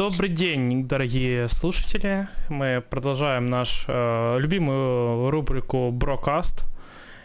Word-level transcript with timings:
Добрый 0.00 0.30
день, 0.30 0.88
дорогие 0.88 1.46
слушатели. 1.50 2.26
Мы 2.48 2.82
продолжаем 2.88 3.44
нашу 3.44 3.84
э, 3.86 4.38
любимую 4.38 5.30
рубрику 5.30 5.90
Брокаст. 5.90 6.64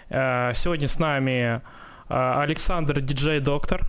Э, 0.09 0.51
сегодня 0.53 0.89
с 0.89 0.99
нами 0.99 1.61
э, 1.61 1.61
Александр 2.09 2.99
Диджей 2.99 3.39
Доктор. 3.39 3.87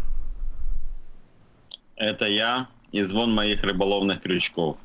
Это 1.96 2.28
я 2.28 2.68
и 2.92 3.02
звон 3.02 3.34
моих 3.34 3.64
рыболовных 3.64 4.22
крючков. 4.22 4.76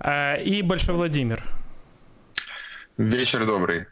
Э, 0.00 0.42
и 0.42 0.60
Большой 0.62 0.96
Владимир. 0.96 1.44
Вечер 2.96 3.46
добрый. 3.46 3.86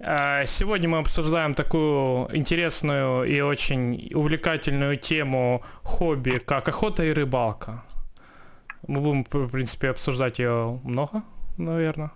Э, 0.00 0.44
сегодня 0.46 0.88
мы 0.88 0.98
обсуждаем 0.98 1.54
такую 1.54 2.34
интересную 2.36 3.24
и 3.24 3.40
очень 3.40 4.10
увлекательную 4.14 4.96
тему 4.96 5.62
хобби, 5.82 6.38
как 6.44 6.68
охота 6.68 7.02
и 7.04 7.12
рыбалка. 7.12 7.82
Мы 8.86 9.00
будем, 9.00 9.24
в 9.24 9.48
принципе, 9.48 9.90
обсуждать 9.90 10.38
ее 10.38 10.80
много, 10.84 11.22
наверное. 11.56 12.12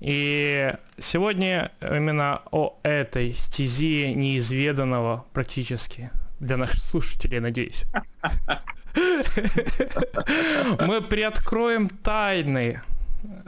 И 0.00 0.74
сегодня 0.98 1.70
именно 1.80 2.42
о 2.50 2.76
этой 2.82 3.34
стези 3.34 4.12
неизведанного 4.14 5.24
практически 5.32 6.10
для 6.40 6.56
наших 6.56 6.82
слушателей, 6.82 7.38
надеюсь. 7.38 7.84
Мы 10.80 11.00
приоткроем 11.02 11.88
тайны 11.88 12.82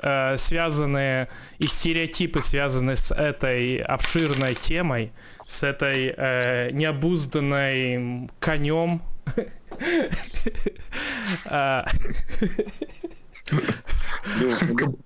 э, 0.03 0.37
связанные 0.37 1.29
и 1.59 1.67
стереотипы, 1.67 2.41
связанные 2.41 2.97
с 2.97 3.11
этой 3.11 3.79
обширной 3.79 4.55
темой, 4.55 5.13
с 5.47 5.63
этой 5.63 6.15
э, 6.17 6.71
необузданной 6.73 8.29
конем. 8.41 9.03
А. 11.47 11.87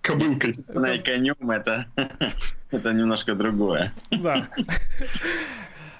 Кобылкой. 0.02 0.56
На 0.68 0.98
конем 0.98 1.50
это, 1.50 1.86
это 2.70 2.92
немножко 2.92 3.34
другое. 3.34 3.92
Да. 4.10 4.48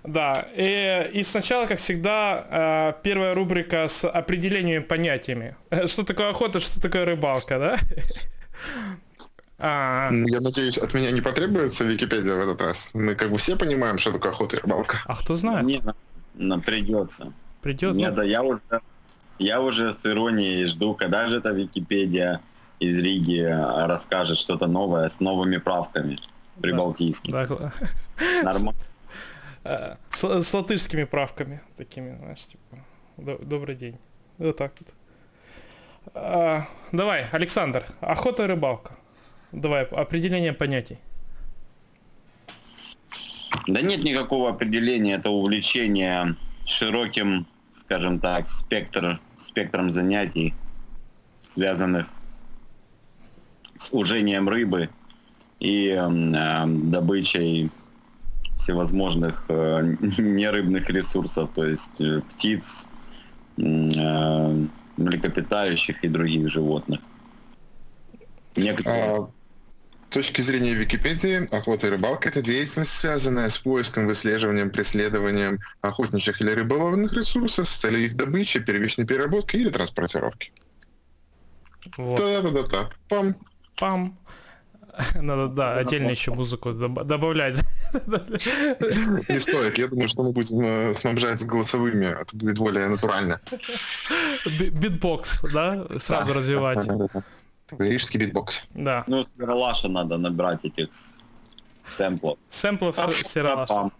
Да, 0.05 0.47
и, 0.56 1.10
и 1.12 1.22
сначала, 1.22 1.66
как 1.66 1.78
всегда, 1.78 2.47
э, 2.50 2.92
первая 3.03 3.34
рубрика 3.34 3.88
с 3.88 4.08
определением 4.08 4.84
понятиями. 4.84 5.56
Что 5.86 6.05
такое 6.05 6.30
охота, 6.30 6.60
что 6.60 6.80
такое 6.80 7.05
рыбалка, 7.05 7.58
да? 7.58 7.77
А... 9.59 10.11
Я 10.12 10.41
надеюсь, 10.41 10.78
от 10.78 10.95
меня 10.95 11.11
не 11.11 11.20
потребуется 11.20 11.84
Википедия 11.84 12.34
в 12.34 12.41
этот 12.41 12.61
раз. 12.61 12.91
Мы 12.95 13.15
как 13.15 13.31
бы 13.31 13.39
все 13.39 13.56
понимаем, 13.56 13.98
что 13.98 14.12
такое 14.12 14.31
охота 14.33 14.56
и 14.56 14.61
рыбалка. 14.61 14.98
А 15.05 15.17
кто 15.17 15.34
знает? 15.34 15.67
Не, 15.67 15.83
нам 16.34 16.61
придется. 16.61 17.33
Придется. 17.61 17.98
Нет, 17.98 18.15
да 18.15 18.23
я 18.23 18.42
уже, 18.42 18.61
я 19.39 19.61
уже 19.61 19.92
с 19.92 20.06
иронией 20.06 20.67
жду, 20.67 20.95
когда 20.95 21.28
же 21.28 21.37
эта 21.39 21.50
Википедия 21.50 22.41
из 22.78 22.98
Риги 22.98 23.41
расскажет 23.87 24.39
что-то 24.39 24.69
новое 24.69 25.09
с 25.09 25.19
новыми 25.19 25.56
правками 25.56 26.20
прибалтийскими. 26.61 27.33
Да. 27.33 27.72
Нормально. 28.43 28.81
Э, 29.65 29.97
с, 30.11 30.25
с 30.25 30.55
латышскими 30.55 31.05
правками 31.05 31.61
такими, 31.77 32.17
знаешь, 32.17 32.47
типа, 32.47 32.78
добрый 33.17 33.75
день. 33.75 33.98
Вот 34.39 34.56
так 34.56 34.72
вот. 34.78 34.89
А, 36.14 36.67
давай, 36.92 37.27
Александр, 37.33 37.84
охота 38.01 38.45
и 38.45 38.47
рыбалка. 38.47 38.92
Давай, 39.53 39.84
определение 39.84 40.53
понятий. 40.53 40.98
Да 43.67 43.81
нет 43.81 44.05
никакого 44.05 44.50
определения, 44.50 45.15
это 45.15 45.31
увлечение 45.31 46.37
широким, 46.67 47.47
скажем 47.73 48.20
так, 48.20 48.48
спектр, 48.50 49.20
спектром 49.37 49.91
занятий, 49.91 50.55
связанных 51.43 52.09
с 53.78 53.93
ужением 53.93 54.49
рыбы 54.49 54.91
и 55.61 55.88
э, 55.88 56.65
добычей 56.66 57.71
всевозможных 58.59 59.44
э, 59.49 59.94
нерыбных 60.19 60.91
ресурсов, 60.91 61.50
то 61.55 61.65
есть 61.65 62.00
э, 62.00 62.21
птиц, 62.28 62.87
э, 63.56 64.66
млекопитающих 64.98 66.04
и 66.04 66.09
других 66.09 66.48
животных. 66.50 67.00
Некоторые... 68.56 69.04
А, 69.04 69.31
с 70.10 70.14
точки 70.14 70.41
зрения 70.41 70.72
Википедии, 70.72 71.54
охота 71.54 71.86
и 71.86 71.91
рыбалка– 71.91 72.28
это 72.31 72.41
деятельность, 72.41 72.92
связанная 72.92 73.50
с 73.50 73.58
поиском, 73.58 74.06
выслеживанием, 74.06 74.70
преследованием 74.70 75.60
охотничьих 75.82 76.41
или 76.41 76.50
рыболовных 76.50 77.12
ресурсов 77.12 77.69
с 77.69 77.76
целью 77.76 78.06
их 78.06 78.16
добычи, 78.16 78.58
первичной 78.58 79.06
переработки 79.06 79.56
или 79.56 79.69
транспортировки. 79.69 80.50
Вот. 81.97 82.16
Да-да-да. 82.16 82.91
Пам. 83.08 83.37
Пам. 83.76 84.19
Надо, 85.14 85.48
да, 85.48 85.76
отдельно 85.76 86.10
еще 86.10 86.32
музыку 86.32 86.72
добавлять. 86.72 87.56
Не 87.92 89.41
стоит, 89.41 89.78
я 89.78 89.88
думаю, 89.88 90.09
что 90.09 90.22
мы 90.22 90.32
будем 90.32 90.60
э, 90.60 90.94
снабжать 90.94 91.44
голосовыми, 91.47 92.06
это 92.06 92.36
будет 92.36 92.59
более 92.59 92.88
натурально. 92.88 93.41
Битбокс, 94.47 95.42
да, 95.53 95.87
сразу 95.98 96.32
развивать. 96.32 96.87
Рижский 97.78 98.19
битбокс. 98.19 98.62
Да. 98.75 99.04
Ну, 99.06 99.26
с 99.37 99.42
Ералаша 99.42 99.88
надо 99.88 100.16
набрать 100.16 100.64
этих 100.64 100.88
сэмплов. 101.97 102.38
Сэмплов 102.48 102.97
с 103.22 103.29
Ералаша. 103.29 103.91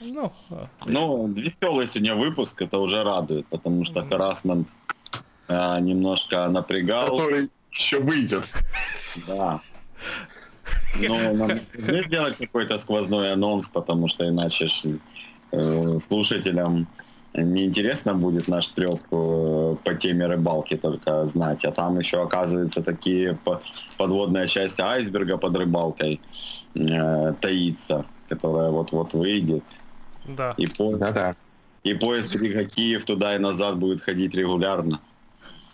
Ну, 0.00 0.32
ну, 0.86 1.32
веселый 1.32 1.86
сегодня 1.86 2.14
выпуск, 2.14 2.60
это 2.60 2.78
уже 2.78 3.02
радует, 3.04 3.46
потому 3.46 3.84
что 3.84 4.04
харасмент 4.04 4.68
э, 5.48 5.80
немножко 5.80 6.46
напрягал. 6.48 7.16
Который 7.16 7.50
еще 7.70 8.00
выйдет. 8.00 8.44
Да. 9.26 9.60
Ну, 11.00 11.34
нам 11.34 11.60
нужно 11.74 12.02
сделать 12.02 12.36
какой-то 12.36 12.78
сквозной 12.78 13.32
анонс, 13.32 13.68
потому 13.68 14.08
что 14.08 14.28
иначе 14.28 14.68
э, 15.52 15.98
слушателям 15.98 16.86
неинтересно 17.34 18.14
будет 18.14 18.48
наш 18.48 18.68
треп 18.68 19.00
э, 19.10 19.76
по 19.82 19.94
теме 19.94 20.26
рыбалки 20.26 20.76
только 20.76 21.26
знать, 21.26 21.64
а 21.64 21.72
там 21.72 21.98
еще 21.98 22.22
оказывается 22.22 22.82
такие 22.82 23.38
подводная 23.98 24.46
часть 24.46 24.78
айсберга 24.80 25.36
под 25.36 25.56
рыбалкой 25.56 26.20
э, 26.74 27.34
таится, 27.40 28.06
которая 28.28 28.70
вот-вот 28.70 29.14
выйдет. 29.14 29.64
Да. 30.26 30.54
И, 30.56 30.66
по... 30.66 30.96
да, 30.96 31.10
да. 31.10 31.36
и 31.82 31.94
поиск 31.94 32.38
Киев 32.38 33.04
туда 33.04 33.34
и 33.34 33.38
назад 33.38 33.78
будет 33.78 34.00
ходить 34.00 34.34
регулярно. 34.34 35.00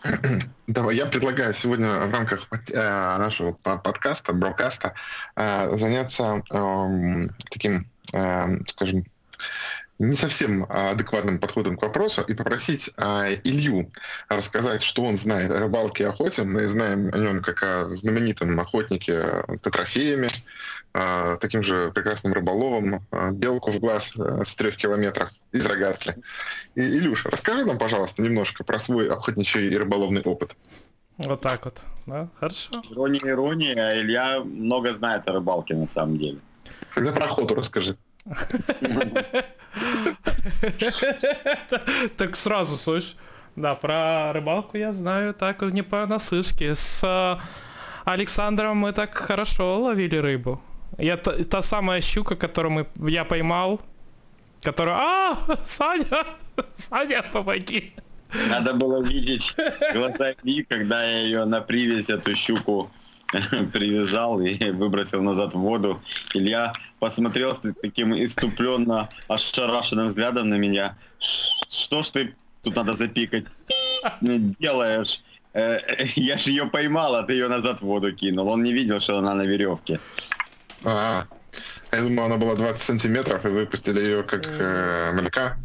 Давай, 0.66 0.96
я 0.96 1.06
предлагаю 1.06 1.54
сегодня 1.54 2.06
в 2.06 2.12
рамках 2.12 2.46
э, 2.50 2.74
нашего 3.18 3.52
подкаста, 3.52 4.32
брокаста, 4.32 4.94
э, 5.36 5.76
заняться 5.76 6.42
э, 6.50 7.28
таким, 7.50 7.86
э, 8.12 8.58
скажем, 8.68 9.04
не 10.00 10.16
совсем 10.16 10.66
адекватным 10.68 11.38
подходом 11.38 11.76
к 11.76 11.82
вопросу 11.82 12.22
и 12.22 12.32
попросить 12.32 12.90
а, 12.96 13.28
Илью 13.44 13.92
рассказать, 14.28 14.82
что 14.82 15.04
он 15.04 15.18
знает 15.18 15.50
о 15.50 15.60
рыбалке 15.60 16.04
и 16.04 16.06
охоте. 16.06 16.42
Мы 16.42 16.66
знаем 16.68 17.10
о 17.12 17.18
нем 17.18 17.42
как 17.42 17.62
о 17.62 17.94
знаменитом 17.94 18.58
охотнике 18.58 19.44
с 19.46 19.60
трофеями, 19.60 20.28
а, 20.94 21.36
таким 21.36 21.62
же 21.62 21.92
прекрасным 21.92 22.32
рыболовом, 22.32 23.06
а, 23.10 23.30
белку 23.30 23.70
в 23.70 23.78
глаз 23.78 24.10
а, 24.16 24.42
с 24.42 24.56
трех 24.56 24.76
километров 24.76 25.32
из 25.52 25.66
рогатки. 25.66 26.16
И, 26.74 26.80
Илюша, 26.80 27.30
расскажи 27.30 27.66
нам, 27.66 27.76
пожалуйста, 27.76 28.22
немножко 28.22 28.64
про 28.64 28.78
свой 28.78 29.10
охотничий 29.10 29.68
и 29.68 29.76
рыболовный 29.76 30.22
опыт. 30.22 30.56
Вот 31.18 31.42
так 31.42 31.66
вот, 31.66 31.78
да? 32.06 32.30
Хорошо. 32.36 32.82
Ирония, 32.90 33.20
ирония, 33.26 33.74
а 33.76 34.00
Илья 34.00 34.40
много 34.42 34.94
знает 34.94 35.28
о 35.28 35.34
рыбалке 35.34 35.74
на 35.74 35.86
самом 35.86 36.16
деле. 36.16 36.38
Тогда 36.94 37.12
про 37.12 37.26
охоту 37.26 37.54
расскажи. 37.54 37.98
Так 42.16 42.36
сразу, 42.36 42.77
слышь. 42.77 43.16
Да, 43.56 43.74
про 43.74 44.32
рыбалку 44.32 44.78
я 44.78 44.92
знаю 44.92 45.34
так 45.34 45.62
не 45.62 45.82
понаслышке. 45.82 46.74
С 46.74 47.03
э, 47.04 47.36
Александром 48.04 48.78
мы 48.78 48.92
так 48.92 49.15
хорошо 49.15 49.80
ловили 49.80 50.16
рыбу. 50.16 50.60
Я 50.98 51.16
та, 51.16 51.62
самая 51.62 52.00
щука, 52.00 52.36
которую 52.36 52.72
мы, 52.72 52.86
я 53.10 53.24
поймал, 53.24 53.80
которая... 54.62 54.97
А, 54.97 55.38
Саня, 55.65 56.24
Саня, 56.74 57.22
помоги. 57.32 57.92
Надо 58.48 58.74
было 58.74 59.03
видеть 59.03 59.54
глаза 59.92 60.34
Ильи, 60.42 60.62
когда 60.62 61.04
я 61.04 61.18
ее 61.21 61.44
на 61.44 61.60
привязь, 61.60 62.10
эту 62.10 62.34
щуку, 62.36 62.91
привязал 63.72 64.41
и 64.41 64.71
выбросил 64.71 65.22
назад 65.22 65.54
в 65.54 65.59
воду. 65.59 66.00
Илья 66.34 66.72
посмотрел 66.98 67.54
с 67.54 67.62
таким 67.80 68.15
иступленно 68.15 69.09
ошарашенным 69.28 70.06
взглядом 70.06 70.48
на 70.48 70.56
меня. 70.56 70.97
Что 71.18 72.03
ж 72.03 72.10
ты 72.10 72.34
тут 72.62 72.77
надо 72.77 72.94
запикать 72.94 73.44
делаешь? 74.22 75.22
Э, 75.53 75.78
я 76.16 76.38
же 76.38 76.50
ее 76.50 76.66
поймал, 76.66 77.15
а 77.15 77.22
ты 77.22 77.34
ее 77.34 77.48
назад 77.48 77.80
в 77.80 77.84
воду 77.84 78.12
кинул. 78.12 78.48
Он 78.48 78.62
не 78.62 78.72
видел, 78.72 79.00
что 79.00 79.18
она 79.18 79.34
на 79.34 79.42
веревке. 79.42 80.00
А, 80.84 81.27
я 81.92 82.03
думаю, 82.03 82.27
она 82.27 82.36
была 82.36 82.54
20 82.54 82.80
сантиметров, 82.80 83.44
и 83.44 83.48
выпустили 83.48 84.00
ее 84.00 84.22
как 84.22 84.47
э, 84.47 85.12
малька. 85.12 85.59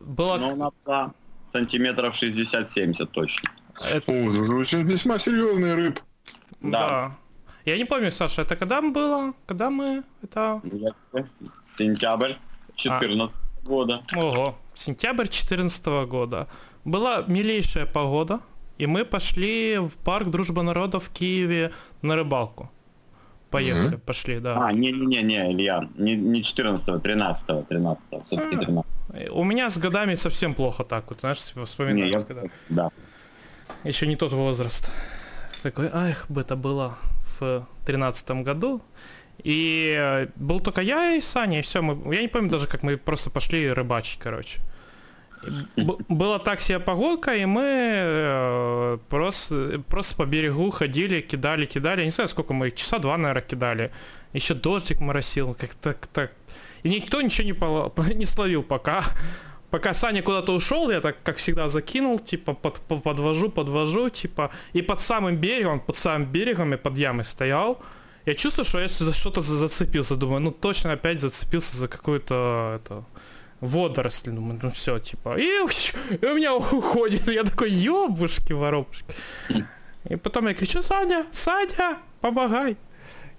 Была... 0.00 0.38
Ну, 0.38 0.52
она 0.52 0.70
была 0.84 1.12
сантиметров 1.52 2.14
60-70 2.20 3.06
точно. 3.06 3.50
Это... 3.80 4.10
О, 4.10 4.32
звучит 4.32 4.86
весьма 4.86 5.18
серьезный 5.18 5.74
рыб. 5.74 6.00
Да. 6.60 6.70
да. 6.70 7.16
Я 7.64 7.76
не 7.76 7.84
помню, 7.84 8.10
Саша, 8.10 8.42
это 8.42 8.56
когда 8.56 8.80
было? 8.80 9.34
Когда 9.46 9.70
мы 9.70 10.02
это... 10.22 10.60
Сентябрь 11.66 12.32
14 12.76 13.36
а. 13.36 13.66
года. 13.66 14.02
Ого, 14.16 14.56
сентябрь 14.74 15.28
14 15.28 15.86
года. 16.08 16.48
Была 16.84 17.24
милейшая 17.26 17.86
погода, 17.86 18.40
и 18.78 18.86
мы 18.86 19.04
пошли 19.04 19.78
в 19.78 19.90
парк 20.04 20.30
Дружба 20.30 20.62
народов 20.62 21.04
в 21.04 21.12
Киеве 21.12 21.72
на 22.00 22.16
рыбалку. 22.16 22.70
Поехали, 23.50 23.96
mm-hmm. 23.96 24.00
пошли, 24.00 24.40
да. 24.40 24.66
А, 24.66 24.72
не-не-не, 24.72 25.52
Илья, 25.52 25.88
не, 25.96 26.16
не 26.16 26.42
14 26.42 27.02
13 27.02 27.68
13 27.68 28.02
все-таки 28.26 28.56
13 28.56 29.30
У 29.30 29.44
меня 29.44 29.70
с 29.70 29.78
годами 29.78 30.16
совсем 30.16 30.54
плохо 30.54 30.84
так 30.84 31.04
вот, 31.08 31.20
знаешь, 31.20 31.38
вспоминаю. 31.38 32.04
Не, 32.04 32.10
я... 32.10 32.20
когда... 32.20 32.42
Да. 32.68 32.90
Еще 33.84 34.06
не 34.06 34.16
тот 34.16 34.32
возраст. 34.32 34.90
Такой, 35.62 35.90
ах, 35.92 36.26
это 36.30 36.56
было 36.56 36.96
в 37.38 37.66
тринадцатом 37.84 38.44
году. 38.44 38.80
И 39.42 39.96
э, 39.98 40.28
был 40.36 40.60
только 40.60 40.80
я 40.80 41.14
и 41.14 41.20
Саня, 41.20 41.60
и 41.60 41.62
все. 41.62 41.80
Мы, 41.80 42.14
я 42.14 42.22
не 42.22 42.28
помню 42.28 42.50
даже, 42.50 42.66
как 42.66 42.82
мы 42.82 42.96
просто 42.96 43.30
пошли 43.30 43.72
рыбачить, 43.72 44.18
короче. 44.18 44.60
Была 46.08 46.40
так 46.40 46.60
себе 46.60 46.80
погодка, 46.80 47.36
и 47.36 47.44
мы 47.44 47.62
э, 47.64 48.98
просто, 49.08 49.80
просто 49.86 50.16
по 50.16 50.26
берегу 50.26 50.70
ходили, 50.70 51.20
кидали, 51.20 51.66
кидали. 51.66 52.04
Не 52.04 52.10
знаю, 52.10 52.28
сколько 52.28 52.52
мы, 52.52 52.72
часа 52.72 52.98
два, 52.98 53.16
наверное, 53.16 53.42
кидали. 53.42 53.92
Еще 54.32 54.54
дождик 54.54 55.00
моросил, 55.00 55.54
как-то 55.54 55.94
так. 56.12 56.32
И 56.82 56.88
никто 56.88 57.20
ничего 57.20 57.46
не, 57.46 57.52
пол- 57.52 57.92
не 58.14 58.24
словил 58.24 58.62
пока. 58.62 59.04
Пока 59.70 59.92
Саня 59.92 60.22
куда-то 60.22 60.54
ушел, 60.54 60.90
я 60.90 61.00
так, 61.00 61.22
как 61.22 61.36
всегда, 61.36 61.68
закинул, 61.68 62.18
типа, 62.18 62.54
под, 62.54 62.80
подвожу, 62.80 63.50
подвожу, 63.50 64.08
типа, 64.08 64.50
и 64.72 64.80
под 64.80 65.02
самым 65.02 65.36
берегом, 65.36 65.80
под 65.80 65.96
самым 65.96 66.24
берегом 66.24 66.72
и 66.72 66.76
под 66.78 66.96
ямой 66.96 67.24
стоял. 67.24 67.78
Я 68.24 68.34
чувствую, 68.34 68.64
что 68.64 68.80
я 68.80 68.88
за 68.88 69.12
что-то 69.12 69.42
зацепился, 69.42 70.16
думаю, 70.16 70.40
ну 70.40 70.50
точно 70.50 70.92
опять 70.92 71.20
зацепился 71.20 71.76
за 71.76 71.88
какую-то, 71.88 72.80
это, 72.80 73.04
водоросль, 73.60 74.30
думаю, 74.30 74.58
ну 74.62 74.70
все, 74.70 74.98
типа, 74.98 75.38
и, 75.38 75.44
и 76.20 76.26
у 76.26 76.34
меня 76.34 76.54
уходит, 76.54 77.26
я 77.28 77.44
такой, 77.44 77.70
ёбушки, 77.70 78.52
воробушки. 78.52 79.14
И 80.08 80.16
потом 80.16 80.46
я 80.46 80.54
кричу, 80.54 80.80
Саня, 80.80 81.26
Саня, 81.32 81.98
помогай. 82.20 82.78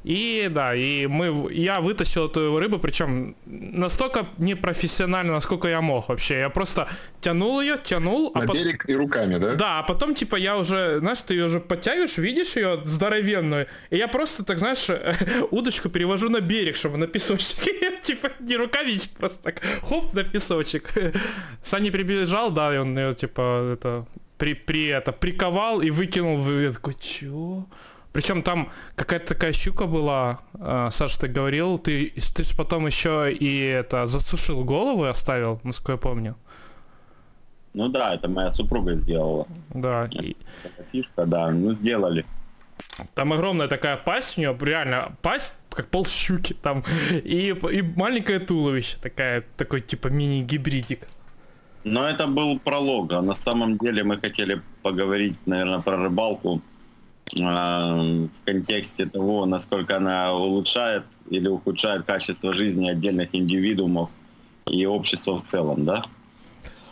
И 0.03 0.47
да, 0.49 0.73
и 0.73 1.07
мы, 1.07 1.51
я 1.53 1.81
вытащил 1.81 2.27
эту 2.27 2.57
рыбу, 2.57 2.79
причем 2.79 3.35
настолько 3.45 4.27
непрофессионально, 4.37 5.33
насколько 5.33 5.67
я 5.67 5.81
мог 5.81 6.07
вообще. 6.07 6.39
Я 6.39 6.49
просто 6.49 6.87
тянул 7.19 7.59
ее, 7.59 7.77
тянул. 7.83 8.31
А 8.33 8.39
На 8.39 8.51
а 8.51 8.53
берег 8.53 8.87
и 8.87 8.95
руками, 8.95 9.37
да? 9.37 9.55
Да, 9.55 9.79
а 9.79 9.83
потом 9.83 10.15
типа 10.15 10.37
я 10.37 10.57
уже, 10.57 10.99
знаешь, 10.99 11.19
ты 11.21 11.33
ее 11.33 11.45
уже 11.45 11.59
подтягиваешь, 11.59 12.17
видишь 12.17 12.55
ее 12.55 12.81
здоровенную, 12.85 13.67
и 13.89 13.97
я 13.97 14.07
просто, 14.07 14.45
так 14.45 14.59
знаешь, 14.59 14.87
удочку 15.51 15.89
перевожу 15.89 16.29
на 16.29 16.39
берег, 16.39 16.77
чтобы 16.77 16.97
на 16.97 17.07
песочек. 17.07 18.01
типа 18.01 18.31
не 18.39 18.55
рукавичек, 18.55 19.11
просто 19.11 19.43
так, 19.43 19.61
хоп, 19.81 20.13
на 20.13 20.23
песочек. 20.23 20.93
Саня 21.61 21.91
прибежал, 21.91 22.51
да, 22.51 22.73
и 22.73 22.77
он 22.77 22.97
ее 22.97 23.13
типа 23.13 23.73
это 23.73 24.05
при, 24.37 24.53
при 24.53 24.87
это 24.87 25.11
приковал 25.11 25.81
и 25.81 25.91
выкинул. 25.91 26.39
Я 26.49 26.71
такой, 26.71 26.95
чё? 26.95 27.65
Причем 28.11 28.41
там 28.41 28.71
какая-то 28.95 29.27
такая 29.27 29.53
щука 29.53 29.85
была, 29.85 30.39
э, 30.53 30.89
Саша, 30.91 31.19
ты 31.19 31.27
говорил, 31.27 31.77
ты, 31.77 32.11
ты 32.35 32.44
же 32.44 32.56
потом 32.56 32.88
еще 32.88 33.31
и 33.31 33.59
это 33.59 34.07
засушил 34.07 34.63
голову 34.63 35.06
и 35.06 35.09
оставил, 35.09 35.59
насколько 35.63 35.91
я 35.91 35.97
помню. 35.97 36.35
Ну 37.73 37.88
да, 37.88 38.15
это 38.15 38.27
моя 38.27 38.50
супруга 38.50 38.95
сделала. 38.95 39.47
Да. 39.69 40.09
И... 40.11 40.35
Фишка, 40.91 41.25
да, 41.25 41.51
ну 41.51 41.73
сделали. 41.73 42.25
Там 43.13 43.31
огромная 43.31 43.67
такая 43.67 43.95
пасть 43.97 44.38
у 44.38 44.41
нее, 44.41 44.57
реально 44.59 45.15
пасть, 45.21 45.56
как 45.69 45.88
пол 45.88 46.06
щуки 46.06 46.53
там, 46.53 46.83
и, 47.11 47.56
и 47.71 47.81
маленькое 47.81 48.39
туловище, 48.39 48.97
такая, 49.01 49.44
такой 49.56 49.81
типа 49.81 50.07
мини-гибридик. 50.07 51.07
Но 51.83 52.07
это 52.07 52.27
был 52.27 52.59
пролог, 52.59 53.13
а 53.13 53.21
на 53.21 53.35
самом 53.35 53.77
деле 53.77 54.03
мы 54.03 54.17
хотели 54.17 54.61
поговорить, 54.81 55.38
наверное, 55.45 55.79
про 55.79 55.97
рыбалку 55.97 56.61
в 57.33 58.29
контексте 58.45 59.05
того, 59.05 59.45
насколько 59.45 59.97
она 59.97 60.33
улучшает 60.33 61.03
или 61.29 61.47
ухудшает 61.47 62.05
качество 62.05 62.53
жизни 62.53 62.89
отдельных 62.89 63.29
индивидуумов 63.33 64.09
и 64.65 64.85
общества 64.85 65.37
в 65.39 65.43
целом, 65.43 65.85
да? 65.85 66.03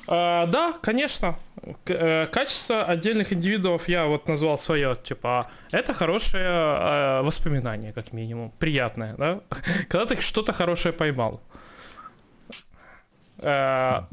А, 0.07 0.45
да, 0.45 0.73
конечно. 0.81 1.35
К- 1.83 1.91
э, 1.91 2.27
качество 2.27 2.83
отдельных 2.83 3.33
индивидуумов 3.33 3.89
я 3.89 4.05
вот 4.05 4.27
назвал 4.27 4.57
свое, 4.57 4.95
типа, 5.03 5.47
это 5.71 5.93
хорошее 5.93 6.45
э, 6.45 7.21
воспоминание, 7.23 7.91
как 7.91 8.13
минимум, 8.13 8.53
приятное, 8.57 9.15
да? 9.17 9.41
Когда 9.89 10.05
ты 10.05 10.21
что-то 10.21 10.53
хорошее 10.53 10.93
поймал. 10.93 11.41
Э, 13.39 14.03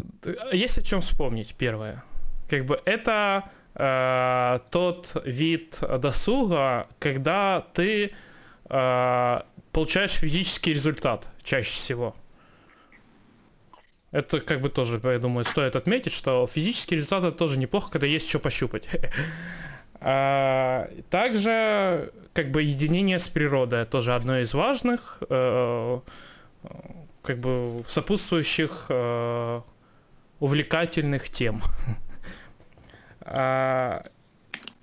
есть 0.53 0.79
о 0.79 0.83
чем 0.83 1.01
вспомнить, 1.01 1.55
первое. 1.57 2.03
Как 2.49 2.67
бы 2.67 2.81
это 2.85 3.45
э, 3.75 4.59
тот 4.71 5.17
вид 5.25 5.81
досуга, 5.99 6.89
когда 6.99 7.67
ты 7.73 8.13
э, 8.69 9.41
получаешь 9.73 10.13
физический 10.13 10.73
результат 10.73 11.29
чаще 11.43 11.71
всего. 11.71 12.15
Это 14.11 14.41
как 14.41 14.61
бы 14.61 14.69
тоже, 14.69 15.01
я 15.03 15.19
думаю, 15.19 15.45
стоит 15.45 15.75
отметить, 15.75 16.13
что 16.13 16.47
физический 16.47 16.95
результат 16.95 17.25
это 17.25 17.37
тоже 17.37 17.59
неплохо, 17.59 17.91
когда 17.91 18.07
есть 18.07 18.29
что 18.29 18.39
пощупать. 18.39 18.89
А, 20.01 20.89
также 21.11 22.13
как 22.33 22.53
бы 22.53 22.63
единение 22.63 23.19
с 23.19 23.27
природой 23.27 23.85
тоже 23.87 24.15
одно 24.15 24.39
из 24.39 24.55
важных 24.55 25.19
э, 25.29 26.01
как 27.23 27.39
бы 27.39 27.85
сопутствующих 27.89 28.87
э, 28.89 29.61
увлекательных 30.39 31.31
тем. 31.31 31.63
А, 33.25 34.05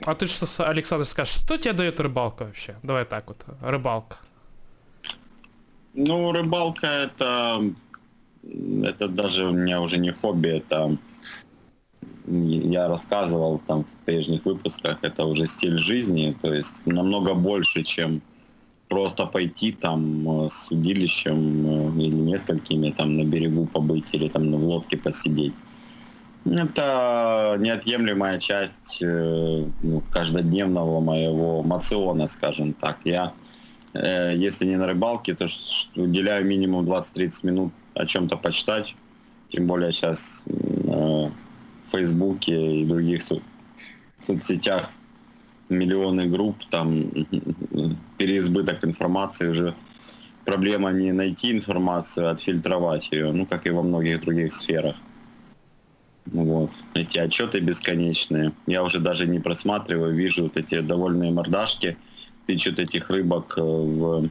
а 0.06 0.16
ты 0.16 0.26
что, 0.26 0.48
Александр, 0.66 1.06
скажешь, 1.06 1.36
что 1.36 1.58
тебе 1.58 1.74
дает 1.74 2.00
рыбалка 2.00 2.46
вообще? 2.46 2.76
Давай 2.84 3.06
так 3.06 3.28
вот, 3.28 3.46
рыбалка. 3.62 4.18
Ну, 5.94 6.32
рыбалка 6.32 6.88
это, 6.88 7.62
это 8.44 9.08
даже 9.08 9.46
у 9.46 9.52
меня 9.52 9.82
уже 9.82 9.98
не 9.98 10.12
хобби, 10.12 10.50
это 10.50 10.98
я 12.28 12.88
рассказывал 12.88 13.62
там 13.68 13.84
в 13.84 14.06
прежних 14.06 14.46
выпусках, 14.46 15.00
это 15.02 15.26
уже 15.26 15.46
стиль 15.46 15.78
жизни, 15.78 16.36
то 16.42 16.54
есть 16.54 16.86
намного 16.86 17.34
больше, 17.34 17.84
чем 17.84 18.22
просто 18.88 19.26
пойти 19.26 19.72
там 19.72 20.46
э, 20.46 20.50
с 20.50 20.70
удилищем 20.70 21.98
э, 21.98 22.04
или 22.04 22.16
несколькими 22.16 22.92
там 22.92 23.18
на 23.18 23.24
берегу 23.24 23.66
побыть 23.66 24.10
или 24.12 24.28
там 24.28 24.52
в 24.52 24.64
лодке 24.64 24.98
посидеть. 24.98 25.54
Это 26.44 27.56
неотъемлемая 27.60 28.40
часть 28.40 28.98
э, 29.02 29.66
ну, 29.84 30.02
каждодневного 30.12 31.00
моего 31.00 31.62
мациона, 31.62 32.28
скажем 32.28 32.74
так. 32.74 32.98
Я, 33.04 33.34
э, 33.94 34.34
если 34.36 34.66
не 34.66 34.76
на 34.76 34.88
рыбалке, 34.88 35.36
то 35.36 35.48
уделяю 35.96 36.46
минимум 36.46 36.90
20-30 36.90 37.32
минут 37.44 37.74
о 37.94 38.06
чем-то 38.08 38.38
почитать. 38.38 38.96
Тем 39.50 39.68
более 39.68 39.92
сейчас 39.92 40.44
э, 40.48 40.52
в 40.52 41.32
Фейсбуке 41.92 42.82
и 42.82 42.86
других 42.86 43.22
со- 43.22 43.42
соцсетях 44.18 44.90
миллионы 45.70 46.28
групп, 46.28 46.58
там 46.72 47.12
переизбыток 48.18 48.84
информации 48.84 49.48
уже 49.48 49.76
проблема 50.44 50.92
не 50.92 51.12
найти 51.12 51.52
информацию, 51.52 52.28
а 52.28 52.32
отфильтровать 52.32 53.10
ее, 53.12 53.32
ну, 53.32 53.46
как 53.46 53.68
и 53.68 53.70
во 53.70 53.84
многих 53.84 54.22
других 54.22 54.54
сферах. 54.54 54.96
Вот. 56.26 56.72
Эти 56.94 57.18
отчеты 57.18 57.60
бесконечные. 57.60 58.54
Я 58.68 58.84
уже 58.84 59.00
даже 59.00 59.28
не 59.28 59.40
просматриваю, 59.40 60.14
вижу 60.14 60.44
вот 60.44 60.58
эти 60.58 60.80
довольные 60.80 61.32
мордашки, 61.32 61.98
тычут 62.46 62.80
этих 62.80 63.10
рыбок 63.10 63.54
э, 63.58 63.62
в, 63.62 64.30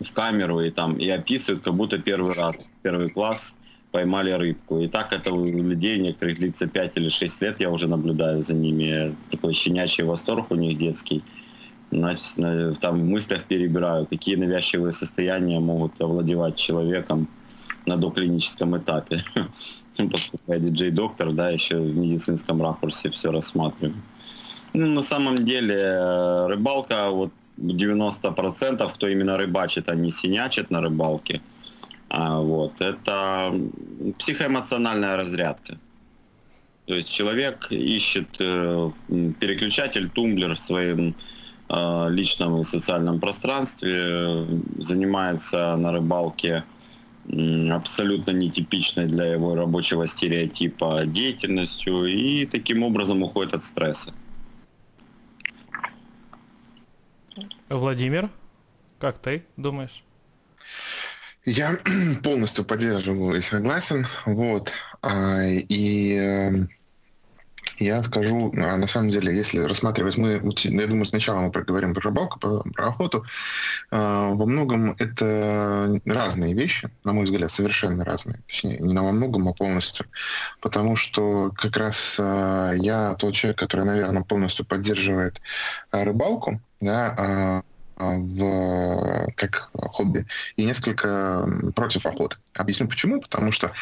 в 0.00 0.12
камеру 0.12 0.60
и 0.60 0.70
там 0.70 0.96
и 0.96 1.08
описывают, 1.08 1.62
как 1.62 1.74
будто 1.74 1.98
первый 1.98 2.34
раз, 2.34 2.70
первый 2.82 3.08
класс 3.08 3.56
поймали 3.92 4.32
рыбку. 4.32 4.80
И 4.80 4.88
так 4.88 5.12
это 5.12 5.32
у 5.32 5.44
людей 5.44 5.98
некоторых 5.98 6.36
длится 6.38 6.66
5 6.66 6.92
или 6.96 7.08
6 7.08 7.42
лет, 7.42 7.60
я 7.60 7.70
уже 7.70 7.88
наблюдаю 7.88 8.44
за 8.44 8.54
ними. 8.54 9.14
Такой 9.30 9.54
щенячий 9.54 10.04
восторг 10.04 10.50
у 10.50 10.54
них 10.54 10.76
детский. 10.76 11.22
Там 11.90 13.00
в 13.00 13.04
мыслях 13.04 13.44
перебираю, 13.44 14.06
какие 14.06 14.34
навязчивые 14.34 14.92
состояния 14.92 15.60
могут 15.60 15.98
овладевать 16.00 16.56
человеком 16.56 17.28
на 17.86 17.96
доклиническом 17.96 18.76
этапе. 18.76 19.24
поскольку 19.96 20.52
я 20.52 20.58
диджей-доктор, 20.58 21.32
да, 21.32 21.50
еще 21.50 21.76
в 21.76 21.96
медицинском 21.96 22.62
ракурсе 22.62 23.10
все 23.10 23.30
рассматриваю. 23.30 23.94
Ну, 24.72 24.86
на 24.86 25.02
самом 25.02 25.44
деле 25.44 25.74
э, 25.74 26.46
рыбалка, 26.48 27.10
вот 27.10 27.30
90%, 27.58 28.92
кто 28.94 29.08
именно 29.08 29.36
рыбачит, 29.36 29.88
они 29.88 30.10
синячат 30.10 30.70
на 30.70 30.80
рыбалке. 30.80 31.40
А, 32.08 32.40
вот, 32.40 32.80
это 32.80 33.54
психоэмоциональная 34.18 35.16
разрядка. 35.16 35.78
То 36.86 36.94
есть 36.94 37.10
человек 37.10 37.66
ищет 37.70 38.28
э, 38.38 38.90
переключатель, 39.40 40.08
тумблер 40.08 40.54
в 40.54 40.58
своем 40.58 41.16
э, 41.68 42.06
личном 42.10 42.60
и 42.60 42.64
социальном 42.64 43.18
пространстве, 43.18 44.46
занимается 44.78 45.74
на 45.76 45.92
рыбалке 45.92 46.64
абсолютно 47.70 48.30
нетипичной 48.30 49.06
для 49.06 49.32
его 49.32 49.54
рабочего 49.54 50.06
стереотипа 50.06 51.02
деятельностью 51.06 52.04
и 52.04 52.46
таким 52.46 52.82
образом 52.82 53.22
уходит 53.22 53.54
от 53.54 53.64
стресса. 53.64 54.12
Владимир, 57.68 58.30
как 58.98 59.18
ты 59.18 59.44
думаешь? 59.56 60.04
Я 61.44 61.78
полностью 62.22 62.64
поддерживаю 62.64 63.38
и 63.38 63.40
согласен. 63.40 64.06
Вот. 64.24 64.72
А, 65.02 65.42
и 65.44 66.14
эм, 66.14 66.68
я 67.78 68.02
скажу, 68.02 68.52
а, 68.56 68.76
на 68.76 68.86
самом 68.86 69.10
деле, 69.10 69.34
если 69.34 69.60
рассматривать, 69.60 70.16
мы, 70.16 70.40
я 70.64 70.86
думаю, 70.86 71.06
сначала 71.06 71.40
мы 71.40 71.50
проговорим 71.50 71.94
про 71.94 72.02
рыбалку, 72.02 72.38
про, 72.38 72.60
про 72.60 72.88
охоту. 72.88 73.24
А, 73.90 74.30
во 74.30 74.46
многом 74.46 74.94
это 74.98 76.00
разные 76.04 76.54
вещи, 76.54 76.90
на 77.04 77.12
мой 77.12 77.24
взгляд, 77.24 77.50
совершенно 77.50 78.04
разные. 78.04 78.40
Точнее, 78.46 78.78
не 78.78 78.92
на 78.92 79.02
во 79.02 79.12
многом, 79.12 79.48
а 79.48 79.52
полностью. 79.52 80.06
Потому 80.60 80.96
что 80.96 81.52
как 81.56 81.76
раз 81.76 82.16
я 82.18 83.16
тот 83.18 83.34
человек, 83.34 83.58
который, 83.58 83.84
наверное, 83.84 84.22
полностью 84.22 84.64
поддерживает 84.64 85.40
рыбалку, 85.90 86.60
да, 86.80 87.14
а, 87.18 87.62
в, 87.96 89.32
как 89.36 89.70
хобби 89.74 90.26
и 90.56 90.64
несколько 90.64 91.48
против 91.74 92.04
охоты. 92.06 92.36
Объясню 92.56 92.88
почему. 92.88 93.20
Потому 93.20 93.52
что 93.52 93.72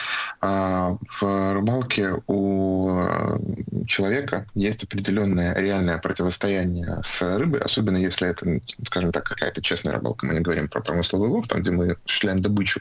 а, 0.41 0.97
в 1.21 1.55
рыбалке 1.55 2.15
у 2.27 2.91
а, 2.91 3.39
человека 3.87 4.47
есть 4.55 4.85
определенное 4.85 5.55
реальное 5.55 5.99
противостояние 5.99 7.01
с 7.05 7.21
рыбой, 7.37 7.61
особенно 7.61 7.97
если 7.97 8.29
это, 8.29 8.61
скажем 8.87 9.13
так, 9.13 9.25
какая-то 9.25 9.63
честная 9.63 9.95
рыбалка. 9.95 10.27
Мы 10.27 10.35
не 10.35 10.41
говорим 10.41 10.69
про 10.69 10.81
промысловый 10.81 11.31
лов, 11.31 11.47
там, 11.49 11.61
где 11.61 11.71
мы 11.71 11.97
осуществляем 12.05 12.41
добычу. 12.41 12.81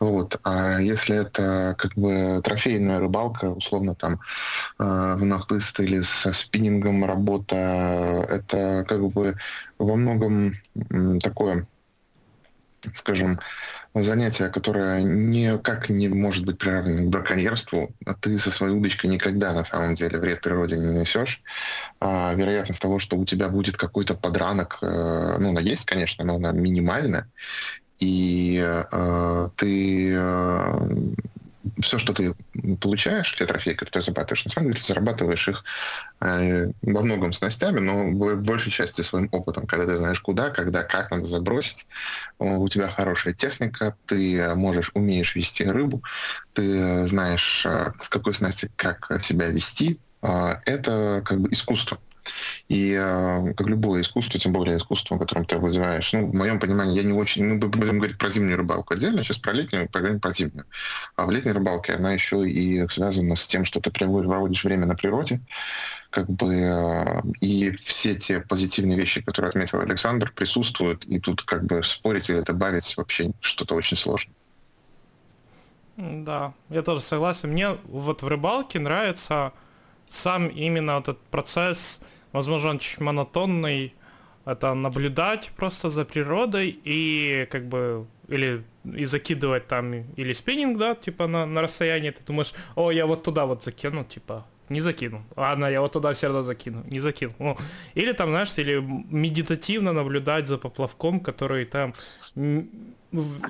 Вот. 0.00 0.40
А 0.44 0.78
если 0.78 1.16
это 1.16 1.74
как 1.78 1.94
бы 1.94 2.40
трофейная 2.42 2.98
рыбалка, 2.98 3.46
условно 3.46 3.94
там 3.94 4.20
э, 4.78 5.14
в 5.16 5.24
нахлыст 5.24 5.78
или 5.80 6.02
со 6.02 6.32
спиннингом 6.32 7.04
работа, 7.04 8.26
это 8.28 8.84
как 8.88 9.02
бы 9.08 9.36
во 9.78 9.96
многом 9.96 10.54
такое, 11.22 11.66
скажем, 12.94 13.38
занятие, 13.94 14.48
которое 14.48 15.02
никак 15.02 15.90
не 15.90 16.08
может 16.08 16.44
быть 16.44 16.58
приравнено 16.58 17.02
к 17.04 17.08
браконьерству, 17.08 17.94
а 18.06 18.14
ты 18.14 18.38
со 18.38 18.50
своей 18.50 18.74
удочкой 18.74 19.10
никогда 19.10 19.52
на 19.52 19.64
самом 19.64 19.94
деле 19.94 20.18
вред 20.18 20.40
природе 20.40 20.78
не 20.78 21.00
несешь. 21.00 21.42
А 22.00 22.32
вероятность 22.34 22.80
того, 22.80 22.98
что 22.98 23.16
у 23.16 23.24
тебя 23.24 23.48
будет 23.48 23.76
какой-то 23.76 24.14
подранок, 24.14 24.78
э, 24.80 25.36
ну, 25.38 25.50
она 25.50 25.60
есть, 25.60 25.84
конечно, 25.84 26.24
но 26.24 26.36
она 26.36 26.52
минимальная. 26.52 27.28
И 27.98 28.60
э, 28.60 29.48
ты 29.56 30.12
э, 30.14 30.88
все, 31.80 31.98
что 31.98 32.12
ты 32.12 32.34
получаешь, 32.80 33.32
все 33.32 33.46
трофеи, 33.46 33.74
которые 33.74 33.92
ты 33.92 34.00
зарабатываешь, 34.02 34.44
на 34.44 34.50
самом 34.50 34.70
деле 34.70 34.80
ты 34.80 34.86
зарабатываешь 34.86 35.48
их 35.48 35.64
э, 36.20 36.70
во 36.82 37.02
многом 37.02 37.32
снастями, 37.32 37.80
но 37.80 38.10
в 38.10 38.36
большей 38.36 38.72
части 38.72 39.02
своим 39.02 39.28
опытом, 39.32 39.66
когда 39.66 39.86
ты 39.86 39.96
знаешь 39.96 40.20
куда, 40.20 40.50
когда, 40.50 40.82
как 40.82 41.10
надо 41.10 41.26
забросить, 41.26 41.86
у 42.38 42.68
тебя 42.68 42.88
хорошая 42.88 43.34
техника, 43.34 43.96
ты 44.06 44.54
можешь, 44.54 44.90
умеешь 44.94 45.34
вести 45.34 45.64
рыбу, 45.64 46.02
ты 46.52 47.06
знаешь, 47.06 47.64
э, 47.66 47.92
с 48.00 48.08
какой 48.08 48.34
снасти 48.34 48.70
как 48.76 49.22
себя 49.22 49.48
вести, 49.48 49.98
э, 50.22 50.54
это 50.64 51.22
как 51.24 51.40
бы 51.40 51.50
искусство. 51.52 51.98
И 52.68 52.92
э, 52.92 53.54
как 53.54 53.66
любое 53.68 54.02
искусство, 54.02 54.38
тем 54.38 54.52
более 54.52 54.78
искусство, 54.78 55.18
которым 55.18 55.44
ты 55.44 55.56
овладеваешь, 55.56 56.12
ну, 56.12 56.26
в 56.26 56.34
моем 56.34 56.58
понимании, 56.58 56.96
я 56.96 57.02
не 57.02 57.12
очень... 57.12 57.44
Ну, 57.44 57.58
будем 57.58 57.98
говорить 57.98 58.18
про 58.18 58.30
зимнюю 58.30 58.56
рыбалку 58.56 58.94
отдельно, 58.94 59.22
сейчас 59.22 59.38
про 59.38 59.52
летнюю, 59.52 59.88
поговорим 59.88 60.20
про 60.20 60.32
зимнюю. 60.32 60.66
А 61.16 61.26
в 61.26 61.30
летней 61.30 61.52
рыбалке 61.52 61.94
она 61.94 62.12
еще 62.12 62.48
и 62.48 62.86
связана 62.88 63.36
с 63.36 63.46
тем, 63.46 63.64
что 63.64 63.80
ты 63.80 63.90
проводишь 63.90 64.64
время 64.64 64.86
на 64.86 64.94
природе, 64.94 65.40
как 66.10 66.28
бы 66.28 66.54
э, 66.54 67.22
и 67.40 67.70
все 67.76 68.14
те 68.14 68.40
позитивные 68.40 68.98
вещи, 68.98 69.22
которые 69.22 69.50
отметил 69.50 69.80
Александр, 69.80 70.32
присутствуют, 70.34 71.04
и 71.04 71.18
тут 71.18 71.42
как 71.42 71.64
бы 71.64 71.82
спорить 71.82 72.30
или 72.30 72.40
добавить 72.40 72.96
вообще 72.96 73.32
что-то 73.40 73.74
очень 73.74 73.96
сложно. 73.96 74.32
Да, 75.96 76.54
я 76.70 76.82
тоже 76.82 77.00
согласен. 77.00 77.50
Мне 77.50 77.76
вот 77.84 78.22
в 78.22 78.28
рыбалке 78.28 78.78
нравится 78.78 79.52
сам 80.08 80.48
именно 80.48 80.98
этот 80.98 81.18
процесс, 81.18 82.00
возможно, 82.32 82.70
он 82.70 82.78
чуть 82.78 83.00
монотонный, 83.00 83.94
это 84.44 84.74
наблюдать 84.74 85.52
просто 85.56 85.88
за 85.88 86.04
природой 86.04 86.78
и 86.84 87.46
как 87.50 87.66
бы 87.66 88.06
или 88.28 88.64
и 88.84 89.04
закидывать 89.04 89.68
там 89.68 89.92
или 89.92 90.32
спиннинг, 90.32 90.78
да, 90.78 90.94
типа 90.94 91.26
на, 91.26 91.46
на 91.46 91.62
расстоянии, 91.62 92.10
ты 92.10 92.24
думаешь, 92.24 92.54
о, 92.74 92.90
я 92.90 93.06
вот 93.06 93.22
туда 93.22 93.46
вот 93.46 93.62
закину, 93.62 94.04
типа, 94.04 94.44
не 94.68 94.80
закинул. 94.80 95.20
Ладно, 95.36 95.66
я 95.66 95.80
вот 95.80 95.92
туда 95.92 96.12
все 96.12 96.42
закину, 96.42 96.82
не 96.86 96.98
закинул. 96.98 97.34
О. 97.38 97.56
Или 97.94 98.12
там, 98.12 98.30
знаешь, 98.30 98.52
или 98.56 98.80
медитативно 98.80 99.92
наблюдать 99.92 100.48
за 100.48 100.58
поплавком, 100.58 101.20
который 101.20 101.64
там 101.64 101.94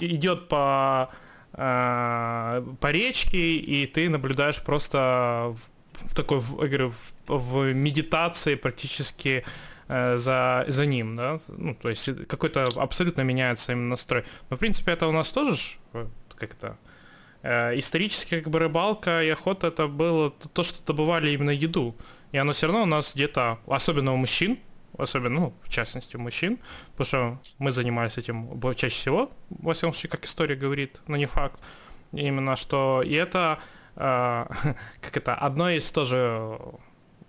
идет 0.00 0.48
по 0.48 1.08
э, 1.52 2.62
по 2.80 2.90
речке, 2.90 3.56
и 3.56 3.86
ты 3.86 4.10
наблюдаешь 4.10 4.62
просто 4.62 5.56
в 6.06 6.14
такой, 6.14 6.40
я 6.40 6.68
говорю, 6.68 6.92
в, 7.26 7.36
в 7.38 7.72
медитации 7.72 8.54
практически 8.54 9.44
э, 9.88 10.16
за, 10.16 10.64
за 10.68 10.86
ним, 10.86 11.16
да, 11.16 11.38
ну, 11.48 11.74
то 11.74 11.88
есть 11.88 12.08
какой-то 12.26 12.68
абсолютно 12.76 13.22
меняется 13.22 13.72
именно 13.72 13.90
настрой. 13.90 14.24
Но, 14.50 14.56
в 14.56 14.60
принципе, 14.60 14.92
это 14.92 15.06
у 15.06 15.12
нас 15.12 15.30
тоже, 15.30 15.56
э, 15.92 16.06
как 16.36 16.54
это, 16.54 16.78
э, 17.42 17.78
исторически 17.78 18.40
как 18.40 18.50
бы 18.50 18.58
рыбалка 18.58 19.22
и 19.22 19.28
охота 19.28 19.68
это 19.68 19.88
было 19.88 20.30
то, 20.30 20.62
что 20.62 20.84
добывали 20.86 21.30
именно 21.30 21.50
еду. 21.50 21.96
И 22.32 22.38
оно 22.38 22.52
все 22.52 22.66
равно 22.66 22.82
у 22.82 22.86
нас 22.86 23.14
где-то, 23.14 23.58
особенно 23.66 24.12
у 24.14 24.16
мужчин, 24.16 24.58
особенно, 24.96 25.40
ну, 25.40 25.54
в 25.62 25.68
частности, 25.68 26.16
у 26.16 26.20
мужчин, 26.20 26.58
потому 26.96 27.06
что 27.06 27.38
мы 27.58 27.72
занимались 27.72 28.18
этим 28.18 28.60
чаще 28.74 28.94
всего, 28.94 29.30
во 29.50 29.74
всяком 29.74 29.94
случае, 29.94 30.10
как 30.10 30.24
история 30.24 30.54
говорит, 30.54 31.00
но 31.06 31.16
не 31.16 31.26
факт, 31.26 31.60
именно 32.12 32.56
что, 32.56 33.02
и 33.04 33.12
это 33.12 33.58
как 33.94 35.16
это, 35.16 35.34
одно 35.34 35.70
из 35.70 35.90
тоже 35.90 36.58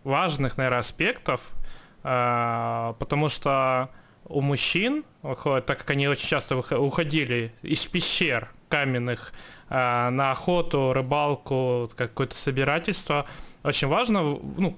важных, 0.04 0.58
наверное, 0.58 0.80
аспектов, 0.80 1.52
а, 2.04 2.94
потому 3.00 3.30
что 3.30 3.90
у 4.26 4.42
мужчин, 4.42 5.04
так 5.22 5.66
как 5.66 5.90
они 5.90 6.08
очень 6.08 6.28
часто 6.28 6.58
уходили 6.58 7.54
из 7.62 7.86
пещер 7.86 8.50
каменных 8.70 9.34
а, 9.70 10.10
на 10.10 10.32
охоту, 10.32 10.94
рыбалку, 10.94 11.90
какое-то 11.96 12.36
собирательство, 12.36 13.26
очень 13.64 13.88
важно, 13.88 14.22
ну, 14.22 14.78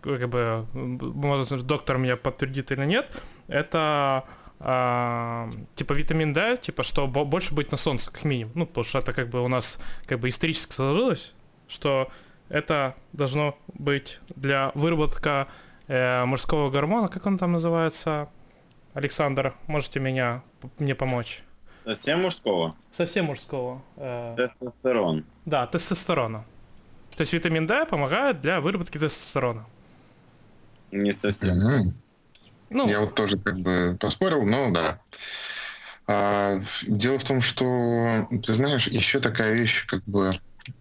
как 0.00 0.28
бы, 0.28 0.66
может, 0.72 1.62
доктор 1.66 1.98
меня 1.98 2.16
подтвердит 2.16 2.72
или 2.72 2.84
нет, 2.84 3.22
это 3.48 4.24
а, 4.58 5.50
типа 5.74 5.92
витамин 5.92 6.32
D, 6.32 6.56
типа 6.56 6.82
что 6.82 7.06
больше 7.06 7.54
быть 7.54 7.70
на 7.70 7.76
солнце, 7.76 8.10
как 8.10 8.24
минимум. 8.24 8.52
Ну, 8.54 8.66
потому 8.66 8.84
что 8.84 8.98
это 8.98 9.12
как 9.12 9.28
бы 9.28 9.42
у 9.42 9.48
нас 9.48 9.78
как 10.06 10.20
бы 10.20 10.28
исторически 10.28 10.72
сложилось, 10.72 11.34
что 11.68 12.10
это 12.48 12.94
должно 13.12 13.58
быть 13.68 14.20
для 14.34 14.72
выработка 14.74 15.48
э, 15.88 16.24
мужского 16.24 16.70
гормона, 16.70 17.08
как 17.08 17.26
он 17.26 17.38
там 17.38 17.52
называется? 17.52 18.28
Александр, 18.94 19.54
можете 19.66 20.00
меня 20.00 20.42
мне 20.78 20.94
помочь? 20.94 21.42
Совсем 21.84 22.22
мужского? 22.22 22.74
Совсем 22.96 23.26
мужского. 23.26 23.82
Э... 23.96 24.34
Тестостерон. 24.36 25.24
Да, 25.44 25.66
тестостерона. 25.66 26.44
То 27.16 27.20
есть 27.20 27.32
витамин 27.32 27.66
D 27.66 27.86
помогает 27.86 28.40
для 28.40 28.60
выработки 28.60 28.98
тестостерона. 28.98 29.66
Не 30.90 31.12
совсем. 31.12 31.94
Ну, 32.70 32.88
я 32.88 33.00
вот 33.00 33.14
тоже 33.14 33.38
как 33.38 33.58
бы 33.58 33.96
поспорил, 34.00 34.42
но 34.44 34.70
да. 34.70 34.98
А, 36.08 36.60
дело 36.86 37.18
в 37.18 37.24
том, 37.24 37.40
что, 37.40 38.28
ты 38.44 38.54
знаешь, 38.54 38.86
еще 38.86 39.20
такая 39.20 39.54
вещь, 39.54 39.86
как 39.86 40.02
бы 40.04 40.30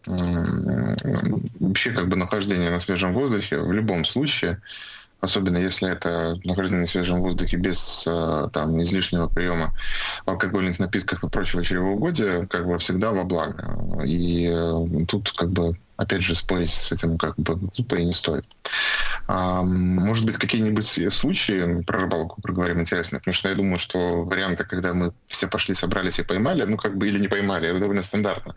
вообще 0.07 1.91
как 1.91 2.07
бы 2.07 2.15
нахождение 2.15 2.71
на 2.71 2.79
свежем 2.79 3.13
воздухе 3.13 3.59
в 3.59 3.71
любом 3.71 4.03
случае, 4.03 4.59
особенно 5.21 5.57
если 5.57 5.89
это 5.89 6.39
нахождение 6.43 6.81
на 6.81 6.87
свежем 6.87 7.21
воздухе 7.21 7.57
без 7.57 8.03
а, 8.07 8.49
там 8.49 8.81
излишнего 8.81 9.27
приема 9.27 9.73
алкогольных 10.25 10.79
напитков 10.79 11.23
и 11.23 11.29
прочего 11.29 11.63
чревоугодия, 11.63 12.47
как 12.47 12.67
бы 12.67 12.79
всегда 12.79 13.11
во 13.11 13.23
благо. 13.23 14.03
И 14.03 14.47
э, 14.51 15.05
тут 15.07 15.31
как 15.31 15.51
бы 15.51 15.77
опять 15.97 16.21
же, 16.21 16.35
спорить 16.35 16.71
с 16.71 16.91
этим 16.91 17.17
как 17.17 17.37
бы 17.37 17.69
тупо 17.75 17.95
и 17.95 18.05
не 18.05 18.13
стоит. 18.13 18.45
Может 19.27 20.25
быть, 20.25 20.37
какие-нибудь 20.37 21.13
случаи 21.13 21.81
про 21.83 22.01
рыбалку 22.01 22.41
проговорим 22.41 22.81
интересные, 22.81 23.19
потому 23.19 23.33
что 23.33 23.49
я 23.49 23.55
думаю, 23.55 23.79
что 23.79 24.23
варианты, 24.23 24.65
когда 24.65 24.93
мы 24.93 25.13
все 25.27 25.47
пошли, 25.47 25.73
собрались 25.73 26.19
и 26.19 26.23
поймали, 26.23 26.63
ну, 26.63 26.77
как 26.77 26.97
бы, 26.97 27.07
или 27.07 27.19
не 27.19 27.27
поймали, 27.27 27.69
это 27.69 27.79
довольно 27.79 28.03
стандартно. 28.03 28.55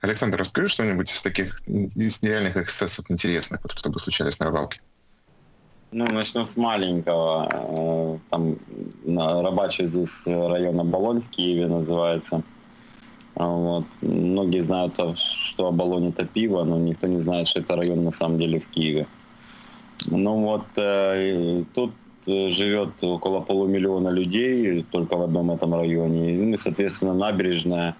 Александр, 0.00 0.38
расскажи 0.38 0.68
что-нибудь 0.68 1.12
из 1.12 1.22
таких 1.22 1.60
из 1.66 2.22
нереальных 2.22 2.56
эксцессов 2.56 3.10
интересных, 3.10 3.60
с 3.64 3.82
тобой 3.82 4.00
случались 4.00 4.38
на 4.38 4.46
рыбалке. 4.46 4.80
Ну, 5.92 6.06
начну 6.06 6.44
с 6.44 6.56
маленького. 6.56 7.48
Э, 7.50 8.18
там 8.30 8.58
на 9.04 9.42
рабочий 9.42 9.86
здесь 9.86 10.22
район 10.24 10.78
Оболонь 10.78 11.20
в 11.20 11.28
Киеве 11.30 11.66
называется. 11.66 12.42
А 13.34 13.46
вот. 13.46 13.84
Многие 14.02 14.60
знают, 14.60 14.98
что 15.16 15.68
Оболонь 15.68 16.08
это 16.08 16.26
пиво, 16.26 16.64
но 16.64 16.78
никто 16.78 17.06
не 17.06 17.20
знает, 17.20 17.48
что 17.48 17.60
это 17.60 17.76
район 17.76 18.04
на 18.04 18.10
самом 18.10 18.38
деле 18.38 18.60
в 18.60 18.66
Киеве. 18.66 19.06
Ну 20.06 20.36
вот, 20.40 20.66
э, 20.76 21.64
тут 21.74 21.92
живет 22.26 23.02
около 23.02 23.40
полумиллиона 23.40 24.08
людей 24.08 24.84
только 24.90 25.16
в 25.16 25.22
одном 25.22 25.50
этом 25.50 25.74
районе. 25.74 26.32
Ну 26.34 26.54
и, 26.54 26.56
соответственно, 26.56 27.14
набережная 27.14 27.96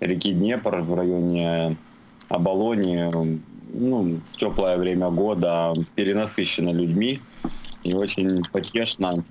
реки 0.00 0.32
Днепр 0.32 0.80
в 0.80 0.94
районе 0.94 1.76
Оболони 2.28 3.10
ну, 3.72 4.20
в 4.32 4.36
теплое 4.36 4.78
время 4.78 5.10
года 5.10 5.74
перенасыщена 5.94 6.70
людьми. 6.70 7.20
И 7.82 7.94
очень 7.94 8.42
потешно 8.52 9.24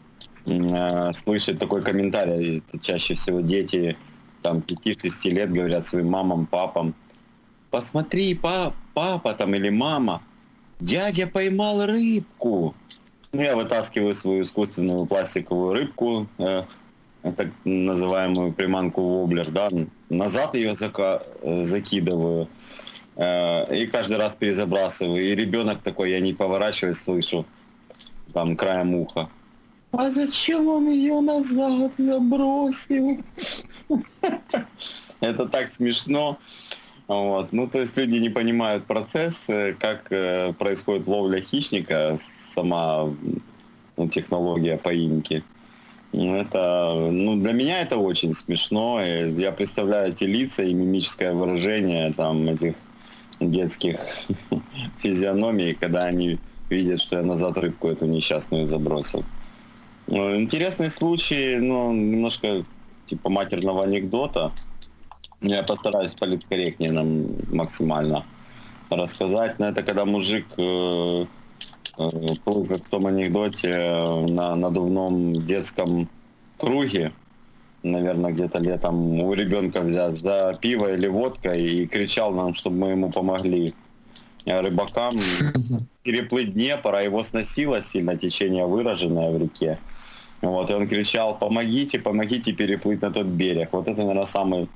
э, 0.45 1.13
слышать 1.13 1.59
такой 1.59 1.83
комментарий. 1.83 2.57
Это 2.59 2.79
чаще 2.79 3.15
всего 3.15 3.41
дети 3.41 3.95
там 4.41 4.59
5-6 4.59 5.29
лет 5.29 5.51
говорят 5.51 5.87
своим 5.87 6.09
мамам, 6.09 6.45
папам, 6.45 6.93
посмотри, 7.71 8.35
па 8.35 8.73
папа 8.93 9.33
там 9.33 9.55
или 9.55 9.69
мама, 9.69 10.21
дядя 10.79 11.27
поймал 11.27 11.85
рыбку. 11.85 12.75
Ну, 13.31 13.41
я 13.41 13.55
вытаскиваю 13.55 14.15
свою 14.15 14.41
искусственную 14.41 15.05
пластиковую 15.05 15.73
рыбку, 15.73 16.27
э, 16.39 16.63
так 17.21 17.47
называемую 17.63 18.53
приманку 18.53 19.01
воблер, 19.01 19.51
да, 19.51 19.69
назад 20.09 20.55
ее 20.55 20.73
зака- 20.73 21.21
закидываю 21.65 22.47
э, 23.15 23.75
и 23.75 23.85
каждый 23.87 24.17
раз 24.17 24.35
перезабрасываю. 24.35 25.23
И 25.23 25.35
ребенок 25.35 25.81
такой, 25.81 26.11
я 26.11 26.19
не 26.19 26.33
поворачиваюсь, 26.33 26.97
слышу 26.97 27.45
там 28.33 28.55
краем 28.55 28.95
уха. 28.95 29.29
А 29.91 30.11
зачем 30.11 30.67
он 30.67 30.87
ее 30.87 31.19
назад 31.19 31.93
забросил? 31.97 33.23
Это 35.19 35.45
так 35.47 35.69
смешно. 35.69 36.37
Вот. 37.07 37.51
Ну, 37.51 37.67
то 37.67 37.79
есть 37.79 37.97
люди 37.97 38.17
не 38.17 38.29
понимают 38.29 38.85
процесс, 38.85 39.49
э, 39.49 39.73
как 39.73 40.11
э, 40.11 40.53
происходит 40.53 41.07
ловля 41.07 41.41
хищника, 41.41 42.17
сама 42.19 43.11
ну, 43.97 44.07
технология 44.07 44.77
поимки. 44.77 45.43
Ну, 46.13 46.35
это, 46.35 47.09
ну, 47.11 47.35
для 47.41 47.53
меня 47.53 47.81
это 47.81 47.97
очень 47.97 48.33
смешно. 48.33 49.01
Я 49.01 49.51
представляю 49.51 50.13
эти 50.13 50.25
лица 50.25 50.63
и 50.63 50.73
мимическое 50.73 51.33
выражение 51.33 52.13
там 52.13 52.47
этих 52.47 52.75
детских 53.39 53.99
физиономий, 54.99 55.73
когда 55.73 56.05
они 56.05 56.39
видят, 56.69 57.01
что 57.01 57.17
я 57.17 57.23
назад 57.23 57.57
рыбку 57.57 57.87
эту 57.87 58.05
несчастную 58.05 58.67
забросил. 58.67 59.25
Ну, 60.11 60.35
интересный 60.35 60.89
случай, 60.89 61.57
ну, 61.59 61.93
немножко 61.93 62.65
типа 63.05 63.29
матерного 63.29 63.83
анекдота. 63.83 64.51
Я 65.39 65.61
постараюсь 65.61 66.15
политкорректнее 66.15 66.91
нам 66.91 67.27
максимально 67.51 68.25
рассказать. 68.89 69.59
Но 69.59 69.67
это 69.67 69.83
когда 69.83 70.05
мужик 70.05 70.47
э, 70.57 71.25
э, 71.99 72.09
плыл, 72.43 72.65
как 72.65 72.83
в 72.85 72.89
том 72.89 73.05
анекдоте, 73.05 73.69
на 74.29 74.55
надувном 74.55 75.45
детском 75.45 76.09
круге, 76.57 77.13
наверное, 77.83 78.31
где-то 78.31 78.57
летом 78.57 79.21
у 79.21 79.31
ребенка 79.35 79.81
взять 79.81 80.17
за 80.17 80.57
пиво 80.59 80.91
или 80.91 81.05
водка 81.05 81.53
и 81.53 81.85
кричал 81.85 82.33
нам, 82.33 82.55
чтобы 82.55 82.77
мы 82.77 82.89
ему 82.89 83.11
помогли 83.11 83.75
рыбакам 84.45 85.19
переплыть 86.03 86.53
Днепр, 86.53 86.95
а 86.95 87.01
его 87.01 87.23
сносило 87.23 87.81
сильно 87.81 88.17
течение 88.17 88.65
выраженное 88.65 89.31
в 89.31 89.37
реке. 89.37 89.79
Вот, 90.41 90.71
и 90.71 90.73
он 90.73 90.87
кричал, 90.87 91.37
помогите, 91.37 91.99
помогите 91.99 92.53
переплыть 92.53 93.01
на 93.01 93.11
тот 93.11 93.25
берег. 93.25 93.69
Вот 93.73 93.87
это, 93.87 94.01
наверное, 94.01 94.25
самый 94.25 94.69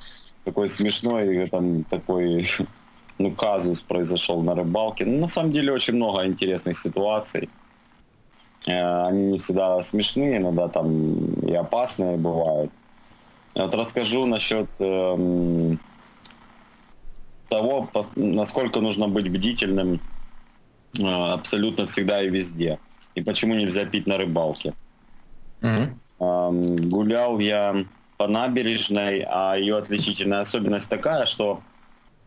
такой 0.43 0.67
смешной 0.67 1.47
там, 1.47 1.83
такой 1.85 2.47
ну, 3.17 3.31
казус 3.31 3.81
произошел 3.81 4.41
на 4.41 4.55
рыбалке. 4.55 5.05
Ну, 5.05 5.19
на 5.19 5.27
самом 5.27 5.51
деле 5.51 5.71
очень 5.71 5.95
много 5.95 6.25
интересных 6.25 6.77
ситуаций. 6.77 7.49
Э, 8.67 9.07
они 9.07 9.25
не 9.31 9.37
всегда 9.37 9.79
смешные, 9.79 10.37
иногда 10.37 10.67
там 10.67 11.33
и 11.47 11.53
опасные 11.53 12.17
бывают. 12.17 12.71
Вот 13.55 13.75
расскажу 13.75 14.25
насчет 14.25 14.67
эм, 14.79 15.79
того, 17.53 17.89
насколько 18.15 18.79
нужно 18.79 19.07
быть 19.07 19.29
бдительным 19.29 19.99
э, 20.99 21.03
абсолютно 21.05 21.85
всегда 21.85 22.23
и 22.23 22.29
везде. 22.29 22.79
И 23.15 23.21
почему 23.21 23.53
нельзя 23.53 23.85
пить 23.85 24.07
на 24.07 24.17
рыбалке. 24.17 24.73
Mm-hmm. 25.61 26.89
Гулял 26.89 27.39
я 27.39 27.75
по 28.17 28.27
набережной, 28.27 29.25
а 29.27 29.55
ее 29.55 29.77
отличительная 29.77 30.39
особенность 30.39 30.89
такая, 30.89 31.25
что 31.25 31.61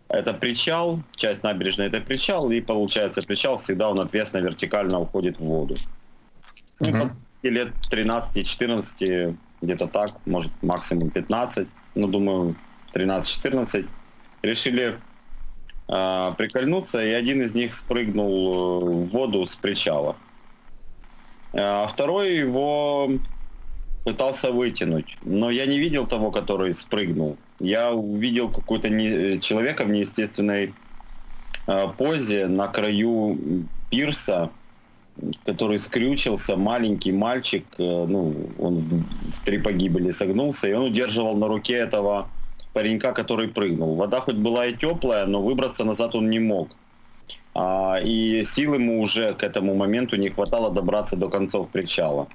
это 0.08 0.32
причал, 0.32 1.00
часть 1.16 1.42
набережной 1.42 1.86
это 1.86 2.00
причал, 2.00 2.50
и 2.50 2.60
получается 2.60 3.22
причал 3.22 3.58
всегда 3.58 3.90
он 3.90 3.98
ответственно 3.98 4.44
вертикально 4.44 5.00
уходит 5.00 5.38
в 5.38 5.44
воду. 5.44 5.76
Mm-hmm. 6.80 7.10
И 7.42 7.50
лет 7.50 7.72
13-14, 7.90 9.36
где-то 9.62 9.86
так, 9.88 10.12
может 10.26 10.52
максимум 10.62 11.10
15, 11.10 11.66
ну 11.96 12.06
думаю 12.06 12.54
13-14, 12.94 13.86
решили 14.42 15.00
э, 15.88 16.32
прикольнуться, 16.36 17.04
и 17.04 17.10
один 17.10 17.42
из 17.42 17.54
них 17.54 17.72
спрыгнул 17.74 18.30
э, 18.30 19.04
в 19.04 19.04
воду 19.06 19.44
с 19.46 19.56
причала. 19.56 20.16
А 21.52 21.86
второй 21.86 22.36
его 22.36 23.10
пытался 24.04 24.52
вытянуть, 24.52 25.16
но 25.22 25.50
я 25.50 25.66
не 25.66 25.78
видел 25.78 26.06
того, 26.06 26.30
который 26.30 26.72
спрыгнул. 26.74 27.36
Я 27.58 27.92
увидел 27.92 28.48
какого-то 28.48 28.88
не, 28.88 29.40
человека 29.40 29.84
в 29.84 29.90
неестественной 29.90 30.74
э, 31.66 31.88
позе 31.96 32.46
на 32.46 32.68
краю 32.68 33.66
пирса, 33.90 34.50
который 35.44 35.78
скрючился, 35.78 36.56
маленький 36.56 37.12
мальчик, 37.12 37.64
э, 37.78 37.82
ну, 37.82 38.50
он 38.58 38.80
в 38.80 39.44
три 39.44 39.58
погибели 39.58 40.10
согнулся, 40.10 40.68
и 40.68 40.72
он 40.72 40.84
удерживал 40.84 41.36
на 41.36 41.48
руке 41.48 41.74
этого 41.74 42.28
паренька, 42.76 43.14
который 43.14 43.48
прыгнул. 43.48 43.96
Вода 43.96 44.20
хоть 44.20 44.36
была 44.36 44.66
и 44.66 44.76
теплая, 44.76 45.24
но 45.24 45.40
выбраться 45.40 45.82
назад 45.84 46.14
он 46.14 46.28
не 46.28 46.38
мог. 46.38 46.68
А, 47.54 47.98
и 48.04 48.44
сил 48.44 48.74
ему 48.74 49.00
уже 49.00 49.32
к 49.32 49.42
этому 49.42 49.74
моменту 49.74 50.16
не 50.16 50.28
хватало 50.28 50.70
добраться 50.70 51.16
до 51.16 51.30
концов 51.30 51.70
причала. 51.70 52.28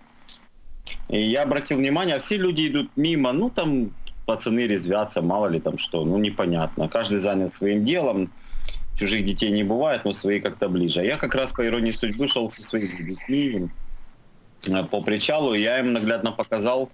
И 1.09 1.21
я 1.21 1.43
обратил 1.43 1.77
внимание, 1.77 2.15
а 2.15 2.19
все 2.19 2.37
люди 2.37 2.67
идут 2.69 2.89
мимо, 2.95 3.31
ну 3.33 3.51
там 3.51 3.91
пацаны 4.25 4.61
резвятся, 4.61 5.21
мало 5.21 5.45
ли 5.45 5.59
там 5.59 5.77
что, 5.77 6.05
ну 6.05 6.17
непонятно. 6.17 6.89
Каждый 6.89 7.19
занят 7.19 7.53
своим 7.53 7.85
делом, 7.85 8.31
чужих 8.97 9.23
детей 9.23 9.51
не 9.51 9.63
бывает, 9.63 10.05
но 10.05 10.13
свои 10.13 10.39
как-то 10.39 10.69
ближе. 10.69 11.01
А 11.01 11.03
я 11.03 11.17
как 11.17 11.35
раз 11.35 11.51
по 11.51 11.63
иронии 11.63 11.91
судьбы 11.91 12.27
шел 12.27 12.49
со 12.49 12.65
своими 12.65 13.03
детьми 13.03 13.69
э, 14.67 14.83
по 14.85 15.03
причалу, 15.03 15.53
и 15.53 15.61
я 15.61 15.77
им 15.77 15.93
наглядно 15.93 16.31
показал 16.31 16.89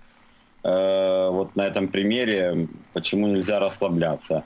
э, 0.67 1.29
вот 1.31 1.55
на 1.55 1.65
этом 1.65 1.87
примере, 1.87 2.67
почему 2.93 3.27
нельзя 3.27 3.59
расслабляться. 3.59 4.43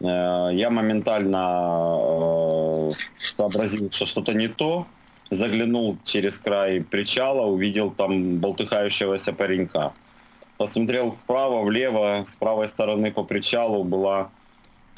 Э, 0.00 0.50
я 0.52 0.70
моментально 0.70 2.88
э, 2.88 2.90
сообразил, 3.36 3.90
что 3.90 4.06
что-то 4.06 4.34
не 4.34 4.48
то, 4.48 4.86
заглянул 5.30 5.96
через 6.04 6.38
край 6.38 6.82
причала, 6.82 7.46
увидел 7.46 7.90
там 7.90 8.38
болтыхающегося 8.38 9.32
паренька. 9.32 9.92
Посмотрел 10.58 11.12
вправо, 11.12 11.62
влево, 11.62 12.24
с 12.26 12.36
правой 12.36 12.68
стороны 12.68 13.10
по 13.10 13.24
причалу 13.24 13.84
была 13.84 14.30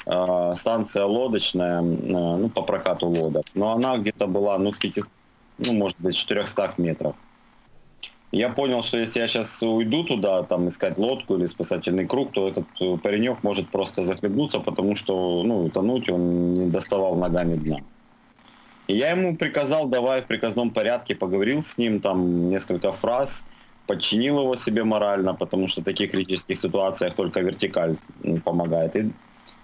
э, 0.05 0.53
станция 0.57 1.05
лодочная, 1.05 1.79
э, 1.79 1.83
ну, 1.83 2.49
по 2.49 2.63
прокату 2.63 3.07
лодок. 3.07 3.45
Но 3.53 3.71
она 3.71 3.97
где-то 3.97 4.27
была, 4.27 4.57
ну, 4.57 4.71
в 4.71 4.79
5, 4.79 4.99
ну, 5.59 5.73
может 5.73 5.97
быть, 5.99 6.17
400 6.17 6.73
метров. 6.77 7.15
Я 8.33 8.49
понял, 8.49 8.81
что 8.81 8.97
если 8.97 9.19
я 9.19 9.27
сейчас 9.27 9.61
уйду 9.61 10.03
туда, 10.03 10.41
там, 10.41 10.67
искать 10.67 10.97
лодку 10.97 11.35
или 11.35 11.45
спасательный 11.45 12.07
круг, 12.07 12.31
то 12.31 12.47
этот 12.47 12.65
э, 12.79 12.97
паренек 12.97 13.43
может 13.43 13.69
просто 13.69 14.01
захлебнуться, 14.01 14.59
потому 14.59 14.95
что, 14.95 15.43
ну, 15.43 15.65
утонуть 15.65 16.09
он 16.09 16.55
не 16.55 16.71
доставал 16.71 17.15
ногами 17.15 17.57
дна. 17.57 17.77
И 18.87 18.95
я 18.95 19.11
ему 19.11 19.35
приказал, 19.37 19.87
давай 19.87 20.23
в 20.23 20.25
приказном 20.25 20.71
порядке, 20.71 21.13
поговорил 21.13 21.61
с 21.61 21.77
ним, 21.77 21.99
там, 22.01 22.49
несколько 22.49 22.91
фраз, 22.91 23.45
подчинил 23.85 24.39
его 24.39 24.55
себе 24.55 24.83
морально, 24.83 25.35
потому 25.35 25.67
что 25.67 25.81
в 25.81 25.83
таких 25.83 26.09
критических 26.09 26.57
ситуациях 26.59 27.13
только 27.13 27.41
вертикаль 27.41 27.97
помогает, 28.43 28.95
и 28.95 29.11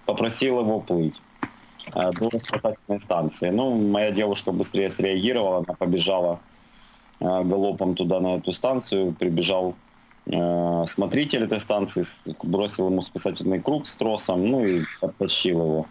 попросил 0.06 0.60
его 0.60 0.78
плыть 0.78 1.20
э, 1.92 2.12
до 2.12 2.38
спасательной 2.38 3.00
станции. 3.00 3.50
Ну, 3.50 3.74
моя 3.74 4.12
девушка 4.12 4.52
быстрее 4.52 4.90
среагировала, 4.90 5.64
она 5.66 5.74
побежала 5.76 6.38
галопом 7.20 7.94
туда, 7.94 8.20
на 8.20 8.36
эту 8.36 8.52
станцию, 8.52 9.12
прибежал 9.12 9.74
э, 10.26 10.84
смотритель 10.86 11.44
этой 11.44 11.60
станции 11.60 12.04
бросил 12.42 12.88
ему 12.88 13.02
спасательный 13.02 13.60
круг 13.60 13.86
с 13.86 13.94
тросом, 13.96 14.46
ну 14.46 14.64
и 14.64 14.82
подтащил 15.00 15.60
его. 15.60 15.86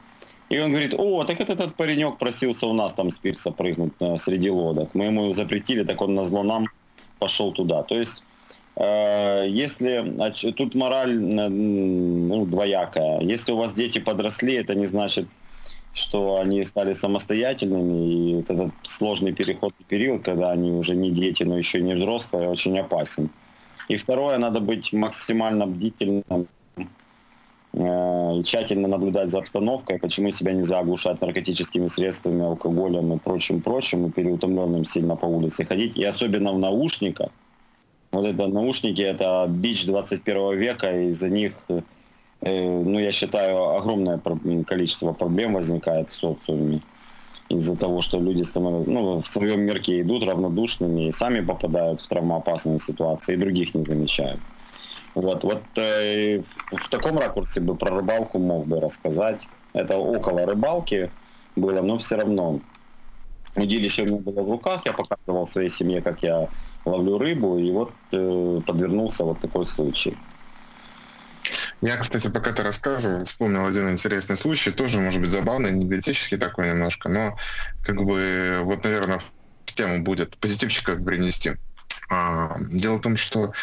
И 0.50 0.60
он 0.60 0.72
говорит, 0.72 0.96
о, 0.98 1.24
так 1.26 1.40
это 1.40 1.54
этот 1.54 1.76
паренек 1.76 2.18
просился 2.18 2.66
у 2.66 2.74
нас 2.74 2.94
там 2.94 3.12
с 3.12 3.20
пирса 3.20 3.52
прыгнуть 3.52 3.94
э, 4.00 4.18
среди 4.18 4.50
лодок. 4.50 4.96
Мы 4.96 5.06
ему 5.06 5.32
запретили, 5.32 5.84
так 5.84 6.02
он 6.02 6.16
назло 6.16 6.44
нам 6.44 6.66
пошел 7.20 7.52
туда. 7.52 7.84
То 7.84 7.96
есть 7.96 8.24
Э, 8.80 9.46
если 9.46 10.16
тут 10.54 10.74
мораль 10.74 11.20
ну, 11.20 12.46
двоякая. 12.46 13.20
Если 13.20 13.52
у 13.52 13.58
вас 13.58 13.74
дети 13.74 14.00
подросли, 14.00 14.54
это 14.54 14.74
не 14.74 14.86
значит, 14.86 15.28
что 15.94 16.40
они 16.40 16.64
стали 16.64 16.94
самостоятельными, 16.94 18.14
и 18.14 18.36
вот 18.36 18.50
этот 18.50 18.72
сложный 18.84 19.34
переходный 19.34 19.86
период, 19.88 20.24
когда 20.24 20.52
они 20.52 20.72
уже 20.72 20.96
не 20.96 21.12
дети, 21.12 21.44
но 21.44 21.58
еще 21.58 21.82
не 21.82 21.96
взрослые, 21.96 22.50
очень 22.50 22.78
опасен. 22.80 23.30
И 23.88 23.98
второе, 23.98 24.38
надо 24.38 24.60
быть 24.60 24.94
максимально 24.94 25.66
бдительным 25.66 26.48
э, 27.74 28.44
тщательно 28.46 28.88
наблюдать 28.88 29.32
за 29.32 29.40
обстановкой, 29.40 30.00
почему 30.00 30.32
себя 30.32 30.54
нельзя 30.54 30.80
оглушать 30.80 31.22
наркотическими 31.22 31.88
средствами, 31.88 32.46
алкоголем 32.46 33.14
и 33.14 33.18
прочим-прочим, 33.18 34.06
и 34.06 34.12
переутомленным 34.12 34.86
сильно 34.86 35.16
по 35.16 35.26
улице 35.26 35.66
ходить, 35.66 35.98
и 35.98 36.04
особенно 36.04 36.54
в 36.54 36.60
наушниках, 36.60 37.32
вот 38.12 38.26
это 38.26 38.48
наушники, 38.48 39.02
это 39.02 39.46
бич 39.48 39.86
21 39.86 40.58
века, 40.58 40.92
и 40.92 41.10
из-за 41.10 41.30
них, 41.30 41.54
э, 41.70 41.82
ну, 42.42 43.00
я 43.00 43.12
считаю, 43.12 43.76
огромное 43.76 44.20
количество 44.64 45.14
проблем 45.14 45.54
возникает 45.54 46.10
в 46.10 46.14
социуме. 46.14 46.82
Из-за 47.50 47.76
того, 47.76 48.02
что 48.02 48.20
люди 48.20 48.44
становятся, 48.44 48.90
ну, 48.90 49.22
в 49.22 49.28
своем 49.28 49.62
мирке 49.62 50.02
идут 50.02 50.24
равнодушными 50.24 51.08
и 51.08 51.12
сами 51.12 51.42
попадают 51.42 52.00
в 52.00 52.08
травмоопасные 52.08 52.80
ситуации, 52.80 53.34
и 53.34 53.38
других 53.38 53.74
не 53.74 53.84
замечают. 53.84 54.40
Вот, 55.16 55.44
вот 55.44 55.64
э, 55.76 56.44
в 56.72 56.90
таком 56.90 57.18
ракурсе 57.18 57.60
бы 57.60 57.76
про 57.76 57.90
рыбалку 57.90 58.38
мог 58.38 58.68
бы 58.68 58.80
рассказать. 58.80 59.48
Это 59.74 59.98
около 59.98 60.46
рыбалки 60.46 61.12
было, 61.56 61.82
но 61.82 61.98
все 61.98 62.18
равно. 62.18 62.60
Удилище 63.56 64.04
у 64.04 64.06
меня 64.06 64.18
было 64.18 64.44
в 64.44 64.52
руках, 64.52 64.82
я 64.86 64.94
показывал 64.94 65.48
своей 65.48 65.70
семье, 65.70 66.02
как 66.02 66.22
я 66.22 66.48
ловлю 66.86 67.18
рыбу, 67.18 67.58
и 67.58 67.72
вот 67.72 67.92
э, 68.12 68.62
подвернулся 68.66 69.26
вот 69.26 69.40
такой 69.40 69.66
случай. 69.66 70.16
Я, 71.82 71.98
кстати, 71.98 72.30
пока 72.30 72.52
ты 72.52 72.64
рассказывал, 72.64 73.26
вспомнил 73.26 73.66
один 73.66 73.90
интересный 73.92 74.38
случай, 74.38 74.72
тоже, 74.72 75.00
может 75.00 75.22
быть, 75.22 75.32
забавный, 75.32 75.70
анекдотический 75.70 76.38
такой 76.38 76.70
немножко, 76.70 77.10
но 77.10 77.38
как 77.84 78.04
бы 78.04 78.60
вот, 78.64 78.84
наверное, 78.84 79.20
в 79.66 79.74
тему 79.74 80.04
будет 80.04 80.38
позитивчика 80.38 80.96
принести. 80.96 81.56
А, 82.10 82.58
дело 82.60 82.98
в 82.98 83.02
том, 83.02 83.18
что 83.18 83.54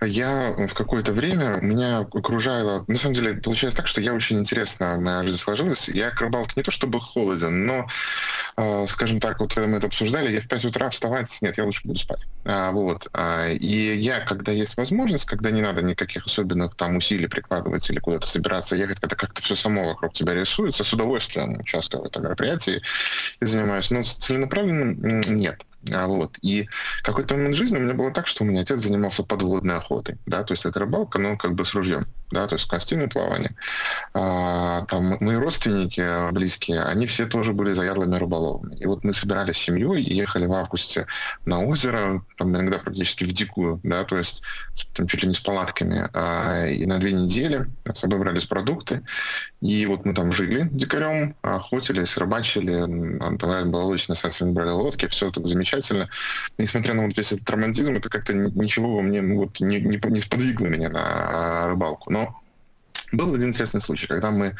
я 0.00 0.54
в 0.56 0.74
какое-то 0.74 1.12
время 1.12 1.58
меня 1.60 1.98
окружало... 1.98 2.84
На 2.88 2.96
самом 2.96 3.14
деле, 3.14 3.34
получается 3.34 3.76
так, 3.76 3.86
что 3.86 4.00
я 4.00 4.14
очень 4.14 4.38
интересно, 4.38 4.98
моя 4.98 5.22
жизнь 5.24 5.38
сложилась. 5.38 5.88
Я 5.88 6.10
к 6.10 6.20
рыбалке 6.20 6.52
не 6.56 6.62
то 6.62 6.70
чтобы 6.70 7.00
холоден, 7.00 7.66
но, 7.66 7.86
а, 8.56 8.86
скажем 8.86 9.20
так, 9.20 9.40
вот 9.40 9.56
мы 9.56 9.76
это 9.76 9.88
обсуждали, 9.88 10.32
я 10.32 10.40
в 10.40 10.48
5 10.48 10.64
утра 10.64 10.88
вставать, 10.90 11.38
нет, 11.42 11.58
я 11.58 11.64
лучше 11.64 11.82
буду 11.84 11.98
спать. 11.98 12.26
А, 12.44 12.70
вот. 12.72 13.08
И 13.48 13.98
я, 14.00 14.20
когда 14.20 14.52
есть 14.52 14.76
возможность, 14.76 15.26
когда 15.26 15.50
не 15.50 15.60
надо 15.60 15.82
никаких 15.82 16.24
особенных 16.26 16.74
там 16.76 16.96
усилий 16.96 17.26
прикладывать 17.26 17.88
или 17.90 17.98
куда-то 17.98 18.26
собираться 18.26 18.76
ехать, 18.76 19.00
когда 19.00 19.14
как-то 19.16 19.42
все 19.42 19.56
само 19.56 19.84
вокруг 19.84 20.14
тебя 20.14 20.34
рисуется, 20.34 20.84
с 20.84 20.92
удовольствием 20.92 21.58
участвую 21.60 22.04
в 22.04 22.06
этом 22.06 22.22
мероприятии 22.22 22.82
и 23.40 23.44
занимаюсь. 23.44 23.90
Но 23.90 24.02
целенаправленно 24.02 25.22
нет. 25.28 25.66
А, 25.92 26.06
вот. 26.06 26.38
И 26.42 26.68
какой-то 27.02 27.34
момент 27.34 27.56
жизни 27.56 27.78
у 27.78 27.80
меня 27.80 27.94
было 27.94 28.10
так, 28.10 28.26
что 28.26 28.44
у 28.44 28.46
меня 28.46 28.62
отец 28.62 28.80
занимался 28.80 29.22
подводной 29.22 29.76
охотой, 29.76 30.18
да, 30.26 30.44
то 30.44 30.52
есть 30.52 30.64
это 30.64 30.80
рыбалка, 30.80 31.18
но 31.18 31.36
как 31.36 31.54
бы 31.54 31.64
с 31.64 31.74
ружьем 31.74 32.04
да, 32.30 32.46
то 32.46 32.54
есть 32.54 32.66
в 32.66 32.68
костюме 32.68 33.08
плавания. 33.08 33.54
А, 34.14 34.84
там 34.86 35.16
мои 35.20 35.36
родственники 35.36 36.30
близкие, 36.32 36.82
они 36.82 37.06
все 37.06 37.26
тоже 37.26 37.52
были 37.52 37.72
заядлыми 37.72 38.16
рыболовами. 38.16 38.76
И 38.76 38.86
вот 38.86 39.04
мы 39.04 39.12
собирались 39.14 39.56
семьей 39.56 40.02
и 40.02 40.14
ехали 40.14 40.46
в 40.46 40.52
августе 40.52 41.06
на 41.44 41.60
озеро, 41.60 42.22
там 42.36 42.50
иногда 42.50 42.78
практически 42.78 43.24
в 43.24 43.32
дикую, 43.32 43.80
да, 43.82 44.04
то 44.04 44.16
есть 44.16 44.42
там 44.94 45.06
чуть 45.06 45.22
ли 45.22 45.28
не 45.28 45.34
с 45.34 45.40
палатками. 45.40 46.08
А, 46.12 46.66
и 46.66 46.86
на 46.86 46.98
две 46.98 47.12
недели 47.12 47.66
с 47.92 47.98
собой 47.98 48.18
брались 48.18 48.44
продукты. 48.44 49.02
И 49.60 49.84
вот 49.86 50.06
мы 50.06 50.14
там 50.14 50.32
жили 50.32 50.68
дикарем, 50.72 51.36
охотились, 51.42 52.16
рыбачили, 52.16 52.86
бывает 53.36 53.68
было 53.68 53.84
очень 53.84 54.14
совсем 54.14 54.54
брали 54.54 54.70
лодки, 54.70 55.06
все 55.08 55.30
так 55.30 55.46
замечательно. 55.46 56.08
Несмотря 56.58 56.94
на 56.94 57.06
вот 57.06 57.16
весь 57.16 57.32
этот 57.32 57.48
романтизм, 57.50 57.96
это 57.96 58.08
как-то 58.08 58.32
ничего 58.32 58.96
во 58.96 59.02
мне 59.02 59.20
ну, 59.20 59.36
вот, 59.36 59.60
не, 59.60 59.80
не, 59.80 60.00
не 60.02 60.20
сподвигло 60.20 60.66
меня 60.66 60.88
на 60.88 61.68
рыбалку. 61.68 62.10
Но 62.10 62.19
был 63.12 63.34
один 63.34 63.48
интересный 63.48 63.80
случай, 63.80 64.06
когда 64.06 64.30
мы... 64.30 64.56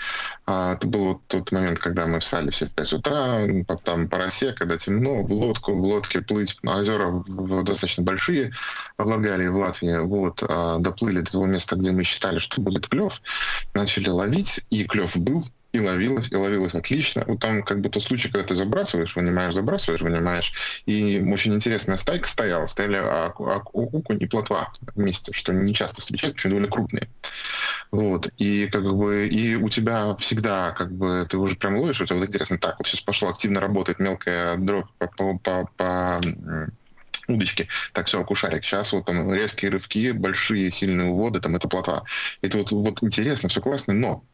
А, 0.46 0.74
это 0.74 0.86
был 0.86 1.04
вот 1.04 1.20
тот 1.28 1.52
момент, 1.52 1.78
когда 1.78 2.06
мы 2.06 2.20
встали 2.20 2.50
все 2.50 2.66
в 2.66 2.72
5 2.72 2.92
утра, 2.94 3.40
там 3.84 4.08
по 4.08 4.18
росе, 4.18 4.52
когда 4.52 4.76
темно, 4.76 5.22
в 5.22 5.32
лодку, 5.32 5.74
в 5.74 5.82
лодке 5.82 6.20
плыть 6.20 6.56
озера 6.64 7.24
достаточно 7.26 8.02
большие, 8.02 8.52
в 8.98 9.06
Латгалии, 9.06 9.48
в 9.48 9.56
Латвии, 9.56 9.98
вот, 9.98 10.42
а, 10.46 10.78
доплыли 10.78 11.20
до 11.20 11.32
того 11.32 11.46
места, 11.46 11.76
где 11.76 11.92
мы 11.92 12.04
считали, 12.04 12.38
что 12.38 12.60
будет 12.60 12.88
клев, 12.88 13.20
начали 13.74 14.08
ловить, 14.08 14.60
и 14.70 14.84
клев 14.84 15.16
был, 15.16 15.44
и 15.72 15.80
ловилось, 15.80 16.28
и 16.30 16.36
ловилось 16.36 16.74
отлично. 16.74 17.24
Вот 17.26 17.40
там 17.40 17.62
как 17.62 17.82
тот 17.82 18.02
случай, 18.02 18.28
когда 18.28 18.46
ты 18.46 18.54
забрасываешь, 18.54 19.14
вынимаешь, 19.14 19.54
забрасываешь, 19.54 20.02
вынимаешь. 20.02 20.52
И 20.86 21.20
очень 21.20 21.54
интересная 21.54 21.96
стайка 21.96 22.28
стояла. 22.28 22.66
Стояли 22.66 22.96
окунь 22.96 24.18
и 24.20 24.26
плотва 24.26 24.72
вместе, 24.94 25.32
что 25.32 25.52
не 25.52 25.72
часто 25.72 26.00
встречается, 26.00 26.36
очень 26.36 26.50
довольно 26.50 26.68
крупные. 26.68 27.08
Вот. 27.90 28.28
И 28.38 28.68
как 28.68 28.84
бы 28.94 29.28
и 29.28 29.54
у 29.54 29.68
тебя 29.68 30.16
всегда 30.16 30.72
как 30.72 30.92
бы 30.92 31.26
ты 31.28 31.38
уже 31.38 31.56
прям 31.56 31.76
ловишь, 31.76 32.00
у 32.00 32.06
тебя 32.06 32.18
вот 32.18 32.28
интересно, 32.28 32.58
так, 32.58 32.78
вот 32.78 32.86
сейчас 32.86 33.00
пошло 33.00 33.28
активно 33.28 33.60
работает 33.60 34.00
мелкая 34.00 34.56
дробь 34.56 34.88
по, 34.98 35.06
по, 35.06 35.38
по, 35.38 35.70
по 35.76 36.20
удочки. 37.28 37.68
Так, 37.92 38.06
все, 38.06 38.20
акушарик. 38.20 38.64
Сейчас 38.64 38.92
вот 38.92 39.06
там 39.06 39.32
резкие 39.32 39.70
рывки, 39.70 40.10
большие, 40.10 40.70
сильные 40.70 41.08
уводы, 41.08 41.40
там 41.40 41.56
это 41.56 41.68
плотва. 41.68 42.04
Это 42.42 42.58
вот, 42.58 42.72
вот 42.72 43.02
интересно, 43.02 43.48
все 43.48 43.60
классно, 43.60 43.94
но 43.94 44.24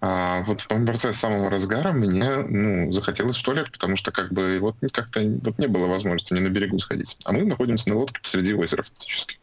а 0.00 0.42
вот 0.42 0.62
в 0.62 0.84
процессе 0.84 1.18
самого 1.18 1.50
разгара 1.50 1.92
мне 1.92 2.36
ну, 2.36 2.92
захотелось 2.92 3.36
в 3.36 3.42
туалет, 3.42 3.72
потому 3.72 3.96
что 3.96 4.12
как 4.12 4.32
бы 4.32 4.58
вот 4.60 4.76
как-то 4.92 5.20
вот 5.42 5.58
не 5.58 5.66
было 5.66 5.86
возможности 5.86 6.32
мне 6.32 6.42
на 6.42 6.48
берегу 6.48 6.78
сходить. 6.78 7.16
А 7.24 7.32
мы 7.32 7.44
находимся 7.44 7.88
на 7.88 7.96
лодке 7.96 8.20
посреди 8.20 8.54
озера 8.54 8.82
фактически. 8.82 9.38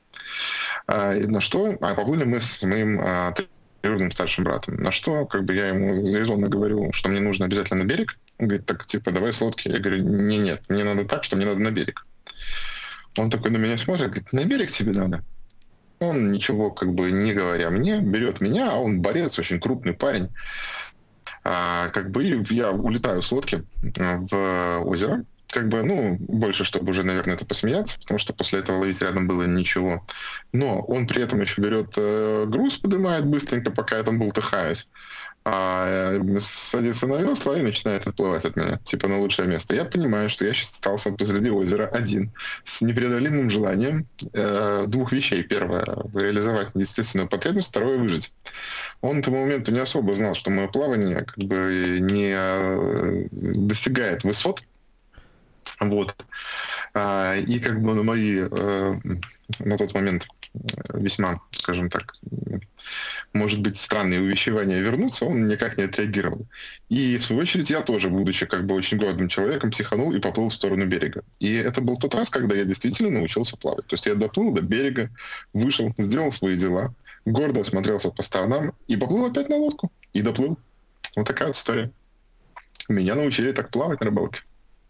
А, 0.88 1.14
и 1.14 1.26
на 1.26 1.42
что? 1.42 1.78
А 1.82 1.94
поплыли 1.96 2.24
мы 2.24 2.42
с 2.42 2.62
моим 2.62 3.00
а, 3.02 3.34
троюродным 3.82 4.12
старшим 4.12 4.44
братом. 4.44 4.76
На 4.76 4.92
что 4.92 5.26
как 5.26 5.44
бы 5.44 5.54
я 5.54 5.70
ему 5.70 5.94
резонно 5.94 6.48
говорю, 6.48 6.92
что 6.94 7.10
мне 7.10 7.20
нужно 7.20 7.46
обязательно 7.46 7.84
на 7.84 7.88
берег. 7.88 8.18
Он 8.38 8.48
говорит, 8.48 8.66
так 8.66 8.86
типа 8.86 9.12
давай 9.12 9.34
с 9.34 9.42
лодки. 9.42 9.68
Я 9.68 9.80
говорю, 9.80 10.04
не, 10.04 10.38
нет, 10.38 10.64
мне 10.70 10.84
надо 10.84 11.06
так, 11.06 11.24
что 11.24 11.36
мне 11.36 11.46
надо 11.46 11.60
на 11.60 11.72
берег. 11.72 12.06
Он 13.18 13.30
такой 13.30 13.52
на 13.52 13.58
меня 13.58 13.78
смотрит, 13.78 14.08
говорит, 14.08 14.34
на 14.34 14.44
берег 14.46 14.72
тебе 14.72 14.92
надо. 14.92 15.24
Он, 16.10 16.32
ничего 16.32 16.72
как 16.72 16.94
бы 16.94 17.12
не 17.12 17.34
говоря 17.34 17.70
мне, 17.70 18.00
берет 18.00 18.42
меня, 18.42 18.72
а 18.72 18.76
он 18.76 19.02
борец, 19.02 19.38
очень 19.40 19.60
крупный 19.60 19.94
парень. 19.94 20.30
А, 21.44 21.90
как 21.90 22.12
бы 22.12 22.24
я 22.24 22.72
улетаю 22.72 23.22
с 23.22 23.32
лодки 23.32 23.64
а, 24.00 24.18
в 24.20 24.84
озеро, 24.86 25.26
как 25.50 25.70
бы, 25.70 25.84
ну, 25.84 26.18
больше, 26.20 26.64
чтобы 26.64 26.92
уже, 26.92 27.04
наверное, 27.04 27.36
это 27.36 27.46
посмеяться, 27.46 28.00
потому 28.00 28.18
что 28.18 28.34
после 28.34 28.60
этого 28.60 28.80
ловить 28.80 29.02
рядом 29.02 29.28
было 29.28 29.44
ничего. 29.44 30.06
Но 30.52 30.82
он 30.82 31.06
при 31.06 31.22
этом 31.22 31.42
еще 31.42 31.62
берет 31.62 31.94
э, 31.96 32.46
груз, 32.48 32.78
поднимает 32.78 33.26
быстренько, 33.26 33.70
пока 33.70 33.98
я 33.98 34.04
там 34.04 34.20
был 34.20 34.32
тыхаюсь 34.32 34.88
а 35.46 36.18
э, 36.18 36.40
садится 36.40 37.06
на 37.08 37.16
весла 37.16 37.58
и 37.58 37.62
начинает 37.62 38.08
отплывать 38.08 38.46
от 38.46 38.56
меня, 38.56 38.80
типа 38.86 39.08
на 39.08 39.20
лучшее 39.20 39.48
место. 39.48 39.76
Я 39.76 39.84
понимаю, 39.84 40.30
что 40.30 40.46
я 40.46 40.54
сейчас 40.54 40.72
остался 40.72 41.12
посреди 41.12 41.50
озера 41.50 41.88
один, 41.88 42.32
с 42.64 42.82
непреодолимым 42.82 43.50
желанием 43.50 44.08
э, 44.34 44.86
двух 44.88 45.12
вещей. 45.12 45.44
Первое— 45.44 45.86
реализовать 46.14 46.70
естественную 46.76 47.28
потребность, 47.28 47.70
второе— 47.70 47.98
выжить. 48.00 48.34
Он 49.02 49.22
к 49.22 49.26
тому 49.26 49.42
моменту 49.42 49.72
не 49.72 49.80
особо 49.80 50.14
знал, 50.14 50.34
что 50.34 50.50
мое 50.50 50.68
плавание 50.68 51.24
как 51.24 51.38
бы 51.38 52.00
не 52.00 52.34
э, 52.34 53.28
достигает 53.32 54.24
высот, 54.24 54.64
вот. 55.80 56.16
А, 56.94 57.36
и 57.36 57.60
как 57.60 57.82
бы 57.82 57.94
на 57.96 58.04
мои 58.04 58.38
э, 58.40 59.00
на 59.60 59.78
тот 59.78 59.94
момент 59.94 60.28
весьма, 60.94 61.42
скажем 61.52 61.90
так, 61.90 62.16
может 63.34 63.62
быть, 63.62 63.78
странные 63.78 64.22
увещевания 64.22 64.80
вернуться, 64.80 65.26
он 65.26 65.46
никак 65.46 65.78
не 65.78 65.86
отреагировал. 65.86 66.46
И, 66.90 67.18
в 67.18 67.24
свою 67.24 67.42
очередь, 67.42 67.72
я 67.72 67.82
тоже, 67.82 68.10
будучи 68.10 68.46
как 68.46 68.66
бы 68.66 68.76
очень 68.76 68.98
гордым 68.98 69.28
человеком, 69.28 69.72
психанул 69.72 70.14
и 70.14 70.20
поплыл 70.20 70.50
в 70.50 70.54
сторону 70.54 70.86
берега. 70.86 71.24
И 71.40 71.56
это 71.56 71.82
был 71.82 71.98
тот 71.98 72.14
раз, 72.14 72.30
когда 72.30 72.56
я 72.56 72.66
действительно 72.66 73.10
научился 73.10 73.58
плавать. 73.58 73.88
То 73.88 73.96
есть 73.96 74.06
я 74.06 74.14
доплыл 74.14 74.54
до 74.54 74.62
берега, 74.62 75.10
вышел, 75.54 75.94
сделал 75.98 76.32
свои 76.32 76.56
дела, 76.56 76.94
гордо 77.26 77.62
осмотрелся 77.62 78.12
по 78.12 78.22
сторонам 78.22 78.76
и 78.88 78.96
поплыл 78.96 79.26
опять 79.26 79.50
на 79.50 79.56
лодку. 79.56 79.92
И 80.14 80.22
доплыл. 80.22 80.60
Вот 81.16 81.26
такая 81.26 81.48
вот 81.48 81.58
история. 81.58 81.92
Меня 82.88 83.16
научили 83.16 83.52
так 83.52 83.72
плавать 83.72 84.00
на 84.02 84.08
рыбалке. 84.08 84.42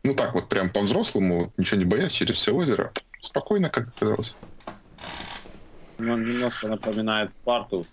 Ну 0.03 0.13
так 0.13 0.33
вот, 0.33 0.49
прям 0.49 0.69
по-взрослому, 0.69 1.53
ничего 1.57 1.79
не 1.79 1.85
боясь, 1.85 2.11
через 2.11 2.35
все 2.35 2.53
озеро. 2.53 2.91
Спокойно, 3.21 3.69
как 3.69 3.87
оказалось. 3.87 4.35
ну, 5.97 6.17
немножко 6.17 6.67
напоминает 6.67 7.31
Спарту 7.31 7.85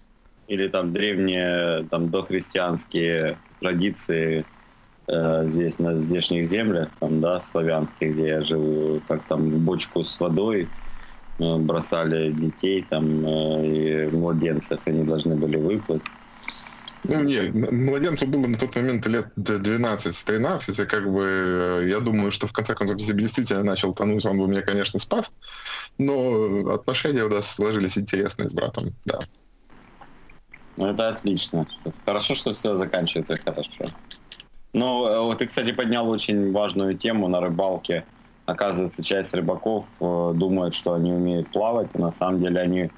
или 0.48 0.66
там 0.66 0.92
древние 0.92 1.86
там 1.90 2.10
дохристианские 2.10 3.38
традиции 3.60 4.44
э, 5.06 5.46
здесь 5.48 5.78
на 5.78 5.94
здешних 6.00 6.48
землях, 6.48 6.88
там, 6.98 7.20
да, 7.20 7.40
славянских, 7.40 8.14
где 8.14 8.26
я 8.26 8.42
жил, 8.42 9.00
как 9.06 9.22
там 9.28 9.48
в 9.48 9.58
бочку 9.60 10.02
с 10.02 10.18
водой 10.18 10.68
э, 11.38 11.56
бросали 11.58 12.32
детей 12.32 12.84
там 12.90 13.24
э, 13.24 13.66
и 13.66 14.06
младенцев, 14.08 14.80
они 14.84 15.04
должны 15.04 15.36
были 15.36 15.56
выплыть. 15.56 16.02
Ну, 17.04 17.22
нет, 17.22 17.54
младенцу 17.54 18.26
было 18.26 18.46
на 18.46 18.58
тот 18.58 18.76
момент 18.76 19.06
лет 19.06 19.28
12-13, 19.36 20.82
и 20.82 20.86
как 20.86 21.10
бы 21.10 21.24
э, 21.24 21.88
я 21.88 22.00
думаю, 22.00 22.30
что 22.30 22.46
в 22.46 22.52
конце 22.52 22.74
концов, 22.74 22.98
если 22.98 23.14
бы 23.14 23.22
действительно 23.22 23.64
начал 23.64 23.94
тонуть, 23.94 24.26
он 24.26 24.38
бы 24.38 24.46
меня, 24.46 24.60
конечно, 24.60 24.98
спас, 24.98 25.32
но 25.96 26.74
отношения 26.74 27.24
у 27.24 27.30
нас 27.30 27.50
сложились 27.50 27.96
интересные 27.96 28.50
с 28.50 28.52
братом, 28.52 28.94
да. 29.06 29.18
Ну, 30.76 30.86
это 30.86 31.08
отлично. 31.08 31.66
Хорошо, 32.04 32.34
что 32.34 32.52
все 32.52 32.76
заканчивается 32.76 33.38
хорошо. 33.42 33.84
Ну, 34.72 35.32
э, 35.32 35.36
ты, 35.36 35.46
кстати, 35.46 35.72
поднял 35.72 36.08
очень 36.08 36.52
важную 36.52 36.96
тему 36.96 37.28
на 37.28 37.40
рыбалке. 37.40 38.04
Оказывается, 38.46 39.02
часть 39.02 39.32
рыбаков 39.34 39.86
э, 40.00 40.32
думает, 40.34 40.74
что 40.74 40.94
они 40.94 41.12
умеют 41.12 41.50
плавать, 41.50 41.88
и 41.94 41.98
на 41.98 42.10
самом 42.10 42.42
деле 42.42 42.60
они 42.60 42.90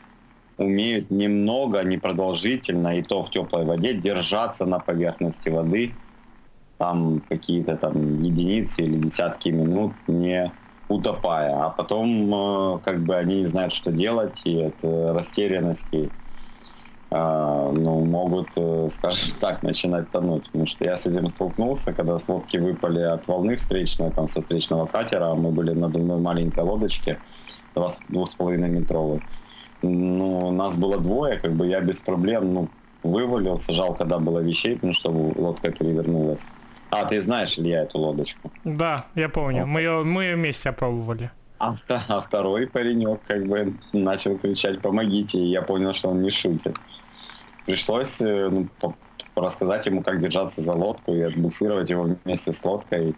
умеют 0.62 1.10
немного, 1.10 1.82
непродолжительно, 1.82 2.96
и 2.98 3.02
то 3.02 3.24
в 3.24 3.30
теплой 3.30 3.64
воде, 3.64 3.94
держаться 3.94 4.66
на 4.66 4.78
поверхности 4.78 5.48
воды, 5.48 5.94
там 6.78 7.22
какие-то 7.28 7.76
там 7.76 8.22
единицы 8.22 8.82
или 8.82 8.98
десятки 8.98 9.50
минут, 9.50 9.92
не 10.08 10.50
утопая. 10.88 11.64
А 11.64 11.70
потом 11.70 12.34
э, 12.34 12.78
как 12.84 13.04
бы 13.04 13.14
они 13.14 13.40
не 13.40 13.44
знают, 13.44 13.72
что 13.72 13.92
делать, 13.92 14.40
и 14.44 14.62
от 14.62 14.82
растерянности 14.82 16.10
э, 17.10 17.72
ну, 17.72 18.04
могут, 18.04 18.48
э, 18.56 18.88
скажем 18.90 19.34
так, 19.40 19.62
начинать 19.62 20.10
тонуть. 20.10 20.46
Потому 20.46 20.66
что 20.66 20.84
я 20.84 20.96
с 20.96 21.06
этим 21.06 21.28
столкнулся, 21.28 21.92
когда 21.92 22.18
с 22.18 22.28
лодки 22.28 22.56
выпали 22.56 23.00
от 23.00 23.28
волны 23.28 23.56
встречной, 23.56 24.10
там, 24.10 24.26
со 24.26 24.40
встречного 24.40 24.86
катера, 24.86 25.34
мы 25.34 25.50
были 25.50 25.72
на 25.72 25.86
одной 25.86 26.18
маленькой 26.18 26.64
лодочке, 26.64 27.18
двух 28.08 28.28
с 28.28 28.34
половиной 28.34 28.70
метровой 28.70 29.22
ну, 29.82 30.50
нас 30.50 30.76
было 30.76 30.98
двое, 30.98 31.38
как 31.38 31.52
бы 31.52 31.66
я 31.66 31.80
без 31.80 32.00
проблем, 32.00 32.54
ну, 32.54 32.68
вывалился, 33.02 33.74
жалко, 33.74 34.04
да, 34.04 34.18
было 34.18 34.38
вещей, 34.38 34.74
потому 34.74 34.92
что 34.92 35.10
лодка 35.10 35.70
перевернулась. 35.70 36.46
А, 36.90 37.04
ты 37.04 37.22
знаешь, 37.22 37.58
Илья, 37.58 37.82
эту 37.82 37.98
лодочку? 37.98 38.52
Да, 38.64 39.06
я 39.14 39.28
помню. 39.28 39.66
Мы 39.66 39.80
ее, 39.80 40.04
мы 40.04 40.24
ее 40.24 40.36
вместе 40.36 40.68
опробовали. 40.68 41.30
А, 41.58 41.76
а 42.08 42.20
второй 42.20 42.66
паренек 42.66 43.20
как 43.26 43.46
бы 43.46 43.74
начал 43.92 44.36
кричать 44.36 44.80
«помогите», 44.80 45.38
и 45.38 45.46
я 45.46 45.62
понял, 45.62 45.94
что 45.94 46.10
он 46.10 46.20
не 46.20 46.30
шутит. 46.30 46.76
Пришлось 47.64 48.20
э, 48.20 48.50
ну, 48.50 48.68
рассказать 49.36 49.86
ему, 49.86 50.02
как 50.02 50.18
держаться 50.18 50.60
за 50.60 50.74
лодку 50.74 51.14
и 51.14 51.20
отбуксировать 51.20 51.88
его 51.88 52.16
вместе 52.24 52.52
с 52.52 52.64
лодкой. 52.64 53.14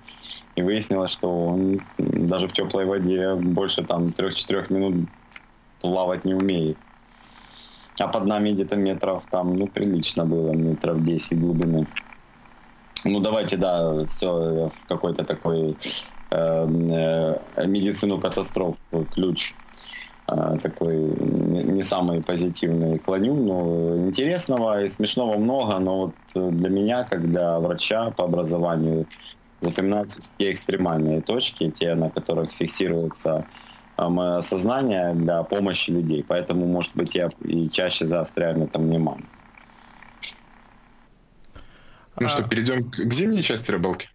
И 0.55 0.63
выяснилось, 0.63 1.11
что 1.11 1.47
он 1.49 1.81
даже 1.99 2.47
в 2.47 2.53
теплой 2.53 2.85
воде 2.85 3.35
больше 3.35 3.83
там 3.83 4.09
3-4 4.09 4.73
минут 4.73 5.09
плавать 5.85 6.25
не 6.25 6.35
умеет. 6.35 6.79
А 8.01 8.09
под 8.09 8.25
нами 8.25 8.53
где-то 8.53 8.77
метров 8.77 9.23
там, 9.31 9.57
ну, 9.57 9.67
прилично 9.67 10.25
было, 10.25 10.53
метров 10.53 11.05
10 11.05 11.39
глубины. 11.39 11.87
Ну, 13.05 13.21
давайте, 13.21 13.57
да, 13.57 14.07
все 14.07 14.71
в 14.75 14.89
какой-то 14.89 15.25
такой 15.25 15.77
э, 16.31 17.37
э, 17.57 17.67
медицину 17.67 18.19
катастроф 18.19 18.77
ключ 19.13 19.55
э, 20.29 20.57
такой 20.63 20.97
не, 20.97 21.63
не 21.63 21.83
самый 21.83 22.23
позитивный 22.23 22.99
клоню, 22.99 23.35
но 23.35 24.09
интересного 24.09 24.83
и 24.83 24.89
смешного 24.89 25.37
много, 25.37 25.79
но 25.79 25.97
вот 26.07 26.15
для 26.35 26.71
меня, 26.71 27.07
для 27.11 27.61
врача 27.61 28.11
по 28.11 28.25
образованию, 28.25 29.07
запоминаются 29.61 30.21
те 30.39 30.51
экстремальные 30.51 31.21
точки, 31.21 31.71
те, 31.79 31.95
на 31.95 32.09
которых 32.09 32.53
фиксируется 32.53 33.33
мое 33.33 33.45
сознание 33.97 35.15
для 35.15 35.43
помощи 35.45 35.91
людей. 35.91 36.25
Поэтому, 36.27 36.67
может 36.67 36.95
быть, 36.95 37.15
я 37.15 37.31
и 37.45 37.69
чаще 37.69 38.07
заостряю 38.07 38.59
на 38.59 38.65
этом 38.65 38.83
внимание. 38.83 39.27
Ну 42.19 42.27
а... 42.27 42.29
что, 42.29 42.43
перейдем 42.43 42.91
к 42.91 43.13
зимней 43.13 43.43
части 43.43 43.71
рыбалки? 43.71 44.09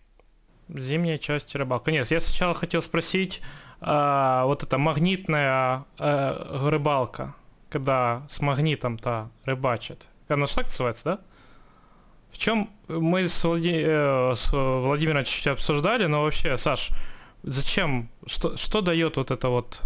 Зимняя 0.70 1.18
часть 1.18 1.56
рыбалки. 1.56 1.90
Нет, 1.90 2.10
я 2.12 2.22
сначала 2.22 2.54
хотел 2.54 2.82
спросить, 2.82 3.42
а, 3.82 4.46
вот 4.46 4.64
эта 4.64 4.78
магнитная 4.78 5.86
а, 5.98 6.70
рыбалка, 6.70 7.36
когда 7.70 8.24
с 8.30 8.42
магнитом-то 8.42 9.30
рыбачат. 9.46 10.08
Она 10.28 10.46
же 10.46 10.56
так 10.56 10.66
называется, 10.66 11.04
да? 11.06 11.20
В 12.32 12.38
чем 12.38 12.70
мы 12.88 13.28
с, 13.28 13.44
Влади... 13.44 13.82
э, 13.84 14.34
с 14.36 14.52
Владимиром 14.52 15.24
чуть-чуть 15.24 15.48
обсуждали, 15.48 16.06
но 16.06 16.22
вообще, 16.22 16.60
Саш, 16.60 16.92
зачем, 17.44 18.10
что, 18.26 18.58
что 18.58 18.82
дает 18.82 19.18
вот 19.18 19.32
это 19.32 19.50
вот, 19.50 19.82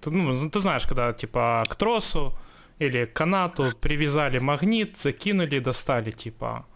ты, 0.00 0.10
ну, 0.10 0.50
ты 0.50 0.60
знаешь, 0.60 0.86
когда 0.86 1.12
типа 1.12 1.64
к 1.68 1.74
тросу 1.76 2.32
или 2.78 3.04
к 3.04 3.12
канату 3.12 3.72
привязали 3.80 4.38
магнит, 4.38 4.96
закинули, 4.96 5.58
достали, 5.58 6.10
типа, 6.10 6.66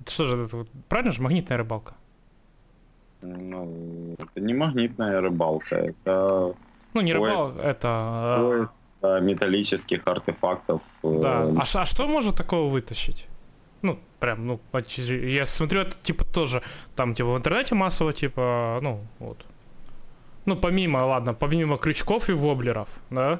это 0.00 0.12
что 0.12 0.24
же, 0.24 0.44
это, 0.44 0.66
правильно 0.88 1.12
же, 1.12 1.22
магнитная 1.22 1.58
рыбалка? 1.58 1.94
Ну, 3.22 4.14
это 4.18 4.40
не 4.40 4.54
магнитная 4.54 5.20
рыбалка, 5.20 5.76
это... 5.76 6.54
Ну, 6.94 7.00
не 7.00 7.12
рыбалка, 7.12 7.60
это... 7.60 7.88
А, 7.88 8.38
поиск 8.40 8.72
металлических 9.02 10.06
артефактов. 10.06 10.80
Э, 11.02 11.18
да, 11.20 11.42
а, 11.42 11.62
а 11.62 11.86
что 11.86 12.08
может 12.08 12.36
такого 12.36 12.70
вытащить? 12.70 13.26
Ну, 13.82 13.98
прям, 14.18 14.46
ну, 14.46 14.60
я 15.08 15.46
смотрю, 15.46 15.80
это 15.80 15.96
типа 16.02 16.24
тоже, 16.24 16.62
там, 16.96 17.14
типа, 17.14 17.34
в 17.34 17.36
интернете 17.36 17.74
массово, 17.74 18.12
типа, 18.12 18.78
ну, 18.82 19.06
вот. 19.18 19.46
Ну, 20.46 20.56
помимо, 20.56 21.04
ладно, 21.04 21.34
помимо 21.34 21.76
крючков 21.76 22.28
и 22.28 22.32
воблеров, 22.32 22.88
да, 23.10 23.38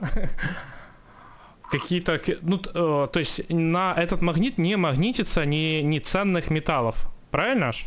какие-то, 1.70 2.20
ну, 2.42 2.61
э, 2.74 3.09
то 3.12 3.18
есть 3.18 3.48
на 3.48 3.94
этот 3.96 4.22
магнит 4.22 4.59
не 4.59 4.77
магнитится 4.77 5.44
ни, 5.44 5.81
ни 5.81 5.98
ценных 5.98 6.51
металлов, 6.51 7.07
правильно 7.31 7.72
ж? 7.72 7.87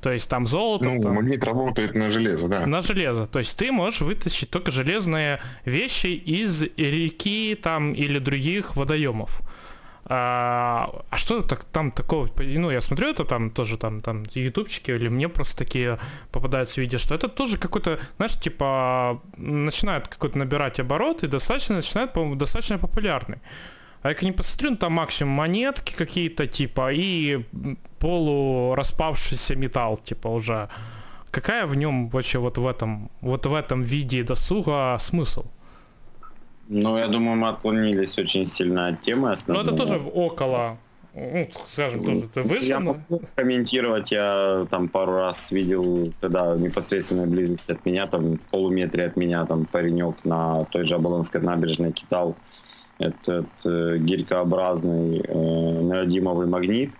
То 0.00 0.12
есть 0.12 0.28
там 0.28 0.46
золото. 0.46 0.84
Ну, 0.84 1.02
там... 1.02 1.14
магнит 1.14 1.42
работает 1.44 1.94
на 1.94 2.10
железо, 2.10 2.48
да. 2.48 2.66
На 2.66 2.82
железо. 2.82 3.26
То 3.26 3.40
есть 3.40 3.56
ты 3.56 3.72
можешь 3.72 4.00
вытащить 4.00 4.48
только 4.48 4.70
железные 4.70 5.40
вещи 5.64 6.06
из 6.06 6.62
реки 6.62 7.58
там 7.60 7.94
или 7.94 8.18
других 8.20 8.76
водоемов. 8.76 9.40
А, 10.10 11.04
а 11.10 11.18
что 11.18 11.42
так, 11.42 11.64
там 11.64 11.90
такого? 11.90 12.30
Ну, 12.38 12.70
я 12.70 12.80
смотрю, 12.80 13.08
это 13.08 13.24
там 13.24 13.50
тоже 13.50 13.76
там, 13.76 14.00
там 14.00 14.24
ютубчики, 14.32 14.90
или 14.90 15.08
мне 15.08 15.28
просто 15.28 15.56
такие 15.58 15.98
попадаются 16.32 16.80
видео, 16.80 16.98
что 16.98 17.14
это 17.14 17.28
тоже 17.28 17.58
какой-то, 17.58 17.98
знаешь, 18.16 18.40
типа, 18.40 19.20
начинает 19.36 20.08
какой-то 20.08 20.38
набирать 20.38 20.80
обороты, 20.80 21.26
достаточно, 21.26 21.76
начинает, 21.76 22.14
по-моему, 22.14 22.36
достаточно 22.36 22.78
популярный. 22.78 23.38
А 24.00 24.08
я 24.08 24.14
как 24.14 24.22
не 24.22 24.32
посмотрю, 24.32 24.70
ну, 24.70 24.76
там 24.76 24.92
максимум 24.92 25.34
монетки 25.34 25.94
какие-то, 25.94 26.46
типа, 26.46 26.90
и 26.92 27.44
полураспавшийся 27.98 29.56
металл, 29.56 29.98
типа, 29.98 30.28
уже. 30.28 30.70
Какая 31.30 31.66
в 31.66 31.76
нем 31.76 32.08
вообще 32.08 32.38
вот 32.38 32.56
в 32.56 32.66
этом, 32.66 33.10
вот 33.20 33.44
в 33.44 33.52
этом 33.52 33.82
виде 33.82 34.22
досуга 34.22 34.96
смысл? 35.00 35.44
Ну, 36.68 36.98
я 36.98 37.08
думаю, 37.08 37.36
мы 37.36 37.48
отклонились 37.48 38.18
очень 38.18 38.46
сильно 38.46 38.88
от 38.88 39.00
темы 39.00 39.32
основной. 39.32 39.64
Ну, 39.64 39.70
это 39.70 39.78
тоже 39.78 39.96
около, 39.96 40.76
ну, 41.14 41.48
скажем, 41.66 42.04
тоже 42.04 42.28
ты 42.34 42.42
выше. 42.42 42.66
Я 42.66 42.80
но... 42.80 42.94
могу 42.94 43.22
комментировать, 43.34 44.10
я 44.10 44.66
там 44.70 44.88
пару 44.88 45.12
раз 45.12 45.50
видел, 45.50 46.12
когда 46.20 46.54
непосредственно 46.56 47.26
близость 47.26 47.68
от 47.70 47.86
меня, 47.86 48.06
там 48.06 48.36
в 48.36 48.40
полуметре 48.50 49.04
от 49.04 49.16
меня, 49.16 49.46
там 49.46 49.64
паренек 49.64 50.16
на 50.24 50.64
той 50.66 50.84
же 50.84 50.94
Оболонской 50.94 51.40
набережной 51.40 51.92
кидал 51.92 52.36
этот 52.98 53.46
э, 53.64 53.96
гирькообразный 53.98 55.20
э, 55.20 55.32
неодимовый 55.82 56.46
магнит, 56.46 56.90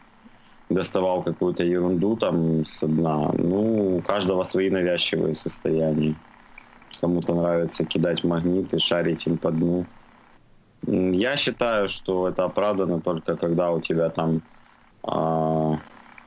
доставал 0.71 1.23
какую-то 1.23 1.63
ерунду 1.63 2.17
там 2.17 2.65
с 2.65 2.87
дна. 2.87 3.33
Ну, 3.37 3.97
у 3.97 4.03
каждого 4.03 4.45
свои 4.45 4.71
навязчивые 4.71 5.35
состояния 5.35 6.15
кому-то 7.01 7.35
нравится 7.35 7.85
кидать 7.85 8.25
магниты, 8.25 8.79
шарить 8.79 9.27
им 9.27 9.39
по 9.39 9.51
дну. 9.51 9.87
Я 10.87 11.37
считаю, 11.37 11.89
что 11.89 12.29
это 12.29 12.45
оправдано 12.45 13.01
только 13.01 13.37
когда 13.37 13.73
у 13.73 13.81
тебя 13.81 14.11
там 14.11 14.43
а, 15.03 15.79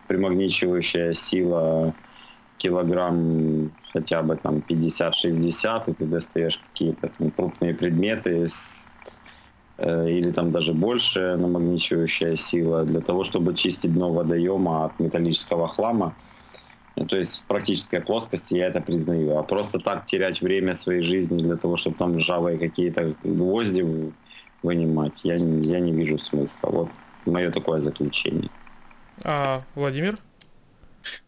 примагничивающая 0.08 1.14
сила 1.14 1.94
килограмм 2.58 3.72
хотя 3.94 4.22
бы 4.22 4.36
там 4.36 4.64
50-60, 4.68 5.84
и 5.88 5.94
ты 5.94 6.06
достаешь 6.06 6.62
какие-то 6.70 7.10
там 7.18 7.32
крупные 7.32 7.74
предметы 7.74 8.50
с, 8.50 8.88
э, 9.78 10.10
или 10.10 10.32
там 10.32 10.52
даже 10.52 10.74
больше 10.74 11.38
намагничивающая 11.38 12.36
сила 12.36 12.86
для 12.86 13.02
того, 13.02 13.24
чтобы 13.24 13.56
чистить 13.56 13.94
дно 13.94 14.12
водоема 14.12 14.86
от 14.86 15.00
металлического 15.00 15.68
хлама 15.68 16.14
Ну, 16.96 17.06
то 17.06 17.18
есть 17.18 17.40
в 17.40 17.44
практической 17.44 18.02
плоскости 18.02 18.54
я 18.54 18.68
это 18.68 18.82
признаю. 18.82 19.38
А 19.38 19.44
просто 19.44 19.80
так 19.80 20.06
терять 20.06 20.42
время 20.42 20.76
своей 20.76 21.02
жизни 21.02 21.38
для 21.38 21.56
того, 21.56 21.78
чтобы 21.78 21.98
там 21.98 22.18
ржавые 22.18 22.58
какие-то 22.58 23.16
гвозди 23.24 24.14
вынимать, 24.62 25.14
я, 25.24 25.36
я 25.36 25.80
не 25.80 25.92
вижу 25.92 26.20
смысла. 26.20 26.70
Вот 26.70 26.90
мое 27.26 27.50
такое 27.52 27.80
заключение. 27.80 28.50
А, 29.24 29.62
Владимир? 29.76 30.18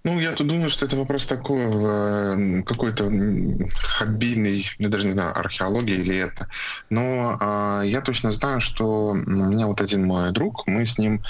Ну, 0.03 0.19
я 0.19 0.33
тут 0.33 0.47
думаю, 0.47 0.69
что 0.69 0.85
это 0.85 0.97
вопрос 0.97 1.25
такой, 1.25 1.61
э, 1.63 2.63
какой-то 2.63 3.11
хоббийный, 3.83 4.67
я 4.77 4.89
даже 4.89 5.07
не 5.07 5.13
знаю, 5.13 5.37
археология 5.37 5.95
или 5.95 6.17
это. 6.17 6.49
Но 6.89 7.37
а, 7.39 7.81
я 7.83 8.01
точно 8.01 8.31
знаю, 8.31 8.59
что 8.61 9.11
у 9.11 9.13
меня 9.15 9.67
вот 9.67 9.81
один 9.81 10.05
мой 10.05 10.31
друг, 10.31 10.67
мы 10.67 10.85
с 10.85 10.97
ним, 10.97 11.23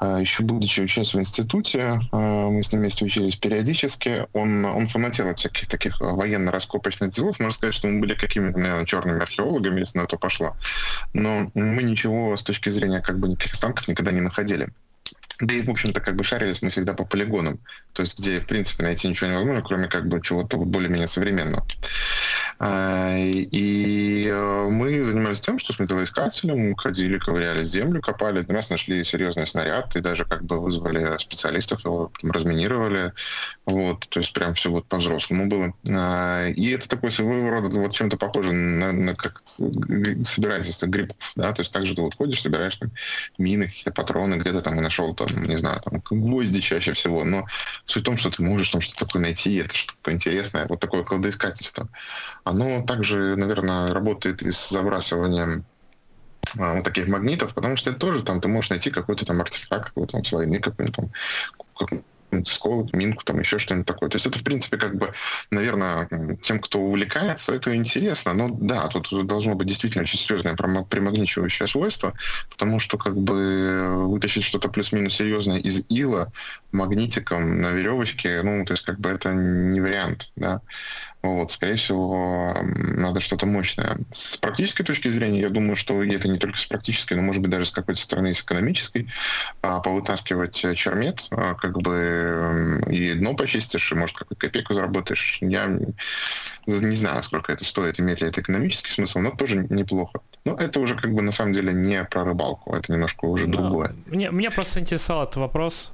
а, 0.00 0.20
еще 0.20 0.42
будучи 0.42 0.80
учась 0.80 1.14
в 1.14 1.18
институте, 1.18 2.00
а, 2.12 2.48
мы 2.48 2.62
с 2.62 2.72
ним 2.72 2.80
вместе 2.80 3.04
учились 3.04 3.36
периодически, 3.36 4.26
он, 4.32 4.64
он 4.64 4.88
фанател 4.88 5.28
от 5.28 5.38
всяких 5.38 5.68
таких 5.68 6.00
военно-раскопочных 6.00 7.10
делов. 7.10 7.38
Можно 7.38 7.54
сказать, 7.54 7.74
что 7.74 7.88
мы 7.88 8.00
были 8.00 8.14
какими-то, 8.14 8.58
наверное, 8.58 8.86
черными 8.86 9.22
археологами, 9.22 9.80
если 9.80 9.98
на 9.98 10.06
то 10.06 10.16
пошло. 10.16 10.56
Но 11.12 11.50
мы 11.54 11.82
ничего 11.82 12.36
с 12.36 12.42
точки 12.42 12.70
зрения 12.70 13.00
как 13.00 13.18
бы 13.18 13.28
никаких 13.28 13.54
останков 13.54 13.88
никогда 13.88 14.12
не 14.12 14.20
находили. 14.20 14.68
Да 15.40 15.52
и, 15.52 15.62
в 15.62 15.70
общем-то, 15.70 16.00
как 16.00 16.14
бы 16.14 16.22
шарились 16.22 16.62
мы 16.62 16.70
всегда 16.70 16.94
по 16.94 17.04
полигонам, 17.04 17.58
то 17.94 18.02
есть 18.02 18.18
где, 18.18 18.40
в 18.40 18.46
принципе, 18.46 18.82
найти 18.82 19.08
ничего 19.08 19.30
невозможно, 19.30 19.62
кроме 19.62 19.88
как 19.88 20.08
бы 20.08 20.20
чего-то 20.20 20.58
более-менее 20.58 21.08
современного. 21.08 21.64
А, 22.58 23.16
и 23.16 24.26
э, 24.26 24.68
мы 24.70 25.04
занимались 25.04 25.40
тем, 25.40 25.58
что 25.58 25.72
с 25.72 25.78
металлоискателем 25.78 26.74
ходили, 26.76 27.18
ковыряли 27.18 27.64
землю, 27.64 28.00
копали. 28.00 28.40
Один 28.40 28.54
раз 28.54 28.70
нашли 28.70 29.04
серьезный 29.04 29.46
снаряд 29.46 29.94
и 29.96 30.00
даже 30.00 30.24
как 30.24 30.44
бы 30.44 30.60
вызвали 30.60 31.16
специалистов, 31.18 31.84
его 31.84 32.12
разминировали. 32.22 33.12
Вот, 33.64 34.08
то 34.08 34.20
есть 34.20 34.32
прям 34.32 34.54
все 34.54 34.70
вот 34.70 34.86
по-взрослому 34.86 35.46
было. 35.46 35.72
А, 35.88 36.48
и 36.48 36.70
это 36.70 36.88
такой 36.88 37.12
своего 37.12 37.50
рода 37.50 37.78
вот 37.78 37.92
чем-то 37.92 38.16
похоже 38.16 38.52
на, 38.52 38.92
на 38.92 39.14
как 39.14 39.42
собирательство 39.46 40.86
грибов, 40.86 41.16
да, 41.36 41.52
то 41.52 41.62
есть 41.62 41.72
также 41.72 41.94
ты 41.94 42.02
вот 42.02 42.14
ходишь, 42.16 42.42
собираешь 42.42 42.76
там 42.76 42.90
мины, 43.38 43.66
какие-то 43.66 43.92
патроны, 43.92 44.34
где-то 44.34 44.62
там 44.62 44.78
и 44.78 44.82
нашел 44.82 45.14
там, 45.14 45.28
не 45.44 45.56
знаю, 45.56 45.80
там 45.82 46.02
гвозди 46.10 46.60
чаще 46.60 46.92
всего, 46.92 47.24
но 47.24 47.46
суть 47.86 48.02
в 48.02 48.06
том, 48.06 48.16
что 48.16 48.30
ты 48.30 48.42
можешь 48.42 48.70
там 48.70 48.80
что-то 48.80 49.06
такое 49.06 49.22
найти, 49.22 49.56
это 49.56 49.74
что-то 49.74 50.12
интересное, 50.12 50.66
вот 50.66 50.80
такое 50.80 51.04
кладоискательство. 51.04 51.88
Оно 52.44 52.82
также, 52.82 53.36
наверное, 53.36 53.92
работает 53.92 54.42
и 54.42 54.50
с 54.50 54.70
забрасыванием 54.70 55.64
а, 56.58 56.74
вот 56.74 56.84
таких 56.84 57.08
магнитов, 57.08 57.54
потому 57.54 57.76
что 57.76 57.90
это 57.90 57.98
тоже 57.98 58.22
там 58.22 58.40
ты 58.40 58.48
можешь 58.48 58.70
найти 58.70 58.90
какой-то 58.90 59.26
там 59.26 59.40
артефакт, 59.40 59.88
какой-то 59.88 60.12
там 60.12 60.24
с 60.24 60.32
войны, 60.32 60.60
какой-то 60.60 60.92
там 60.92 62.04
сколот, 62.44 62.92
минку, 62.92 63.24
там 63.24 63.40
еще 63.40 63.58
что-нибудь 63.58 63.86
такое. 63.86 64.08
То 64.08 64.16
есть 64.16 64.26
это, 64.26 64.38
в 64.38 64.44
принципе, 64.44 64.76
как 64.76 64.96
бы, 64.96 65.12
наверное, 65.50 66.08
тем, 66.42 66.58
кто 66.60 66.80
увлекается, 66.80 67.54
это 67.54 67.74
интересно. 67.74 68.32
Но 68.34 68.48
да, 68.48 68.88
тут 68.88 69.26
должно 69.26 69.54
быть 69.54 69.68
действительно 69.68 70.02
очень 70.02 70.18
серьезное 70.18 70.56
примагничивающее 70.56 71.68
свойство, 71.68 72.14
потому 72.50 72.78
что 72.78 72.98
как 72.98 73.16
бы 73.16 74.06
вытащить 74.08 74.44
что-то 74.44 74.68
плюс-минус 74.68 75.14
серьезное 75.14 75.58
из 75.58 75.84
ила 75.88 76.32
магнитиком 76.72 77.60
на 77.60 77.70
веревочке, 77.70 78.42
ну, 78.42 78.64
то 78.64 78.72
есть 78.72 78.84
как 78.84 78.98
бы 78.98 79.10
это 79.10 79.32
не 79.32 79.80
вариант, 79.80 80.30
да. 80.36 80.60
Вот, 81.24 81.50
скорее 81.50 81.76
всего, 81.76 82.54
надо 82.62 83.20
что-то 83.20 83.46
мощное. 83.46 83.96
С 84.12 84.36
практической 84.36 84.84
точки 84.84 85.08
зрения, 85.08 85.40
я 85.40 85.48
думаю, 85.48 85.74
что 85.74 86.04
это 86.04 86.28
не 86.28 86.38
только 86.38 86.58
с 86.58 86.66
практической, 86.66 87.14
но, 87.14 87.22
может 87.22 87.40
быть, 87.40 87.50
даже 87.50 87.64
с 87.64 87.70
какой-то 87.70 87.98
стороны, 87.98 88.34
с 88.34 88.42
экономической, 88.42 89.08
а, 89.62 89.80
повытаскивать 89.80 90.54
чермет, 90.76 91.28
а, 91.30 91.54
как 91.54 91.80
бы 91.80 92.82
и 92.90 93.14
дно 93.14 93.32
почистишь, 93.32 93.90
и, 93.90 93.94
может, 93.94 94.18
какую-то 94.18 94.46
копейку 94.46 94.74
заработаешь. 94.74 95.38
Я 95.40 95.66
не 96.66 96.94
знаю, 96.94 97.22
сколько 97.22 97.52
это 97.52 97.64
стоит, 97.64 97.98
имеет 97.98 98.20
ли 98.20 98.28
это 98.28 98.42
экономический 98.42 98.90
смысл, 98.90 99.20
но 99.20 99.30
тоже 99.30 99.66
неплохо. 99.70 100.20
Но 100.44 100.54
это 100.56 100.78
уже 100.78 100.94
как 100.94 101.14
бы 101.14 101.22
на 101.22 101.32
самом 101.32 101.54
деле 101.54 101.72
не 101.72 102.04
про 102.04 102.24
рыбалку, 102.24 102.76
это 102.76 102.92
немножко 102.92 103.24
уже 103.24 103.46
другое. 103.46 103.94
Мне, 104.04 104.28
меня 104.30 104.50
просто 104.50 104.80
интересовал 104.80 105.22
этот 105.22 105.36
вопрос. 105.36 105.90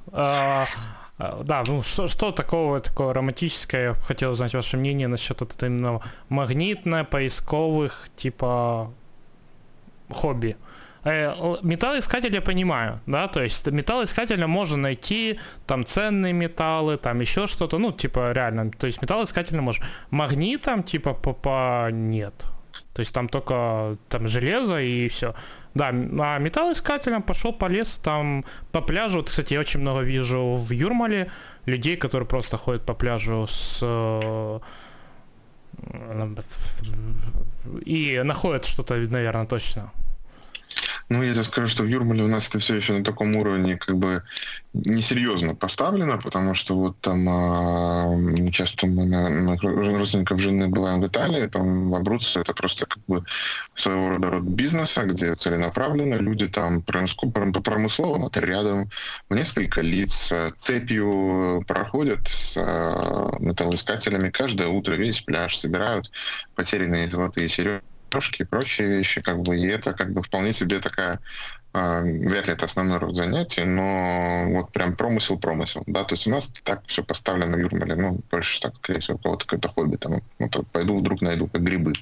А, 1.21 1.43
да, 1.43 1.63
ну 1.67 1.83
что, 1.83 2.07
что 2.07 2.31
такого 2.31 2.79
такое 2.79 3.13
романтическое? 3.13 3.89
Я 3.89 3.93
хотел 3.93 4.31
узнать 4.31 4.53
ваше 4.53 4.77
мнение 4.77 5.07
насчет 5.07 5.39
вот 5.39 5.63
именно 5.63 6.01
магнитно-поисковых 6.29 8.09
типа 8.15 8.91
хобби. 10.09 10.57
Э, 11.03 11.35
металлоискатель 11.61 12.33
я 12.33 12.41
понимаю, 12.41 13.01
да, 13.05 13.27
то 13.27 13.43
есть 13.43 13.67
металлоискателя 13.67 14.47
можно 14.47 14.77
найти 14.77 15.39
там 15.67 15.85
ценные 15.85 16.33
металлы, 16.33 16.97
там 16.97 17.19
еще 17.19 17.45
что-то, 17.45 17.77
ну, 17.77 17.91
типа 17.91 18.31
реально, 18.31 18.71
то 18.71 18.87
есть 18.87 19.01
металлоискателя 19.01 19.61
можно. 19.61 19.85
Магнитом 20.09 20.81
типа 20.81 21.13
попа 21.13 21.89
нет. 21.91 22.33
То 23.01 23.03
есть 23.03 23.15
там 23.15 23.27
только 23.27 23.97
там 24.09 24.27
железо 24.27 24.79
и 24.79 25.09
все. 25.09 25.33
Да, 25.73 25.87
а 25.89 26.37
металлоискателем 26.37 27.23
пошел 27.23 27.51
по 27.51 27.65
лесу, 27.65 27.99
там 28.03 28.45
по 28.71 28.81
пляжу. 28.81 29.17
Вот, 29.17 29.29
кстати, 29.29 29.53
я 29.53 29.59
очень 29.59 29.79
много 29.79 30.01
вижу 30.01 30.53
в 30.53 30.71
Юрмале 30.71 31.31
людей, 31.65 31.97
которые 31.97 32.27
просто 32.27 32.57
ходят 32.57 32.85
по 32.85 32.93
пляжу 32.93 33.47
с 33.49 33.79
э, 33.81 34.59
и 37.85 38.21
находят 38.23 38.65
что-то, 38.65 38.93
наверное, 38.93 39.47
точно. 39.47 39.91
Ну, 41.11 41.23
я 41.23 41.33
тебе 41.33 41.43
скажу, 41.43 41.67
что 41.67 41.83
в 41.83 41.87
Юрмале 41.87 42.23
у 42.23 42.29
нас 42.29 42.47
это 42.47 42.59
все 42.59 42.75
еще 42.75 42.93
на 42.93 43.03
таком 43.03 43.35
уровне 43.35 43.75
как 43.75 43.97
бы 43.97 44.23
несерьезно 44.71 45.55
поставлено, 45.55 46.17
потому 46.17 46.53
что 46.53 46.73
вот 46.77 47.01
там 47.01 47.27
э, 47.27 48.51
часто 48.51 48.87
мы 48.87 49.03
на, 49.03 49.27
на 49.27 49.57
родственников 49.57 50.39
жены 50.39 50.69
бываем 50.69 51.01
в 51.01 51.07
Италии, 51.07 51.47
там 51.47 51.89
в 51.89 51.95
Абруцци 51.95 52.39
это 52.39 52.53
просто 52.53 52.85
как 52.85 53.03
бы 53.07 53.25
своего 53.75 54.11
рода 54.11 54.29
род 54.29 54.43
бизнеса, 54.43 55.03
где 55.03 55.35
целенаправленно 55.35 56.15
люди 56.15 56.47
там 56.47 56.81
промыслово, 56.81 58.31
рядом 58.39 58.89
в 59.27 59.35
несколько 59.35 59.81
лиц 59.81 60.31
цепью 60.55 61.65
проходят 61.67 62.25
с 62.29 62.53
э, 62.55 63.31
металлоискателями. 63.41 64.29
Каждое 64.29 64.69
утро 64.69 64.93
весь 64.93 65.19
пляж 65.19 65.57
собирают 65.57 66.09
потерянные 66.55 67.09
золотые 67.09 67.49
сережки 67.49 67.90
и 68.39 68.45
прочие 68.45 68.87
вещи, 68.87 69.21
как 69.21 69.41
бы, 69.41 69.57
и 69.57 69.67
это 69.67 69.93
как 69.93 70.11
бы 70.13 70.21
вполне 70.21 70.53
себе 70.53 70.79
такая 70.79 71.19
а, 71.73 72.01
вряд 72.01 72.47
ли 72.47 72.53
это 72.53 72.65
основной 72.65 72.97
род 72.97 73.15
занятий, 73.15 73.63
но 73.63 74.45
вот 74.49 74.73
прям 74.73 74.95
промысел-промысел, 74.95 75.83
да, 75.85 76.03
то 76.03 76.15
есть 76.15 76.27
у 76.27 76.29
нас 76.29 76.51
так 76.63 76.83
все 76.87 77.01
поставлено 77.01 77.55
в 77.55 77.59
Юрмале, 77.59 77.95
ну, 77.95 78.19
больше 78.29 78.59
так, 78.59 78.75
скорее 78.75 78.99
всего, 78.99 79.15
у 79.15 79.19
кого-то 79.19 79.45
какое-то 79.45 79.69
хобби, 79.69 79.95
там, 79.95 80.21
ну, 80.37 80.49
так, 80.49 80.67
пойду 80.67 80.99
вдруг 80.99 81.21
найду, 81.21 81.47
как 81.47 81.63
грибы. 81.63 81.93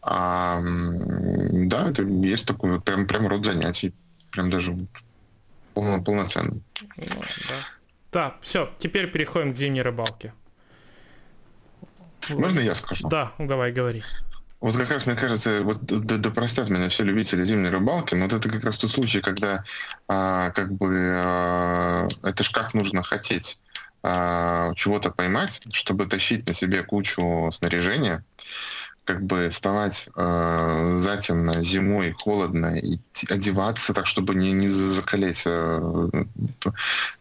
А, 0.00 0.62
да, 0.62 1.90
это 1.90 2.02
есть 2.04 2.46
такой 2.46 2.72
вот 2.72 2.84
прям, 2.84 3.06
прям 3.06 3.26
род 3.26 3.44
занятий, 3.44 3.92
прям 4.30 4.48
даже 4.48 4.74
полно, 5.74 6.02
полноценный. 6.02 6.62
Да. 6.96 7.56
да, 8.12 8.36
все, 8.40 8.70
теперь 8.78 9.10
переходим 9.10 9.52
к 9.52 9.56
зимней 9.58 9.82
рыбалке. 9.82 10.32
Можно 12.30 12.60
я 12.60 12.74
скажу? 12.74 13.06
Да, 13.08 13.32
давай, 13.38 13.72
говори. 13.72 14.02
Вот 14.66 14.76
как 14.76 14.90
раз, 14.90 15.06
мне 15.06 15.14
кажется, 15.14 15.62
вот 15.62 15.84
да, 15.84 16.16
да 16.16 16.30
простят 16.30 16.68
меня 16.70 16.88
все 16.88 17.04
любители 17.04 17.44
зимней 17.44 17.70
рыбалки, 17.70 18.16
но 18.16 18.24
вот 18.24 18.32
это 18.32 18.48
как 18.48 18.64
раз 18.64 18.76
тот 18.76 18.90
случай, 18.90 19.20
когда 19.20 19.62
а, 20.08 20.50
как 20.50 20.72
бы 20.72 20.90
а, 21.24 22.08
это 22.24 22.42
ж 22.42 22.50
как 22.50 22.74
нужно 22.74 23.04
хотеть 23.04 23.60
а, 24.02 24.74
чего-то 24.74 25.12
поймать, 25.12 25.62
чтобы 25.70 26.06
тащить 26.06 26.48
на 26.48 26.52
себе 26.52 26.82
кучу 26.82 27.48
снаряжения, 27.52 28.24
как 29.04 29.22
бы 29.22 29.50
вставать 29.50 30.08
э, 30.16 30.96
затемно, 30.98 31.62
зимой, 31.62 32.10
холодно, 32.18 32.76
и 32.76 32.98
одеваться 33.30 33.94
так, 33.94 34.06
чтобы 34.06 34.34
не, 34.34 34.50
не 34.50 34.68
закалеть, 34.68 35.44
э, 35.46 36.10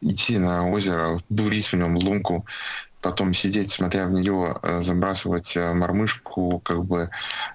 идти 0.02 0.40
на 0.40 0.68
озеро, 0.68 1.22
бурить 1.30 1.72
в 1.72 1.76
нем 1.76 1.96
лунку, 1.98 2.48
потом 3.06 3.36
сидеть, 3.36 3.72
смотря 3.72 4.08
в 4.08 4.12
нее, 4.12 4.58
э, 4.64 4.82
забрасывать 4.82 5.56
э, 5.56 5.74
мормышку, 5.74 6.60
как 6.66 6.84
бы. 6.84 7.12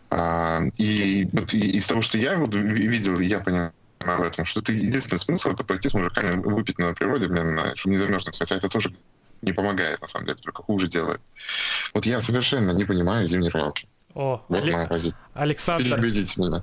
А, 0.09 0.62
и 0.78 1.28
вот 1.32 1.53
из 1.53 1.88
того, 1.88 2.03
что 2.03 2.18
я 2.18 2.36
вот 2.36 2.55
видел, 2.55 3.18
я 3.18 3.40
понял 3.40 3.72
в 3.98 4.22
этом, 4.22 4.46
что 4.46 4.61
это 4.61 4.72
единственный 4.72 5.18
смысл 5.18 5.51
это 5.51 5.64
пойти 5.64 5.88
с 5.88 5.94
мужиками 5.94 6.40
выпить 6.40 6.78
на 6.78 6.94
природе, 6.94 7.26
блин, 7.26 7.59
чтобы 7.74 7.96
не 7.96 7.98
замерзнуть. 7.98 8.38
Хотя 8.38 8.55
это 8.55 8.68
тоже 8.68 8.94
не 9.42 9.53
помогает, 9.53 10.01
на 10.01 10.07
самом 10.07 10.26
деле, 10.26 10.38
только 10.40 10.62
хуже 10.62 10.86
делает. 10.86 11.20
Вот 11.94 12.07
я 12.07 12.20
совершенно 12.20 12.70
не 12.70 12.84
понимаю 12.84 13.26
зимней 13.26 13.48
рыбалки. 13.51 13.88
О, 14.14 14.44
вот 14.48 14.62
Алек... 14.62 14.74
моя 14.74 14.86
позиция. 14.86 15.18
Александр. 15.34 15.98
Меня. 15.98 16.62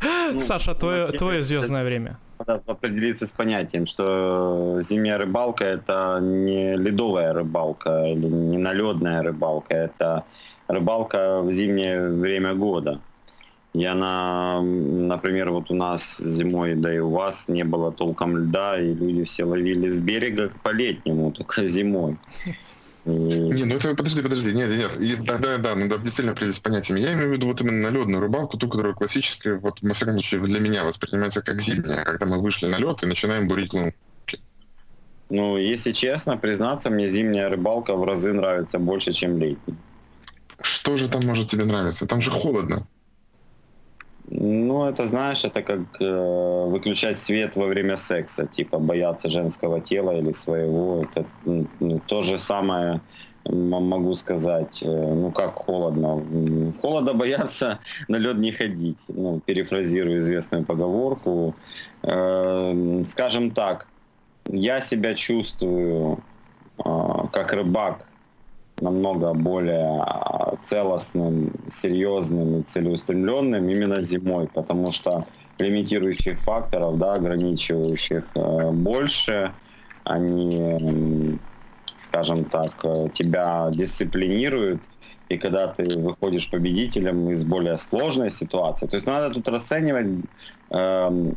Ну, 0.32 0.38
Саша, 0.38 0.76
твое, 0.76 1.08
твое 1.08 1.42
звездное 1.42 1.84
время. 1.84 2.16
Надо 2.46 2.62
определиться 2.66 3.26
с 3.26 3.32
понятием, 3.32 3.86
что 3.86 4.80
зимняя 4.82 5.18
рыбалка 5.18 5.64
это 5.64 6.18
не 6.22 6.74
ледовая 6.74 7.34
рыбалка 7.34 8.06
или 8.06 8.26
не 8.26 8.56
наледная 8.56 9.22
рыбалка, 9.22 9.74
это 9.74 10.24
рыбалка 10.66 11.42
в 11.42 11.52
зимнее 11.52 12.08
время 12.08 12.54
года. 12.54 13.00
И 13.74 13.84
она, 13.84 14.62
например, 14.62 15.50
вот 15.50 15.70
у 15.70 15.74
нас 15.74 16.16
зимой, 16.16 16.74
да 16.76 16.94
и 16.94 16.98
у 16.98 17.10
вас 17.10 17.46
не 17.48 17.62
было 17.62 17.92
толком 17.92 18.36
льда, 18.36 18.80
и 18.80 18.94
люди 18.94 19.24
все 19.24 19.44
ловили 19.44 19.90
с 19.90 19.98
берега 19.98 20.50
по-летнему, 20.62 21.32
только 21.32 21.66
зимой. 21.66 22.16
Не, 23.10 23.64
ну 23.64 23.76
это 23.76 23.94
подожди, 23.94 24.22
подожди, 24.22 24.52
нет, 24.52 24.70
нет, 24.70 25.00
и, 25.00 25.16
да, 25.16 25.38
да, 25.38 25.58
да, 25.58 25.74
надо 25.74 25.98
действительно 25.98 26.32
определить 26.32 26.62
понятиями. 26.62 27.00
Я 27.00 27.12
имею 27.14 27.30
в 27.30 27.32
виду 27.32 27.46
вот 27.46 27.60
именно 27.60 27.90
налетную 27.90 28.20
рыбалку, 28.20 28.56
ту, 28.56 28.68
которая 28.68 28.94
классическая, 28.94 29.56
вот 29.58 29.80
во 29.82 29.94
всяком 29.94 30.14
случае 30.14 30.40
для 30.40 30.60
меня 30.60 30.84
воспринимается 30.84 31.42
как 31.42 31.60
зимняя, 31.60 32.04
когда 32.04 32.26
мы 32.26 32.40
вышли 32.40 32.66
на 32.66 32.76
лед 32.76 33.02
и 33.02 33.06
начинаем 33.06 33.48
бурить 33.48 33.72
лунки. 33.72 33.96
Ну, 35.30 35.56
если 35.56 35.92
честно, 35.92 36.36
признаться, 36.36 36.90
мне 36.90 37.06
зимняя 37.06 37.48
рыбалка 37.48 37.94
в 37.94 38.04
разы 38.04 38.32
нравится 38.32 38.78
больше, 38.78 39.12
чем 39.12 39.38
летняя. 39.38 39.76
Что 40.60 40.96
же 40.96 41.08
там 41.08 41.22
может 41.24 41.48
тебе 41.48 41.64
нравиться? 41.64 42.06
Там 42.06 42.20
же 42.20 42.30
холодно. 42.30 42.86
Ну, 44.28 44.84
это, 44.84 45.08
знаешь, 45.08 45.44
это 45.44 45.62
как 45.62 45.80
э, 46.00 46.64
выключать 46.68 47.18
свет 47.18 47.56
во 47.56 47.66
время 47.66 47.96
секса, 47.96 48.46
типа 48.46 48.78
бояться 48.78 49.28
женского 49.28 49.80
тела 49.80 50.16
или 50.16 50.32
своего. 50.32 51.02
Это 51.02 51.26
ну, 51.44 52.00
то 52.06 52.22
же 52.22 52.38
самое 52.38 53.00
могу 53.48 54.14
сказать. 54.14 54.82
Э, 54.82 55.14
ну, 55.14 55.30
как 55.32 55.54
холодно. 55.54 56.22
Холода 56.80 57.14
бояться, 57.14 57.78
на 58.08 58.16
лед 58.16 58.36
не 58.38 58.52
ходить. 58.52 59.00
Ну, 59.08 59.40
перефразирую 59.40 60.18
известную 60.18 60.64
поговорку. 60.64 61.54
Э, 62.02 63.02
скажем 63.08 63.50
так, 63.50 63.88
я 64.46 64.80
себя 64.80 65.14
чувствую 65.14 66.22
э, 66.78 66.82
как 67.32 67.52
рыбак 67.52 68.06
намного 68.80 69.34
более 69.34 70.02
а, 70.02 70.56
целостным, 70.62 71.52
серьезным 71.70 72.60
и 72.60 72.62
целеустремленным 72.62 73.68
именно 73.68 74.02
зимой, 74.02 74.48
потому 74.48 74.92
что 74.92 75.26
лимитирующих 75.58 76.40
факторов, 76.40 76.98
да, 76.98 77.14
ограничивающих 77.14 78.24
э, 78.34 78.70
больше, 78.70 79.52
они, 80.04 81.38
скажем 81.96 82.44
так, 82.44 82.72
э, 82.82 83.08
тебя 83.12 83.68
дисциплинируют, 83.72 84.80
и 85.28 85.38
когда 85.38 85.68
ты 85.68 85.98
выходишь 85.98 86.50
победителем 86.50 87.30
из 87.30 87.44
более 87.44 87.78
сложной 87.78 88.30
ситуации, 88.30 88.86
то 88.86 88.96
есть 88.96 89.06
надо 89.06 89.32
тут 89.32 89.46
расценивать 89.48 90.24
эм, 90.70 91.36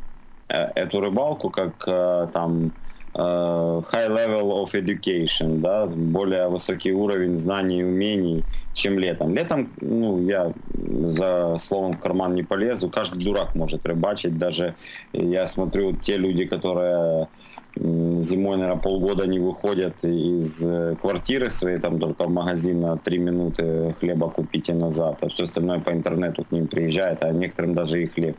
э, 0.50 0.72
эту 0.76 1.00
рыбалку 1.00 1.52
как 1.52 1.84
э, 1.86 2.28
там 2.34 2.72
high 3.16 4.07
level 4.09 4.51
of 4.64 4.74
education, 4.74 5.59
да, 5.59 5.86
более 5.86 6.47
высокий 6.49 6.91
уровень 6.91 7.38
знаний 7.38 7.82
и 7.82 7.84
умений, 7.84 8.43
чем 8.74 8.97
летом. 8.97 9.36
Летом, 9.36 9.70
ну, 9.82 10.28
я 10.28 10.51
за 10.74 11.57
словом 11.59 11.93
в 11.93 11.99
карман 11.99 12.34
не 12.34 12.43
полезу, 12.43 12.89
каждый 12.89 13.24
дурак 13.24 13.55
может 13.55 13.88
рыбачить, 13.88 14.38
даже 14.38 14.76
я 15.14 15.47
смотрю 15.47 15.93
те 15.93 16.18
люди, 16.18 16.45
которые 16.45 17.28
зимой, 17.76 18.57
наверное, 18.57 18.82
полгода 18.82 19.26
не 19.26 19.39
выходят 19.39 20.03
из 20.03 20.59
квартиры 20.99 21.49
своей, 21.49 21.80
там 21.80 21.99
только 21.99 22.26
в 22.26 22.30
магазин 22.30 22.80
на 22.82 22.97
3 22.97 23.18
минуты 23.18 23.95
хлеба 23.99 24.30
купить 24.30 24.70
и 24.70 24.74
назад, 24.74 25.20
а 25.22 25.28
все 25.30 25.43
остальное 25.45 25.80
по 25.80 25.91
интернету 25.91 26.43
к 26.43 26.51
ним 26.51 26.68
приезжает, 26.68 27.24
а 27.24 27.32
некоторым 27.32 27.74
даже 27.74 28.03
и 28.03 28.07
хлеб. 28.07 28.38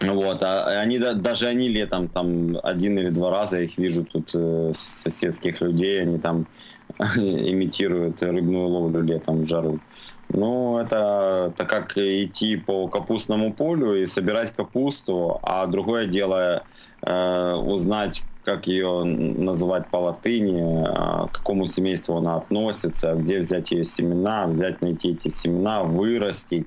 Вот, 0.00 0.42
а 0.44 0.80
они 0.80 0.98
даже 0.98 1.46
они 1.46 1.68
летом 1.68 2.08
там 2.08 2.56
один 2.62 2.98
или 2.98 3.08
два 3.08 3.32
раза 3.32 3.60
их 3.60 3.78
вижу 3.78 4.04
тут 4.04 4.30
э, 4.32 4.72
соседских 4.74 5.60
людей, 5.60 6.02
они 6.02 6.18
там 6.18 6.46
имитируют 7.16 8.22
рыбную 8.22 8.68
ловлю 8.68 9.02
летом 9.02 9.42
в 9.42 9.48
жару. 9.48 9.80
Ну, 10.28 10.78
это, 10.78 11.52
это 11.52 11.64
как 11.64 11.96
идти 11.96 12.56
по 12.56 12.86
капустному 12.86 13.52
полю 13.52 13.94
и 13.94 14.06
собирать 14.06 14.54
капусту, 14.54 15.40
а 15.42 15.66
другое 15.66 16.06
дело 16.06 16.62
э, 17.02 17.54
узнать, 17.54 18.22
как 18.44 18.66
ее 18.66 19.04
называть 19.04 19.88
по 19.88 19.96
латыни, 19.96 20.84
а, 20.86 21.26
к 21.26 21.32
какому 21.32 21.66
семейству 21.66 22.16
она 22.16 22.36
относится, 22.36 23.14
где 23.14 23.40
взять 23.40 23.70
ее 23.70 23.84
семена, 23.84 24.46
взять, 24.46 24.80
найти 24.80 25.12
эти 25.12 25.28
семена, 25.28 25.82
вырастить, 25.82 26.66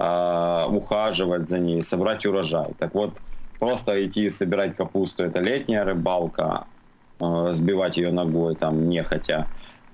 э, 0.00 0.66
ухаживать 0.68 1.48
за 1.48 1.58
ней, 1.58 1.82
собрать 1.82 2.26
урожай. 2.26 2.72
Так 2.78 2.94
вот, 2.94 3.12
просто 3.58 4.06
идти 4.06 4.30
собирать 4.30 4.76
капусту, 4.76 5.22
это 5.22 5.40
летняя 5.40 5.84
рыбалка, 5.84 6.64
э, 7.20 7.50
сбивать 7.52 7.96
ее 7.96 8.10
ногой 8.10 8.54
там 8.54 8.88
нехотя. 8.88 9.46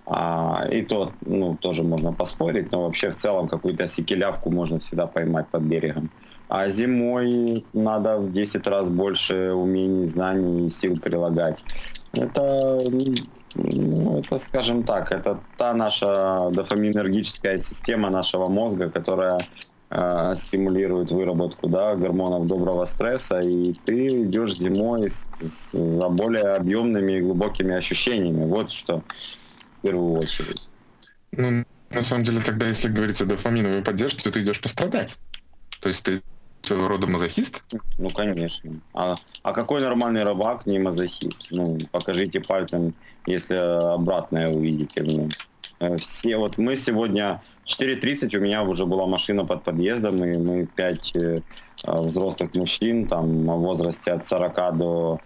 А, 0.09 0.69
и 0.71 0.83
то, 0.83 1.13
ну, 1.23 1.57
тоже 1.57 1.83
можно 1.83 2.13
поспорить, 2.13 2.71
но 2.71 2.83
вообще 2.83 3.11
в 3.11 3.17
целом 3.17 3.49
какую-то 3.49 3.89
секелявку 3.89 4.51
можно 4.51 4.79
всегда 4.79 5.09
поймать 5.09 5.49
под 5.49 5.63
берегом. 5.63 6.11
А 6.49 6.69
зимой 6.69 7.65
надо 7.73 8.19
в 8.19 8.31
10 8.31 8.65
раз 8.69 8.89
больше 8.89 9.53
умений, 9.53 10.07
знаний 10.07 10.69
и 10.69 10.71
сил 10.71 10.97
прилагать. 11.01 11.59
Это, 12.13 12.81
ну, 13.57 14.19
это, 14.21 14.39
скажем 14.39 14.85
так, 14.85 15.11
это 15.11 15.41
та 15.57 15.75
наша 15.75 16.51
дофаминергическая 16.53 17.59
система 17.61 18.11
нашего 18.11 18.47
мозга, 18.47 18.89
которая 18.89 19.39
э, 19.91 20.35
стимулирует 20.37 21.11
выработку 21.11 21.69
да, 21.69 21.95
гормонов 21.95 22.47
доброго 22.47 22.85
стресса, 22.85 23.41
и 23.41 23.75
ты 23.85 24.25
идешь 24.25 24.57
зимой 24.57 25.11
с, 25.11 25.27
с, 25.41 25.73
за 25.73 26.09
более 26.09 26.57
объемными 26.57 27.13
и 27.13 27.21
глубокими 27.21 27.75
ощущениями. 27.75 28.45
Вот 28.45 28.73
что 28.73 29.03
в 29.79 29.83
первую 29.83 30.21
очередь. 30.21 30.69
Ну, 31.33 31.65
на 31.91 32.03
самом 32.03 32.25
деле, 32.25 32.41
тогда, 32.41 32.67
если 32.67 32.89
говорить 32.89 33.21
о 33.21 33.27
дофаминовой 33.27 33.83
поддержке, 33.83 34.23
то 34.23 34.31
ты 34.31 34.43
идешь 34.43 34.61
пострадать. 34.61 35.19
То 35.81 35.89
есть 35.89 36.05
ты 36.05 36.23
своего 36.63 36.89
рода 36.89 37.07
мазохист? 37.07 37.63
Ну, 37.99 38.11
конечно. 38.11 38.81
А, 38.93 39.17
а 39.43 39.53
какой 39.53 39.81
нормальный 39.81 40.25
рыбак 40.25 40.67
не 40.67 40.79
мазохист? 40.79 41.47
Ну, 41.51 41.79
покажите 41.93 42.41
пальцем, 42.41 42.95
если 43.27 43.55
обратное 43.55 44.49
увидите 44.49 45.03
в 45.03 45.07
нем. 45.07 45.29
Э, 45.79 45.97
все, 45.97 46.37
вот 46.37 46.59
мы 46.59 46.77
сегодня 46.77 47.43
4.30 47.67 48.37
у 48.37 48.41
меня 48.41 48.63
уже 48.63 48.87
была 48.87 49.07
машина 49.07 49.45
под 49.45 49.65
подъездом, 49.65 50.25
и 50.25 50.37
мы 50.37 50.67
пять 50.67 51.15
э, 51.17 51.41
взрослых 51.85 52.55
мужчин, 52.55 53.07
там, 53.07 53.45
в 53.45 53.59
возрасте 53.59 54.13
от 54.13 54.27
40 54.27 54.79
до 54.79 55.21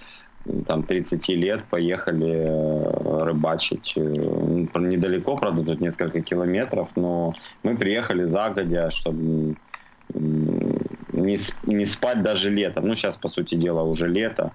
там, 0.66 0.82
30 0.82 1.28
лет 1.28 1.64
поехали 1.70 2.32
э, 2.32 3.24
рыбачить. 3.24 3.92
Э, 3.96 4.00
недалеко, 4.00 5.36
правда, 5.36 5.64
тут 5.64 5.80
несколько 5.80 6.22
километров, 6.22 6.88
но 6.96 7.34
мы 7.62 7.76
приехали 7.76 8.24
загодя, 8.24 8.90
чтобы 8.90 9.56
не, 10.14 11.38
не 11.66 11.86
спать 11.86 12.22
даже 12.22 12.50
летом. 12.50 12.88
Ну, 12.88 12.96
сейчас, 12.96 13.16
по 13.16 13.28
сути 13.28 13.54
дела, 13.54 13.82
уже 13.82 14.08
лето. 14.08 14.52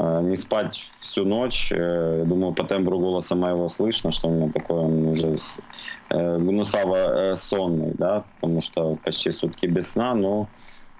А, 0.00 0.20
не 0.20 0.36
спать 0.36 0.80
всю 1.00 1.24
ночь. 1.24 1.72
Э, 1.72 2.22
думаю, 2.24 2.54
по 2.54 2.62
тембру 2.62 3.00
голоса 3.00 3.34
моего 3.34 3.68
слышно, 3.68 4.12
что 4.12 4.28
у 4.28 4.30
меня 4.30 4.52
такой 4.52 4.76
он 4.76 5.08
уже 5.08 5.36
э, 6.10 6.38
гнусаво-сонный, 6.38 7.94
да, 7.94 8.24
потому 8.40 8.62
что 8.62 8.96
почти 9.04 9.32
сутки 9.32 9.66
без 9.66 9.90
сна, 9.90 10.14
но 10.14 10.48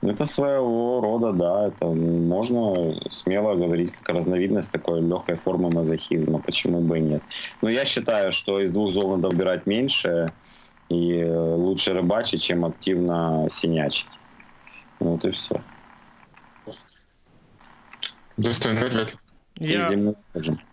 это 0.02 0.26
своего 0.26 1.00
рода, 1.00 1.32
да, 1.32 1.68
это 1.68 1.86
можно 1.86 2.96
смело 3.10 3.54
говорить 3.54 3.92
как 4.02 4.16
разновидность 4.16 4.72
такой 4.72 5.00
легкой 5.00 5.36
формы 5.36 5.70
мазохизма, 5.70 6.40
почему 6.40 6.80
бы 6.80 6.98
и 6.98 7.02
нет. 7.02 7.22
Но 7.62 7.68
я 7.68 7.84
считаю, 7.84 8.32
что 8.32 8.58
из 8.58 8.72
двух 8.72 8.92
зол 8.92 9.16
надо 9.16 9.28
убирать 9.28 9.66
меньше 9.66 10.32
и 10.88 11.24
лучше 11.24 11.92
рыбачить, 11.92 12.42
чем 12.42 12.64
активно 12.64 13.46
синячить. 13.48 14.08
Вот 14.98 15.24
и 15.24 15.30
все. 15.30 15.60
Достойный 18.38 18.86
ответ. 18.86 19.16
Я... 19.56 19.90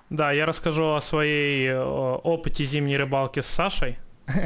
Да, 0.10 0.32
я 0.32 0.46
расскажу 0.46 0.94
о 0.94 1.02
своей 1.02 1.74
опыте 1.74 2.64
зимней 2.64 2.98
рыбалки 2.98 3.42
с 3.42 3.48
Сашей. 3.48 3.98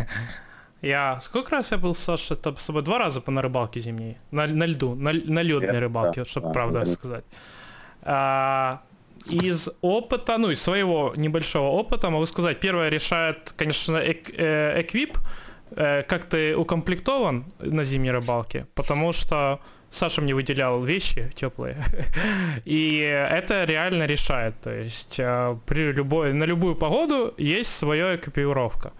Я 0.82 1.20
сколько 1.22 1.51
раз 1.51 1.72
я 1.72 1.78
был 1.78 1.93
с 1.93 1.99
Сашей? 1.99 2.38
Там 2.38 2.55
с 2.55 2.61
собой 2.63 2.84
два 2.84 2.99
раза 2.99 3.20
по 3.20 3.32
на 3.32 3.41
рыбалке 3.41 3.82
зимней. 3.82 4.17
На, 4.32 4.47
на 4.47 4.65
льду, 4.65 4.95
на, 4.95 5.11
на 5.11 5.41
ледной 5.41 5.78
рыбалке, 5.78 6.24
чтобы 6.24 6.47
да, 6.47 6.53
правда 6.53 6.80
да. 6.80 6.86
сказать. 6.86 7.26
А, 8.01 8.82
из 9.26 9.70
опыта, 9.82 10.38
ну, 10.38 10.49
из 10.51 10.61
своего 10.61 11.13
небольшого 11.17 11.67
опыта 11.67 12.09
могу 12.09 12.26
сказать, 12.28 12.61
первое 12.61 12.88
решает, 12.88 13.53
конечно, 13.57 13.97
эк, 13.97 14.30
э, 14.34 14.82
эквип, 14.82 15.17
э, 15.72 16.03
как 16.03 16.26
ты 16.26 16.55
укомплектован 16.55 17.45
на 17.59 17.84
зимней 17.84 18.11
рыбалке, 18.11 18.65
потому 18.74 19.11
что 19.11 19.59
Саша 19.92 20.22
мне 20.22 20.34
выделял 20.34 20.84
вещи 20.84 21.32
теплые. 21.36 21.78
И 22.66 23.00
это 23.00 23.66
реально 23.66 24.06
решает. 24.06 24.56
То 24.62 24.72
есть 24.72 25.20
э, 25.20 25.58
при 25.66 25.92
любой, 25.92 26.34
на 26.34 26.46
любую 26.46 26.76
погоду 26.76 27.34
есть 27.38 27.76
своя 27.76 28.16
экипировка. 28.16 28.92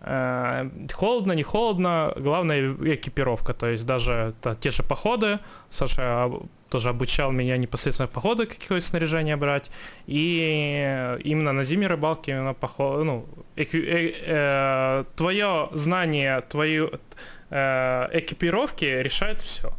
Э, 0.00 0.68
холодно, 0.92 1.32
не 1.32 1.42
холодно, 1.42 2.12
главное 2.16 2.74
экипировка. 2.94 3.54
То 3.54 3.66
есть 3.66 3.86
даже 3.86 4.34
те 4.60 4.70
же 4.70 4.82
походы. 4.82 5.38
Саша 5.70 6.30
тоже 6.68 6.90
обучал 6.90 7.32
меня 7.32 7.56
непосредственно 7.56 8.08
походы 8.08 8.46
какое 8.46 8.80
снаряжение 8.80 9.36
брать. 9.36 9.70
И 10.06 11.18
именно 11.24 11.52
на 11.52 11.64
зимней 11.64 11.88
рыбалке, 11.88 12.32
именно 12.32 12.54
поход, 12.54 13.04
ну, 13.04 13.26
эки, 13.56 13.76
э, 13.76 14.14
э, 14.26 15.04
твое 15.16 15.68
знание, 15.72 16.42
твою 16.42 16.90
э, 17.50 18.08
экипировки 18.12 18.84
решает 18.84 19.40
все. 19.40 19.72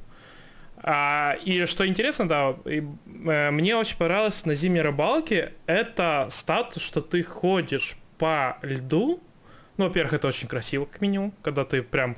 А, 0.82 1.38
и 1.43 1.65
что 1.65 1.86
интересно, 1.86 2.27
да, 2.27 2.55
и, 2.65 2.84
э, 3.27 3.51
мне 3.51 3.75
очень 3.75 3.97
понравилось 3.97 4.45
на 4.45 4.55
зимней 4.55 4.82
рыбалке, 4.82 5.53
это 5.65 6.27
статус, 6.30 6.82
что 6.82 7.01
ты 7.01 7.21
ходишь 7.21 7.97
по 8.17 8.57
льду, 8.61 9.21
ну, 9.77 9.86
во-первых, 9.86 10.13
это 10.13 10.27
очень 10.27 10.47
красиво, 10.47 10.86
как 10.86 11.01
минимум, 11.01 11.34
когда 11.41 11.65
ты 11.65 11.84
прям 11.84 12.17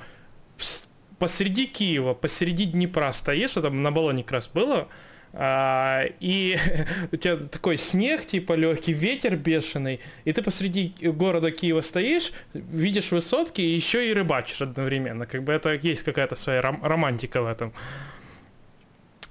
посреди 1.18 1.66
Киева, 1.66 2.14
посреди 2.14 2.66
Днепра 2.66 3.12
стоишь, 3.12 3.52
там 3.54 3.82
на 3.82 3.92
баллоне 3.92 4.24
как 4.24 4.34
раз 4.34 4.48
было, 4.48 4.88
а, 5.34 6.04
и 6.20 6.58
у 7.12 7.16
тебя 7.16 7.38
такой 7.38 7.78
снег, 7.78 8.26
типа 8.26 8.54
легкий 8.54 8.94
ветер 8.94 9.38
бешеный, 9.38 10.02
и 10.26 10.34
ты 10.34 10.42
посреди 10.42 10.94
города 11.02 11.52
Киева 11.52 11.82
стоишь, 11.82 12.32
видишь 12.54 13.12
высотки 13.12 13.62
и 13.62 13.76
еще 13.76 14.10
и 14.10 14.14
рыбачишь 14.14 14.62
одновременно. 14.62 15.26
Как 15.26 15.44
бы 15.44 15.54
это 15.54 15.74
есть 15.74 16.04
какая-то 16.04 16.36
своя 16.36 16.62
ром- 16.62 16.84
романтика 16.84 17.42
в 17.42 17.48
этом. 17.48 17.74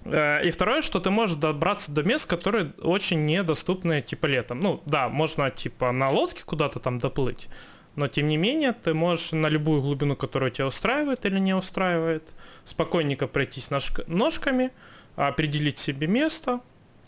А, 0.04 0.40
и 0.40 0.50
второе, 0.50 0.82
что 0.82 1.00
ты 1.00 1.10
можешь 1.10 1.36
добраться 1.36 1.92
до 1.92 2.02
мест, 2.02 2.26
которые 2.26 2.72
очень 2.82 3.26
недоступны 3.26 4.02
типа 4.02 4.26
летом. 4.26 4.60
Ну 4.60 4.82
да, 4.86 5.08
можно 5.08 5.50
типа 5.50 5.92
на 5.92 6.10
лодке 6.10 6.42
куда-то 6.44 6.80
там 6.80 6.98
доплыть, 6.98 7.48
но 7.96 8.08
тем 8.08 8.28
не 8.28 8.36
менее 8.36 8.72
ты 8.72 8.94
можешь 8.94 9.32
на 9.32 9.48
любую 9.48 9.82
глубину, 9.82 10.16
которая 10.16 10.50
тебя 10.50 10.66
устраивает 10.66 11.24
или 11.26 11.38
не 11.38 11.54
устраивает, 11.54 12.32
спокойненько 12.64 13.26
пройтись 13.26 13.70
ножк- 13.70 14.04
ножками, 14.06 14.70
определить 15.16 15.78
себе 15.78 16.06
место, 16.06 16.60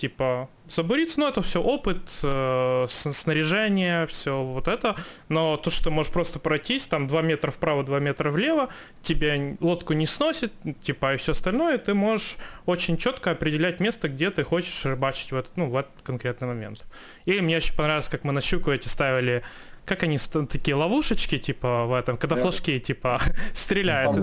типа 0.03 0.49
забуриться, 0.69 1.21
ну 1.21 1.29
это 1.29 1.43
все 1.43 1.63
опыт, 1.63 2.01
э, 2.25 2.87
снаряжение, 2.89 4.09
все 4.09 4.43
вот 4.43 4.67
это, 4.67 4.97
но 5.29 5.57
то, 5.57 5.71
что 5.71 5.85
ты 5.85 5.91
можешь 5.91 6.13
просто 6.13 6.41
пройтись, 6.41 6.87
там 6.87 7.07
2 7.07 7.23
метра 7.23 7.53
вправо, 7.53 7.85
2 7.85 8.01
метра 8.01 8.33
влево, 8.33 8.69
тебя 9.01 9.57
лодку 9.61 9.93
не 9.93 10.07
сносит, 10.07 10.53
типа 10.83 11.15
и 11.15 11.17
все 11.19 11.33
остальное, 11.33 11.79
ты 11.79 11.95
можешь 11.95 12.37
очень 12.67 12.97
четко 12.97 13.31
определять 13.31 13.79
место, 13.79 14.09
где 14.09 14.33
ты 14.33 14.43
хочешь 14.43 14.85
рыбачить 14.85 15.31
в 15.31 15.37
этот, 15.37 15.57
ну, 15.57 15.71
в 15.71 15.77
этот 15.77 15.93
конкретный 16.03 16.49
момент. 16.49 16.85
И 17.27 17.41
мне 17.41 17.59
очень 17.59 17.77
понравилось, 17.77 18.09
как 18.09 18.25
мы 18.25 18.33
на 18.33 18.41
щуку 18.41 18.73
эти 18.73 18.89
ставили 18.89 19.45
как 19.85 20.05
они 20.05 20.17
такие 20.49 20.77
ловушечки, 20.77 21.39
типа, 21.39 21.87
в 21.87 21.95
этом, 21.95 22.17
когда 22.17 22.37
флажки, 22.37 22.79
типа, 22.79 23.21
стреляют. 23.53 24.17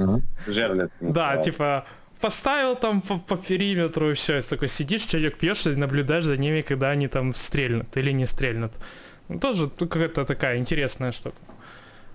Жерлиц. 0.47 0.89
Да, 1.01 1.36
типа, 1.38 1.86
поставил 2.20 2.76
там 2.76 3.01
по, 3.01 3.17
по 3.17 3.38
периметру 3.38 4.11
и 4.11 4.13
все. 4.13 4.41
Такой 4.41 4.67
сидишь, 4.67 5.05
чаек 5.05 5.38
пьешь 5.38 5.65
и 5.67 5.76
наблюдаешь 5.76 6.26
за 6.26 6.38
ними, 6.38 6.61
когда 6.61 6.89
они 6.89 7.07
там 7.07 7.34
стрельнут 7.36 7.95
или 7.97 8.11
не 8.11 8.26
стрельнут. 8.26 8.72
Ну, 9.28 9.39
тоже 9.39 9.70
какая-то 9.70 10.26
такая 10.26 10.57
интересная 10.57 11.11
штука. 11.11 11.38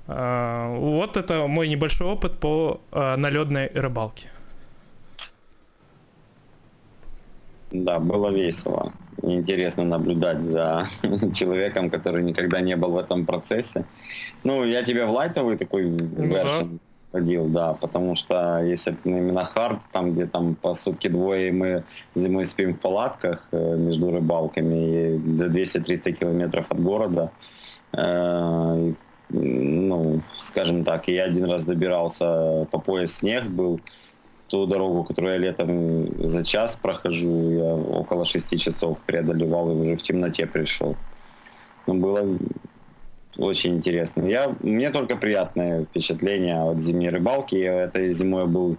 А, 0.07 0.77
вот 0.77 1.17
это 1.17 1.47
мой 1.47 1.69
небольшой 1.69 2.07
опыт 2.07 2.39
по 2.39 2.81
а, 2.93 3.17
наледной 3.17 3.69
рыбалке. 3.75 4.31
Да, 7.71 7.99
было 7.99 8.31
весело. 8.31 8.93
Интересно 9.23 9.85
наблюдать 9.85 10.45
за 10.45 10.89
человеком, 11.35 11.91
который 11.91 12.23
никогда 12.23 12.61
не 12.61 12.77
был 12.77 12.91
в 12.93 12.99
этом 12.99 13.27
процессе. 13.27 13.85
Ну, 14.45 14.65
я 14.65 14.83
тебе 14.83 15.07
в 15.07 15.11
лайтовый 15.11 15.57
такой 15.57 15.87
ну, 15.87 16.25
вершин 16.27 16.73
да 16.73 16.79
ходил, 17.15 17.47
да, 17.47 17.75
потому 17.75 18.17
что 18.17 18.61
если 18.65 18.97
именно 19.05 19.45
хард, 19.45 19.79
там 19.93 20.12
где 20.12 20.27
там 20.27 20.57
по 20.57 20.75
сутки 20.75 21.09
двое 21.09 21.53
мы 21.53 21.85
зимой 22.17 22.45
спим 22.45 22.75
в 22.75 22.81
палатках 22.81 23.47
э, 23.53 23.77
между 23.77 24.11
рыбалками 24.11 25.15
и 25.15 25.39
за 25.39 25.47
200-300 25.47 26.12
километров 26.12 26.67
от 26.69 26.83
города, 26.83 27.31
э, 27.93 28.93
ну, 29.31 30.23
скажем 30.35 30.85
так, 30.85 31.09
я 31.09 31.25
один 31.25 31.45
раз 31.45 31.65
добирался 31.65 32.67
по 32.73 32.81
пояс 32.81 33.15
снег 33.15 33.45
был, 33.45 33.81
ту 34.49 34.67
дорогу, 34.67 35.05
которую 35.05 35.35
я 35.35 35.39
летом 35.39 36.29
за 36.29 36.45
час 36.45 36.77
прохожу, 36.83 37.51
я 37.51 37.75
около 37.75 38.25
6 38.25 38.59
часов 38.61 38.99
преодолевал 39.07 39.71
и 39.71 39.75
уже 39.75 39.97
в 39.97 40.03
темноте 40.03 40.47
пришел. 40.47 40.97
Ну, 41.87 41.95
было 41.95 42.39
очень 43.37 43.76
интересно. 43.76 44.22
Я, 44.22 44.55
мне 44.61 44.91
только 44.91 45.16
приятное 45.16 45.85
впечатление 45.85 46.61
от 46.70 46.82
зимней 46.82 47.11
рыбалки. 47.11 47.57
Этой 47.57 48.12
зимой 48.12 48.47
был 48.47 48.76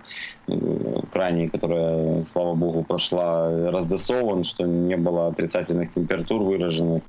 э, 0.47 0.99
крайний, 1.11 1.49
которая, 1.49 2.23
слава 2.23 2.55
богу, 2.55 2.83
прошла 2.83 3.71
раздосован, 3.71 4.43
что 4.43 4.65
не 4.65 4.97
было 4.97 5.27
отрицательных 5.27 5.93
температур 5.93 6.41
выраженных 6.41 7.03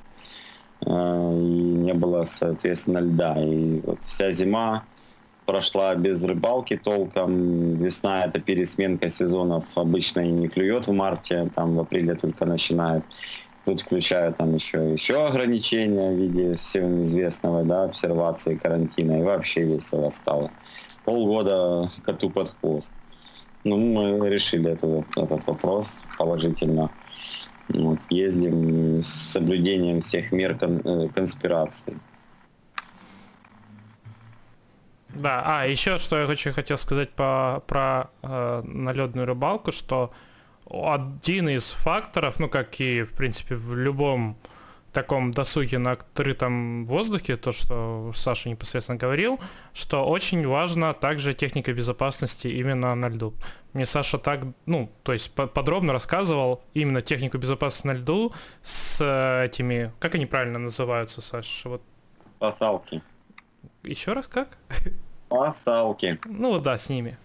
э, 0.84 0.88
и 0.88 1.60
не 1.86 1.94
было, 1.94 2.24
соответственно, 2.24 2.98
льда. 2.98 3.36
И 3.38 3.80
вот 3.80 3.98
вся 4.02 4.32
зима 4.32 4.84
прошла 5.46 5.94
без 5.94 6.22
рыбалки 6.24 6.76
толком. 6.76 7.76
Весна 7.76 8.24
это 8.24 8.40
пересменка 8.40 9.08
сезонов 9.08 9.64
обычно 9.74 10.20
и 10.20 10.30
не 10.30 10.48
клюет 10.48 10.88
в 10.88 10.92
марте, 10.92 11.48
там 11.54 11.76
в 11.76 11.80
апреле 11.80 12.14
только 12.14 12.44
начинает. 12.44 13.04
Тут 13.66 13.80
включая 13.80 14.30
там 14.30 14.54
еще, 14.54 14.92
еще 14.92 15.26
ограничения 15.26 16.12
в 16.12 16.14
виде 16.14 16.54
всем 16.54 17.02
известного, 17.02 17.64
да, 17.64 17.84
обсервации 17.84 18.54
карантина. 18.54 19.18
И 19.18 19.22
вообще 19.24 19.64
весело 19.64 20.08
стало. 20.10 20.52
Полгода 21.04 21.90
коту 22.04 22.30
под 22.30 22.54
хвост. 22.60 22.94
Ну, 23.64 23.76
мы 23.76 24.30
решили 24.30 24.70
этот, 24.70 25.04
этот 25.16 25.44
вопрос 25.48 25.96
положительно. 26.16 26.92
Вот, 27.68 27.98
ездим 28.08 29.02
с 29.02 29.08
соблюдением 29.08 30.00
всех 30.00 30.30
мер 30.30 30.56
кон, 30.56 30.80
э, 30.84 31.08
конспирации. 31.08 31.98
Да, 35.08 35.42
а 35.44 35.66
еще 35.66 35.98
что 35.98 36.16
я 36.16 36.28
очень 36.28 36.52
хотел 36.52 36.78
сказать 36.78 37.10
по, 37.10 37.64
про 37.66 38.10
э, 38.22 38.62
налетную 38.64 39.26
рыбалку, 39.26 39.72
что 39.72 40.12
один 40.68 41.48
из 41.48 41.70
факторов, 41.70 42.38
ну, 42.38 42.48
как 42.48 42.80
и, 42.80 43.02
в 43.02 43.12
принципе, 43.12 43.56
в 43.56 43.74
любом 43.74 44.36
таком 44.96 45.32
досуге 45.32 45.76
на 45.76 45.92
открытом 45.92 46.86
воздухе, 46.86 47.36
то, 47.36 47.52
что 47.52 48.12
Саша 48.14 48.48
непосредственно 48.48 48.98
говорил, 48.98 49.38
что 49.74 50.06
очень 50.06 50.46
важна 50.46 50.94
также 50.94 51.34
техника 51.34 51.74
безопасности 51.74 52.48
именно 52.48 52.94
на 52.94 53.08
льду. 53.10 53.34
Мне 53.74 53.84
Саша 53.84 54.16
так, 54.16 54.40
ну, 54.64 54.90
то 55.02 55.12
есть 55.12 55.32
подробно 55.32 55.92
рассказывал 55.92 56.62
именно 56.72 57.02
технику 57.02 57.36
безопасности 57.36 57.86
на 57.86 57.92
льду 57.92 58.32
с 58.62 59.04
этими, 59.44 59.92
как 60.00 60.14
они 60.14 60.24
правильно 60.24 60.58
называются, 60.58 61.20
Саша? 61.20 61.68
Вот. 61.68 61.82
Пасалки. 62.38 63.02
Еще 63.82 64.14
раз 64.14 64.26
как? 64.26 64.56
Пасалки. 65.28 66.18
Ну 66.24 66.58
да, 66.58 66.78
с 66.78 66.88
ними. 66.88 67.18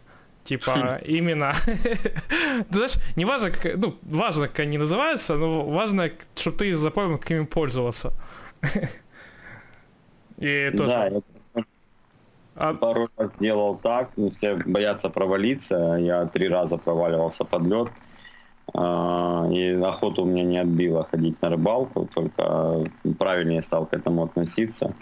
Типа, 0.44 1.00
именно... 1.06 1.54
Ты 1.66 2.76
знаешь, 2.76 2.98
не 3.16 3.26
важно, 3.26 3.52
как, 3.52 3.78
ну, 3.78 3.96
важно, 4.04 4.48
как 4.48 4.60
они 4.60 4.78
называются, 4.78 5.36
но 5.36 5.66
важно, 5.66 6.12
чтобы 6.36 6.58
ты 6.58 6.76
запомнил, 6.76 7.18
как 7.18 7.32
ими 7.32 7.46
пользоваться. 7.46 8.14
И 10.38 10.72
тоже... 10.76 10.90
Да, 10.90 11.06
я 11.08 12.70
а... 12.70 12.74
пару 12.74 13.10
раз 13.18 13.32
делал 13.40 13.76
так, 13.76 14.12
все 14.34 14.56
боятся 14.56 15.10
провалиться, 15.10 15.98
я 16.00 16.26
три 16.26 16.48
раза 16.50 16.78
проваливался 16.78 17.44
под 17.44 17.64
лед, 17.64 17.88
а, 18.74 19.48
и 19.52 19.72
охоту 19.82 20.24
у 20.24 20.26
меня 20.26 20.44
не 20.44 20.58
отбила 20.58 21.08
ходить 21.10 21.42
на 21.42 21.50
рыбалку, 21.50 22.08
только 22.14 22.86
правильнее 23.18 23.62
стал 23.62 23.86
к 23.86 23.94
этому 23.94 24.24
относиться 24.24 24.94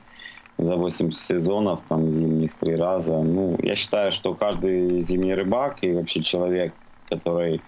за 0.60 0.76
8 0.76 1.12
сезонов, 1.12 1.82
там, 1.88 2.12
зимних 2.12 2.54
три 2.56 2.76
раза. 2.76 3.22
Ну, 3.22 3.58
я 3.64 3.76
считаю, 3.76 4.12
что 4.12 4.34
каждый 4.34 5.02
зимний 5.02 5.34
рыбак 5.34 5.78
и 5.82 5.94
вообще 5.94 6.22
человек, 6.22 6.74
который 7.10 7.62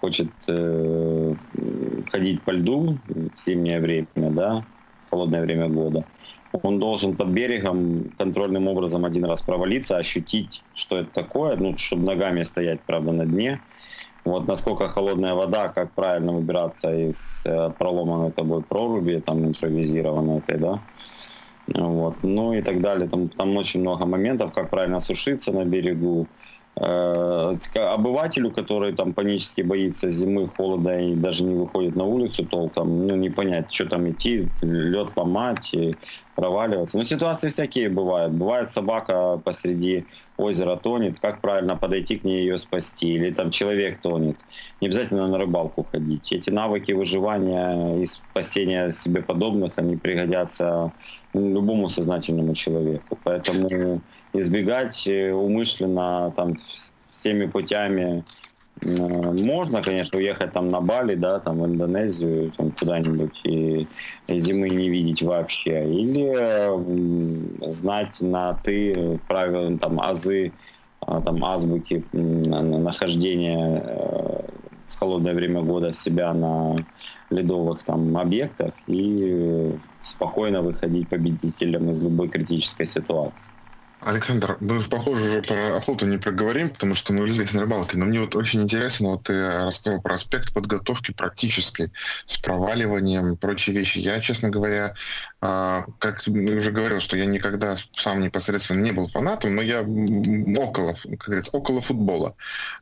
хочет 0.00 0.28
э, 0.48 1.34
ходить 2.10 2.42
по 2.42 2.52
льду 2.52 2.98
в 3.08 3.38
зимнее 3.38 3.80
время, 3.80 4.06
да, 4.16 4.64
холодное 5.10 5.42
время 5.42 5.68
года, 5.68 6.04
он 6.62 6.78
должен 6.78 7.16
под 7.16 7.28
берегом 7.28 8.10
контрольным 8.16 8.68
образом 8.68 9.04
один 9.04 9.24
раз 9.24 9.42
провалиться, 9.42 9.96
ощутить, 9.96 10.62
что 10.74 10.98
это 10.98 11.10
такое, 11.12 11.56
ну, 11.56 11.76
чтобы 11.76 12.04
ногами 12.04 12.44
стоять, 12.44 12.80
правда, 12.86 13.12
на 13.12 13.26
дне. 13.26 13.60
Вот 14.24 14.46
насколько 14.46 14.88
холодная 14.88 15.34
вода, 15.34 15.68
как 15.68 15.92
правильно 15.92 16.32
выбираться 16.32 16.94
из 16.94 17.42
э, 17.44 17.70
проломанной 17.78 18.30
тобой 18.30 18.62
проруби, 18.62 19.22
там, 19.24 19.46
импровизированной 19.46 20.38
этой, 20.38 20.58
да, 20.58 20.80
вот, 21.74 22.16
ну 22.22 22.52
и 22.52 22.62
так 22.62 22.80
далее. 22.80 23.08
Там, 23.08 23.28
там 23.28 23.56
очень 23.56 23.80
много 23.80 24.06
моментов, 24.06 24.52
как 24.52 24.70
правильно 24.70 25.00
сушиться 25.00 25.52
на 25.52 25.64
берегу. 25.64 26.26
Э, 26.76 27.56
обывателю, 27.74 28.50
который 28.52 28.92
там 28.92 29.12
панически 29.12 29.60
боится 29.60 30.08
зимы, 30.10 30.48
холода 30.48 30.98
и 30.98 31.14
даже 31.14 31.44
не 31.44 31.54
выходит 31.54 31.96
на 31.96 32.04
улицу 32.04 32.46
толком, 32.46 33.06
ну 33.06 33.16
не 33.16 33.28
понять, 33.28 33.72
что 33.72 33.86
там 33.86 34.10
идти, 34.10 34.48
лед 34.62 35.08
ломать 35.16 35.74
и 35.74 35.96
проваливаться. 36.36 36.96
Но 36.96 37.04
ситуации 37.04 37.50
всякие 37.50 37.90
бывают. 37.90 38.32
Бывает 38.32 38.70
собака 38.70 39.38
посреди 39.44 40.06
озера 40.38 40.76
тонет, 40.76 41.20
как 41.20 41.40
правильно 41.40 41.76
подойти 41.76 42.16
к 42.16 42.24
ней 42.24 42.42
ее 42.42 42.58
спасти, 42.58 43.14
или 43.14 43.30
там 43.30 43.50
человек 43.50 44.00
тонет. 44.00 44.36
Не 44.80 44.86
обязательно 44.86 45.28
на 45.28 45.38
рыбалку 45.38 45.86
ходить. 45.90 46.32
Эти 46.32 46.50
навыки 46.50 46.92
выживания 46.92 48.02
и 48.02 48.06
спасения 48.06 48.92
себе 48.92 49.22
подобных, 49.22 49.72
они 49.76 49.96
пригодятся 49.96 50.92
любому 51.34 51.88
сознательному 51.88 52.54
человеку. 52.54 53.18
Поэтому 53.24 54.00
избегать 54.32 55.06
э, 55.06 55.32
умышленно 55.32 56.32
там 56.36 56.56
всеми 57.12 57.46
путями 57.46 58.24
Можно, 58.82 59.82
конечно, 59.82 60.18
уехать 60.18 60.52
там 60.52 60.68
на 60.68 60.80
Бали, 60.80 61.14
да, 61.14 61.38
там 61.38 61.60
в 61.60 61.66
Индонезию, 61.66 62.50
там 62.56 62.70
куда-нибудь 62.70 63.38
и 63.44 63.86
зимы 64.28 64.70
не 64.70 64.88
видеть 64.88 65.22
вообще. 65.22 65.84
Или 65.84 67.70
знать 67.70 68.20
на 68.20 68.54
ты 68.64 69.18
правила, 69.28 69.76
там, 69.78 70.00
азы, 70.00 70.52
а, 71.00 71.20
там, 71.20 71.44
азбуки 71.44 72.04
нахождения 72.12 73.82
э, 73.84 74.42
в 74.94 74.98
холодное 74.98 75.34
время 75.34 75.60
года 75.62 75.92
себя 75.92 76.32
на 76.32 76.76
ледовых 77.30 77.82
там 77.84 78.16
объектах 78.16 78.72
и 78.86 79.74
спокойно 80.02 80.62
выходить 80.62 81.08
победителем 81.08 81.90
из 81.90 82.00
любой 82.02 82.28
критической 82.30 82.86
ситуации. 82.86 83.52
Александр, 84.00 84.56
мы, 84.60 84.82
похоже, 84.82 85.26
уже 85.26 85.42
про 85.42 85.76
охоту 85.76 86.06
не 86.06 86.16
проговорим, 86.16 86.70
потому 86.70 86.94
что 86.94 87.12
мы 87.12 87.24
влезли 87.24 87.46
на 87.54 87.62
рыбалке, 87.62 87.98
но 87.98 88.06
мне 88.06 88.20
вот 88.20 88.34
очень 88.34 88.62
интересно, 88.62 89.10
вот 89.10 89.24
ты 89.24 89.64
рассказал 89.66 90.00
про 90.00 90.14
аспект 90.14 90.54
подготовки 90.54 91.12
практической, 91.12 91.92
с 92.26 92.38
проваливанием 92.38 93.32
и 93.32 93.36
прочие 93.36 93.76
вещи. 93.76 93.98
Я, 93.98 94.20
честно 94.20 94.48
говоря, 94.48 94.94
а, 95.42 95.84
как 95.98 96.22
уже 96.26 96.70
говорил, 96.70 97.00
что 97.00 97.16
я 97.16 97.26
никогда 97.26 97.76
сам 97.94 98.20
непосредственно 98.20 98.80
не 98.80 98.92
был 98.92 99.08
фанатом, 99.08 99.54
но 99.54 99.62
я 99.62 99.82
около, 99.82 100.94
как 100.94 101.26
говорится, 101.26 101.50
около 101.52 101.82
футбола. 101.82 102.36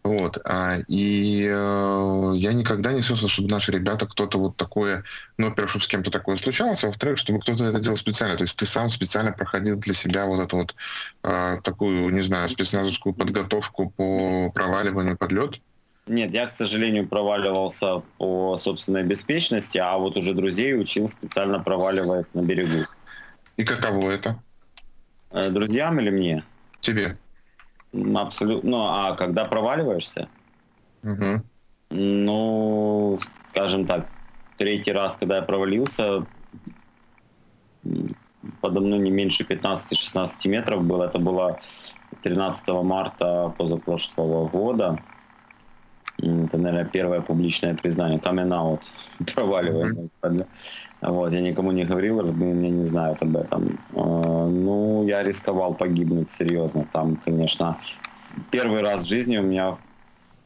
Вот. 0.04 0.38
А, 0.44 0.78
и 0.86 1.48
э, 1.50 2.32
я 2.36 2.52
никогда 2.52 2.92
не 2.92 3.02
слышал, 3.02 3.28
чтобы 3.28 3.48
наши 3.48 3.72
ребята 3.72 4.06
кто-то 4.06 4.38
вот 4.38 4.56
такое, 4.56 5.04
ну, 5.36 5.48
во-первых, 5.48 5.70
чтобы 5.70 5.84
с 5.84 5.88
кем-то 5.88 6.10
такое 6.10 6.36
случалось, 6.36 6.84
а 6.84 6.88
во-вторых, 6.88 7.18
чтобы 7.18 7.40
кто-то 7.40 7.64
это 7.64 7.80
делал 7.80 7.96
специально. 7.96 8.36
То 8.36 8.42
есть 8.42 8.56
ты 8.56 8.66
сам 8.66 8.88
специально 8.90 9.32
проходил 9.32 9.76
для 9.76 9.94
себя 9.94 10.26
вот 10.26 10.40
эту 10.40 10.58
вот 10.58 10.74
а, 11.22 11.60
такую, 11.60 12.10
не 12.10 12.22
знаю, 12.22 12.48
спецназовскую 12.48 13.14
подготовку 13.14 13.90
по 13.90 14.50
проваливанию 14.50 15.16
под 15.16 15.32
лед? 15.32 15.60
Нет, 16.06 16.32
я, 16.32 16.46
к 16.46 16.52
сожалению, 16.52 17.06
проваливался 17.06 18.02
по 18.16 18.56
собственной 18.56 19.04
беспечности, 19.04 19.78
а 19.78 19.98
вот 19.98 20.16
уже 20.16 20.32
друзей 20.32 20.78
учил 20.78 21.06
специально 21.06 21.60
проваливаясь 21.60 22.26
на 22.32 22.42
берегу. 22.42 22.86
И 23.56 23.64
каково 23.64 24.10
это? 24.10 24.42
Э, 25.30 25.50
друзьям 25.50 26.00
или 26.00 26.10
мне? 26.10 26.44
Тебе. 26.80 27.18
Абсолютно. 27.92 28.70
Ну, 28.70 28.76
а 28.86 29.14
когда 29.16 29.44
проваливаешься? 29.44 30.28
Угу. 31.02 31.42
Ну, 31.90 33.18
скажем 33.50 33.86
так, 33.86 34.08
третий 34.56 34.92
раз, 34.92 35.16
когда 35.16 35.36
я 35.36 35.42
провалился, 35.42 36.26
подо 38.60 38.80
мной 38.80 38.98
не 38.98 39.10
меньше 39.10 39.44
15-16 39.44 40.48
метров 40.48 40.82
было. 40.82 41.04
Это 41.04 41.18
было 41.18 41.58
13 42.22 42.68
марта 42.82 43.54
позапрошлого 43.56 44.48
года. 44.48 44.98
Это, 46.20 46.58
наверное, 46.58 46.84
первое 46.84 47.20
публичное 47.20 47.74
признание. 47.74 48.18
Coming 48.18 48.48
out. 48.48 48.80
Проваливаем. 49.34 50.10
Mm-hmm. 50.22 50.46
Вот, 51.02 51.32
я 51.32 51.40
никому 51.40 51.70
не 51.70 51.84
говорил, 51.84 52.20
родные 52.20 52.54
меня 52.54 52.70
не 52.70 52.84
знают 52.84 53.22
об 53.22 53.36
этом. 53.36 53.78
А, 53.94 54.46
ну, 54.48 55.06
я 55.06 55.22
рисковал 55.22 55.74
погибнуть 55.74 56.30
серьезно. 56.30 56.86
Там, 56.92 57.16
конечно, 57.24 57.78
первый 58.50 58.82
раз 58.82 59.04
в 59.04 59.08
жизни 59.08 59.38
у 59.38 59.42
меня 59.42 59.76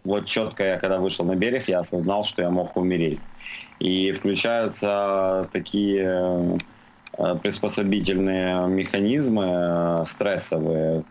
вот 0.04 0.26
четко 0.26 0.64
я 0.64 0.78
когда 0.78 0.98
вышел 0.98 1.24
на 1.24 1.36
берег, 1.36 1.68
я 1.68 1.78
осознал, 1.78 2.24
что 2.24 2.42
я 2.42 2.50
мог 2.50 2.76
умереть. 2.76 3.20
И 3.78 4.12
включаются 4.12 5.48
такие 5.52 6.58
приспособительные 7.42 8.66
механизмы 8.68 9.44
э, 9.46 10.04
стрессовые, 10.06 11.04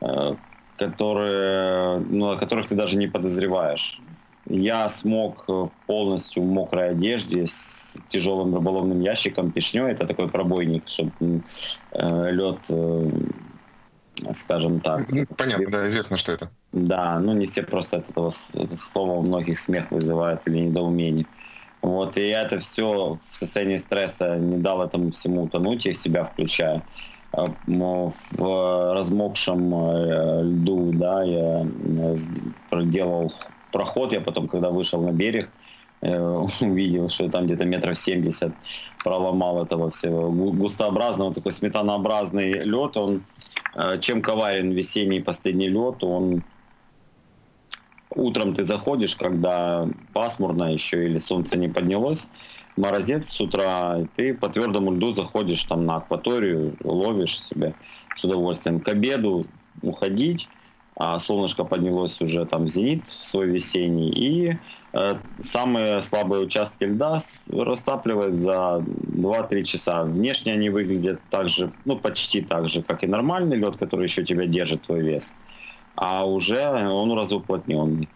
э, 0.00 0.34
которые, 0.78 1.98
ну, 1.98 2.30
о 2.30 2.36
которых 2.36 2.68
ты 2.68 2.74
даже 2.74 2.96
не 2.96 3.08
подозреваешь. 3.08 4.00
Я 4.46 4.88
смог 4.88 5.46
полностью 5.86 6.42
в 6.42 6.46
мокрой 6.46 6.90
одежде 6.90 7.46
с 7.46 7.96
тяжелым 8.08 8.54
рыболовным 8.54 9.00
ящиком 9.00 9.52
пешней, 9.52 9.92
это 9.92 10.06
такой 10.06 10.28
пробойник, 10.28 10.88
чтобы 10.88 11.42
э, 11.92 12.30
лед, 12.32 12.58
э, 12.70 13.10
скажем 14.32 14.80
так. 14.80 15.06
Понятно, 15.36 15.70
да, 15.70 15.88
известно, 15.88 16.16
что 16.16 16.32
это. 16.32 16.50
Да, 16.72 17.18
ну 17.20 17.34
не 17.34 17.46
все 17.46 17.62
просто 17.62 17.98
от 17.98 18.10
этого, 18.10 18.32
этого 18.54 18.76
слова 18.76 19.12
у 19.12 19.22
многих 19.22 19.58
смех 19.58 19.90
вызывает 19.90 20.40
или 20.46 20.58
недоумение. 20.58 21.26
Вот, 21.82 22.16
и 22.16 22.28
это 22.28 22.60
все 22.60 23.18
в 23.28 23.36
состоянии 23.36 23.76
стресса 23.76 24.36
не 24.36 24.56
дал 24.56 24.82
этому 24.82 25.10
всему 25.10 25.42
утонуть, 25.42 25.84
я 25.84 25.94
себя 25.94 26.24
включаю. 26.24 26.82
А, 27.32 27.52
в 27.66 28.94
размокшем 28.94 29.74
э, 29.74 30.42
льду, 30.44 30.92
да, 30.92 31.24
я 31.24 31.66
проделал 32.70 33.32
проход, 33.72 34.12
я 34.12 34.20
потом, 34.20 34.48
когда 34.48 34.70
вышел 34.70 35.02
на 35.02 35.12
берег, 35.12 35.48
э, 36.02 36.46
увидел, 36.60 37.08
что 37.08 37.28
там 37.28 37.46
где-то 37.46 37.64
метров 37.64 37.98
70 37.98 38.52
проломал 39.02 39.64
этого 39.64 39.90
всего 39.90 40.30
густообразного, 40.30 41.34
такой 41.34 41.52
сметанообразный 41.52 42.60
лед, 42.62 42.96
он 42.96 43.22
э, 43.74 43.98
чем 44.00 44.22
коварен 44.22 44.70
весенний 44.70 45.20
последний 45.20 45.68
лед, 45.68 46.04
он 46.04 46.44
утром 48.14 48.54
ты 48.54 48.64
заходишь, 48.64 49.16
когда 49.16 49.88
пасмурно 50.12 50.72
еще 50.72 51.04
или 51.04 51.18
солнце 51.18 51.58
не 51.58 51.68
поднялось, 51.68 52.28
морозец 52.76 53.30
с 53.30 53.40
утра, 53.40 54.06
ты 54.16 54.34
по 54.34 54.48
твердому 54.48 54.92
льду 54.92 55.12
заходишь 55.12 55.64
там 55.64 55.86
на 55.86 55.96
акваторию, 55.96 56.76
ловишь 56.82 57.40
себе 57.42 57.74
с 58.16 58.24
удовольствием. 58.24 58.80
К 58.80 58.88
обеду 58.88 59.46
уходить, 59.82 60.48
а 60.96 61.18
солнышко 61.18 61.64
поднялось 61.64 62.20
уже 62.20 62.44
там 62.44 62.66
в 62.66 62.68
зенит 62.68 63.02
свой 63.08 63.46
весенний, 63.46 64.10
и 64.10 64.58
э, 64.92 65.14
самые 65.42 66.02
слабые 66.02 66.42
участки 66.42 66.84
льда 66.84 67.22
растапливают 67.48 68.36
за 68.36 68.84
2-3 68.86 69.64
часа. 69.64 70.04
Внешне 70.04 70.52
они 70.52 70.70
выглядят 70.70 71.20
так 71.30 71.48
же, 71.48 71.72
ну 71.84 71.96
почти 71.96 72.42
так 72.42 72.68
же, 72.68 72.82
как 72.82 73.04
и 73.04 73.06
нормальный 73.06 73.56
лед, 73.56 73.76
который 73.78 74.06
еще 74.06 74.24
тебя 74.24 74.46
держит 74.46 74.82
твой 74.82 75.00
вес 75.00 75.34
а 75.94 76.24
уже 76.24 76.60
он 76.60 77.12
разуплотненный. 77.12 78.08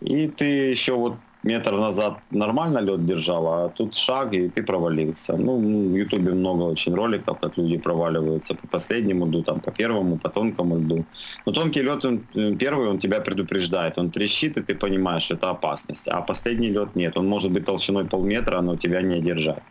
И 0.00 0.28
ты 0.28 0.44
еще 0.44 0.94
вот 0.94 1.14
метр 1.42 1.72
назад 1.72 2.18
нормально 2.30 2.78
лед 2.78 3.06
держал, 3.06 3.46
а 3.46 3.68
тут 3.68 3.94
шаг, 3.94 4.32
и 4.32 4.48
ты 4.48 4.62
провалился. 4.62 5.36
Ну, 5.36 5.58
в 5.58 5.96
Ютубе 5.96 6.32
много 6.32 6.64
очень 6.64 6.94
роликов, 6.94 7.38
как 7.40 7.58
люди 7.58 7.78
проваливаются 7.78 8.54
по 8.54 8.66
последнему 8.66 9.26
льду, 9.26 9.42
там, 9.42 9.60
по 9.60 9.70
первому, 9.70 10.18
по 10.18 10.28
тонкому 10.28 10.78
льду. 10.78 11.04
Но 11.46 11.52
тонкий 11.52 11.82
лед, 11.82 12.04
он, 12.04 12.20
э, 12.34 12.54
первый, 12.56 12.88
он 12.88 12.98
тебя 12.98 13.20
предупреждает, 13.20 13.98
он 13.98 14.10
трещит, 14.10 14.56
и 14.56 14.62
ты 14.62 14.74
понимаешь, 14.74 15.30
это 15.30 15.50
опасность. 15.50 16.08
А 16.08 16.20
последний 16.20 16.70
лед 16.70 16.96
нет, 16.96 17.16
он 17.16 17.26
может 17.26 17.50
быть 17.50 17.64
толщиной 17.64 18.04
полметра, 18.04 18.60
но 18.60 18.76
тебя 18.76 19.02
не 19.02 19.20
держать. 19.20 19.62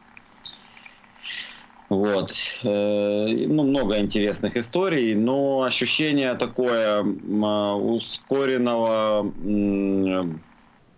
Вот. 1.90 2.34
Э, 2.64 3.28
ну, 3.48 3.64
много 3.64 4.00
интересных 4.00 4.56
историй, 4.56 5.16
но 5.16 5.64
ощущение 5.64 6.36
такое 6.36 7.04
а, 7.04 7.76
ускоренного 7.76 9.26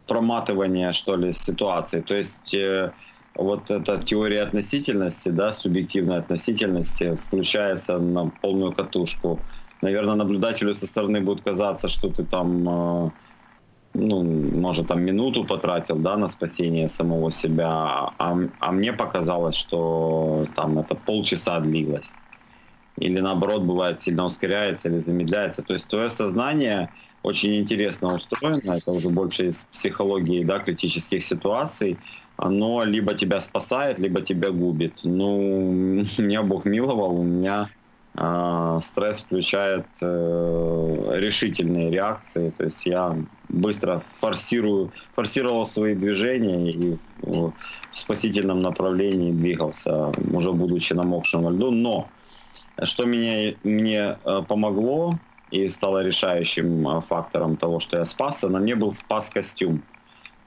проматывания, 0.06 0.92
что 0.92 1.16
ли, 1.16 1.32
ситуации. 1.32 2.02
То 2.02 2.14
есть 2.14 2.54
э, 2.54 2.92
вот 3.36 3.72
эта 3.72 4.04
теория 4.04 4.42
относительности, 4.42 5.30
да, 5.30 5.54
субъективной 5.54 6.18
относительности 6.18 7.18
включается 7.28 7.98
на 7.98 8.30
полную 8.42 8.74
катушку. 8.74 9.40
Наверное, 9.82 10.16
наблюдателю 10.16 10.76
со 10.76 10.88
стороны 10.88 11.22
будет 11.22 11.42
казаться, 11.42 11.88
что 11.88 12.10
ты 12.10 12.26
там 12.26 12.68
а, 12.68 13.12
ну, 13.94 14.24
может, 14.24 14.88
там 14.88 15.02
минуту 15.02 15.44
потратил, 15.44 15.98
да, 15.98 16.18
на 16.18 16.30
спасение 16.30 16.90
самого 16.90 17.32
себя, 17.32 18.12
а, 18.18 18.38
а 18.60 18.72
мне 18.72 18.94
показалось, 18.94 19.56
что 19.56 20.48
там 20.56 20.80
это 20.80 20.96
полчаса 20.96 21.60
длилось. 21.60 22.14
Или 22.98 23.20
наоборот, 23.20 23.64
бывает, 23.64 24.02
сильно 24.02 24.26
ускоряется 24.26 24.90
или 24.90 24.98
замедляется. 24.98 25.62
То 25.62 25.74
есть 25.74 25.88
твое 25.88 26.10
сознание 26.10 26.90
очень 27.24 27.56
интересно 27.56 28.16
устроено, 28.16 28.74
это 28.74 28.92
уже 28.92 29.10
больше 29.10 29.48
из 29.48 29.66
психологии, 29.72 30.44
да, 30.44 30.60
критических 30.60 31.24
ситуаций, 31.24 31.98
оно 32.38 32.84
либо 32.84 33.14
тебя 33.14 33.40
спасает, 33.40 34.00
либо 34.00 34.22
тебя 34.22 34.52
губит. 34.52 35.02
Ну, 35.04 36.04
меня 36.18 36.44
Бог 36.44 36.66
миловал, 36.66 37.20
у 37.20 37.24
меня 37.24 37.70
стресс 38.14 39.22
включает 39.22 39.86
э, 40.02 41.12
решительные 41.16 41.90
реакции, 41.92 42.52
то 42.58 42.66
есть 42.66 42.86
я 42.86 43.16
быстро 43.48 44.04
форсирую, 44.14 44.92
форсировал 45.16 45.66
свои 45.66 45.96
движения 45.96 46.72
и 46.72 46.98
в 47.22 47.54
спасительном 47.94 48.62
направлении 48.62 49.32
двигался, 49.32 50.12
уже 50.34 50.52
будучи 50.52 50.92
намокшим 50.92 51.44
во 51.44 51.52
льду. 51.52 51.72
Но 51.72 52.10
что 52.84 53.06
меня, 53.06 53.56
мне 53.64 54.18
э, 54.24 54.42
помогло 54.48 55.18
и 55.52 55.68
стало 55.70 56.04
решающим 56.04 56.88
э, 56.88 57.02
фактором 57.02 57.56
того, 57.56 57.80
что 57.80 57.98
я 57.98 58.06
спасся, 58.06 58.50
на 58.50 58.60
мне 58.60 58.76
был 58.76 58.94
спас-костюм. 58.94 59.84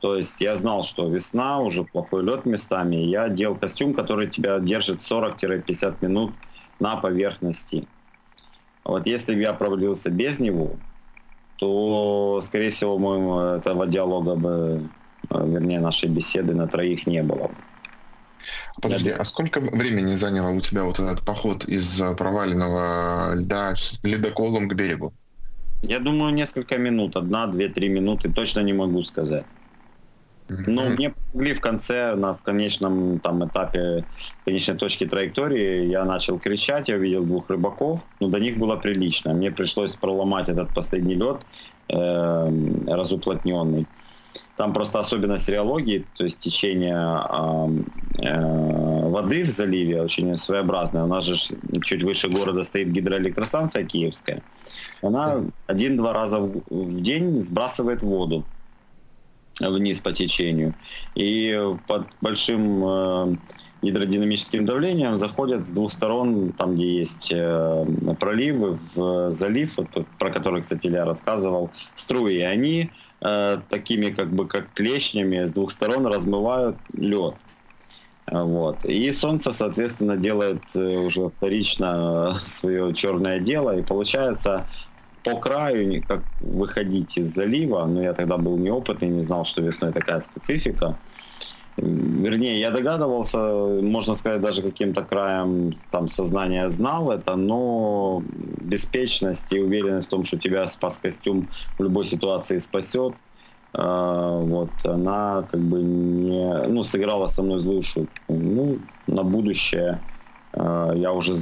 То 0.00 0.16
есть 0.16 0.38
я 0.40 0.56
знал, 0.56 0.84
что 0.84 1.08
весна, 1.08 1.60
уже 1.60 1.82
плохой 1.84 2.24
лед 2.24 2.44
местами, 2.44 2.96
и 2.96 3.08
я 3.08 3.30
делал 3.30 3.56
костюм, 3.56 3.94
который 3.94 4.28
тебя 4.28 4.58
держит 4.58 4.98
40-50 4.98 5.96
минут 6.02 6.32
на 6.80 6.96
поверхности. 6.96 7.86
Вот 8.84 9.06
если 9.06 9.34
бы 9.34 9.40
я 9.40 9.52
провалился 9.54 10.10
без 10.10 10.38
него, 10.38 10.76
то, 11.56 12.40
скорее 12.42 12.70
всего, 12.70 12.98
мы, 12.98 13.56
этого 13.56 13.86
диалога 13.86 14.34
бы, 14.34 14.90
э, 15.30 15.46
вернее, 15.48 15.80
нашей 15.80 16.08
беседы 16.08 16.54
на 16.54 16.66
троих 16.66 17.06
не 17.06 17.22
было. 17.22 17.50
Подожди, 18.82 19.10
а 19.10 19.24
сколько 19.24 19.60
времени 19.60 20.14
заняло 20.16 20.50
у 20.50 20.60
тебя 20.60 20.84
вот 20.84 20.98
этот 20.98 21.24
поход 21.24 21.64
из 21.64 21.96
проваленного 22.18 23.34
льда 23.34 23.74
ледоколом 24.02 24.68
к 24.68 24.74
берегу? 24.74 25.14
Я 25.82 26.00
думаю, 26.00 26.34
несколько 26.34 26.76
минут, 26.78 27.16
одна, 27.16 27.46
две, 27.46 27.68
три 27.68 27.88
минуты, 27.88 28.32
точно 28.32 28.60
не 28.60 28.72
могу 28.72 29.02
сказать. 29.02 29.44
Но 30.48 30.90
мне 30.90 31.10
помогли 31.10 31.54
в 31.54 31.60
конце, 31.60 32.14
на 32.14 32.34
в 32.34 32.42
конечном 32.42 33.18
там 33.20 33.46
этапе, 33.46 34.04
конечной 34.44 34.76
точки 34.76 35.06
траектории, 35.06 35.86
я 35.86 36.04
начал 36.04 36.38
кричать, 36.38 36.88
я 36.88 36.96
увидел 36.96 37.24
двух 37.24 37.48
рыбаков, 37.48 38.00
но 38.20 38.28
до 38.28 38.38
них 38.38 38.58
было 38.58 38.76
прилично. 38.76 39.32
Мне 39.32 39.50
пришлось 39.50 39.96
проломать 39.96 40.48
этот 40.48 40.74
последний 40.74 41.14
лед, 41.14 41.38
э, 41.88 42.50
разуплотненный. 42.86 43.86
Там 44.56 44.72
просто 44.72 45.00
особенность 45.00 45.48
реологии, 45.48 46.04
то 46.16 46.24
есть 46.24 46.40
течение 46.40 46.94
э, 46.94 48.26
э, 48.26 49.08
воды 49.08 49.44
в 49.44 49.50
заливе 49.50 50.02
очень 50.02 50.36
своеобразное. 50.36 51.04
У 51.04 51.08
нас 51.08 51.24
же 51.24 51.36
чуть 51.82 52.02
выше 52.02 52.28
города 52.28 52.64
стоит 52.64 52.92
гидроэлектростанция 52.92 53.84
киевская. 53.84 54.42
Она 55.02 55.40
один-два 55.66 56.12
раза 56.12 56.38
в, 56.38 56.62
в 56.68 57.00
день 57.00 57.42
сбрасывает 57.42 58.02
воду 58.02 58.44
вниз 59.60 60.00
по 60.00 60.12
течению. 60.12 60.74
И 61.14 61.74
под 61.86 62.06
большим 62.20 62.82
э, 62.84 63.36
гидродинамическим 63.82 64.66
давлением 64.66 65.18
заходят 65.18 65.66
с 65.66 65.70
двух 65.70 65.92
сторон, 65.92 66.52
там, 66.52 66.74
где 66.74 66.98
есть 66.98 67.30
э, 67.32 67.86
проливы, 68.18 68.78
в 68.94 69.32
залив, 69.32 69.76
вот, 69.76 69.88
про 70.18 70.30
который, 70.30 70.62
кстати, 70.62 70.86
я 70.86 71.04
рассказывал, 71.04 71.70
струи. 71.94 72.36
И 72.36 72.40
они 72.40 72.90
э, 73.20 73.58
такими 73.68 74.10
как 74.10 74.32
бы 74.32 74.46
как 74.46 74.72
клешнями 74.74 75.44
с 75.44 75.52
двух 75.52 75.70
сторон 75.70 76.06
размывают 76.06 76.76
лед. 76.92 77.34
Вот. 78.26 78.82
И 78.86 79.12
солнце, 79.12 79.52
соответственно, 79.52 80.16
делает 80.16 80.62
уже 80.74 81.28
вторично 81.28 82.40
свое 82.46 82.94
черное 82.94 83.38
дело, 83.38 83.78
и 83.78 83.82
получается 83.82 84.66
по 85.24 85.36
краю, 85.36 86.02
как 86.06 86.20
выходить 86.40 87.16
из 87.16 87.34
залива, 87.34 87.86
но 87.86 88.02
я 88.02 88.12
тогда 88.12 88.36
был 88.36 88.56
неопытный, 88.58 89.08
не 89.08 89.22
знал, 89.22 89.44
что 89.44 89.62
весной 89.62 89.92
такая 89.92 90.20
специфика. 90.20 90.98
Вернее, 91.76 92.60
я 92.60 92.70
догадывался, 92.70 93.38
можно 93.82 94.14
сказать, 94.14 94.40
даже 94.40 94.62
каким-то 94.62 95.02
краем 95.02 95.74
там 95.90 96.06
сознания 96.08 96.70
знал 96.70 97.10
это, 97.10 97.34
но 97.34 98.22
беспечность 98.60 99.46
и 99.50 99.58
уверенность 99.58 100.06
в 100.06 100.10
том, 100.10 100.24
что 100.24 100.38
тебя 100.38 100.68
спас 100.68 100.98
костюм 101.02 101.48
в 101.78 101.82
любой 101.82 102.04
ситуации 102.04 102.58
спасет, 102.58 103.14
э, 103.72 104.40
вот, 104.44 104.70
она 104.84 105.44
как 105.50 105.60
бы 105.60 105.82
не, 105.82 106.68
ну, 106.68 106.84
сыграла 106.84 107.26
со 107.26 107.42
мной 107.42 107.60
злую 107.60 107.82
шутку. 107.82 108.22
Ну, 108.28 108.78
на 109.08 109.24
будущее 109.24 110.00
я 110.56 111.12
уже 111.12 111.34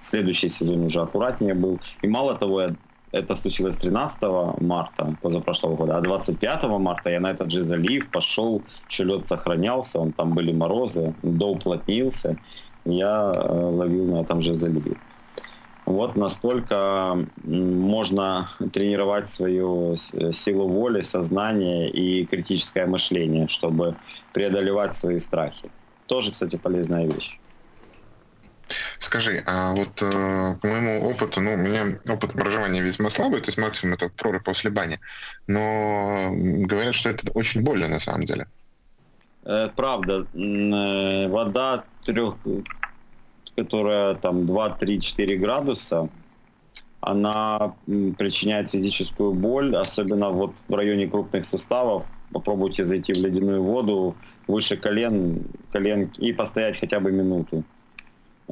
следующий 0.00 0.48
сезон 0.48 0.84
уже 0.84 1.00
аккуратнее 1.00 1.54
был. 1.54 1.78
И 2.02 2.08
мало 2.08 2.34
того, 2.34 2.62
это 3.12 3.36
случилось 3.36 3.76
13 3.76 4.22
марта 4.60 5.16
позапрошлого 5.20 5.76
года, 5.76 5.98
а 5.98 6.00
25 6.00 6.64
марта 6.78 7.10
я 7.10 7.20
на 7.20 7.30
этот 7.30 7.50
же 7.50 7.62
залив 7.62 8.10
пошел, 8.10 8.62
еще 8.88 9.04
лед 9.04 9.28
сохранялся, 9.28 9.98
он, 9.98 10.12
там 10.12 10.32
были 10.32 10.52
морозы, 10.52 11.14
доуплотнился, 11.22 12.38
я 12.84 13.32
э, 13.34 13.52
ловил 13.52 14.06
на 14.06 14.22
этом 14.22 14.40
же 14.40 14.56
заливе. 14.56 14.96
Вот 15.84 16.16
настолько 16.16 17.26
можно 17.44 18.48
тренировать 18.72 19.28
свою 19.28 19.96
силу 19.96 20.68
воли, 20.68 21.02
сознание 21.02 21.90
и 21.90 22.24
критическое 22.24 22.86
мышление, 22.86 23.48
чтобы 23.48 23.96
преодолевать 24.32 24.96
свои 24.96 25.18
страхи. 25.18 25.70
Тоже, 26.06 26.30
кстати, 26.30 26.56
полезная 26.56 27.06
вещь. 27.06 27.38
Скажи, 28.98 29.42
а 29.46 29.72
вот 29.72 30.02
э, 30.02 30.56
по 30.60 30.66
моему 30.66 31.08
опыту, 31.08 31.40
ну, 31.40 31.54
у 31.54 31.56
меня 31.56 31.98
опыт 32.08 32.32
проживания 32.32 32.80
весьма 32.80 33.10
слабый, 33.10 33.40
то 33.40 33.48
есть 33.48 33.58
максимум 33.58 33.94
это 33.94 34.08
прорыв 34.08 34.42
после 34.44 34.70
бани, 34.70 35.00
но 35.46 36.30
говорят, 36.32 36.94
что 36.94 37.08
это 37.10 37.30
очень 37.32 37.62
больно 37.62 37.88
на 37.88 38.00
самом 38.00 38.24
деле. 38.24 38.46
Э, 39.44 39.68
правда, 39.74 40.26
э, 40.34 41.28
вода 41.28 41.84
трех, 42.04 42.36
которая 43.56 44.14
там 44.14 44.46
2, 44.46 44.70
3, 44.70 45.00
4 45.00 45.36
градуса, 45.36 46.08
она 47.00 47.74
причиняет 47.86 48.70
физическую 48.70 49.32
боль, 49.32 49.74
особенно 49.76 50.30
вот 50.30 50.54
в 50.68 50.74
районе 50.74 51.08
крупных 51.08 51.44
суставов. 51.44 52.04
Попробуйте 52.32 52.84
зайти 52.84 53.12
в 53.12 53.16
ледяную 53.16 53.62
воду 53.62 54.14
выше 54.46 54.76
колен, 54.76 55.44
колен 55.72 56.10
и 56.18 56.32
постоять 56.32 56.78
хотя 56.78 57.00
бы 57.00 57.10
минуту. 57.10 57.64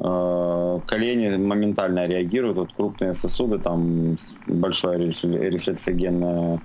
Э, 0.03 0.79
колени 0.87 1.37
моментально 1.37 2.07
реагируют, 2.07 2.57
вот 2.57 2.73
крупные 2.73 3.13
сосуды, 3.13 3.59
там 3.59 4.17
большое 4.47 4.97
рефлексогенное, 4.97 6.59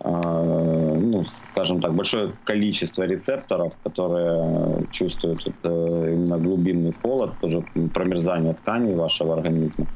э, 0.00 0.98
ну, 0.98 1.26
скажем 1.52 1.82
так, 1.82 1.94
большое 1.94 2.32
количество 2.44 3.02
рецепторов, 3.02 3.74
которые 3.84 4.86
чувствуют 4.90 5.46
это 5.46 5.68
именно 5.68 6.38
глубинный 6.38 6.94
холод, 7.02 7.32
тоже 7.42 7.62
промерзание 7.92 8.54
тканей 8.54 8.94
вашего 8.94 9.34
организма. 9.34 9.86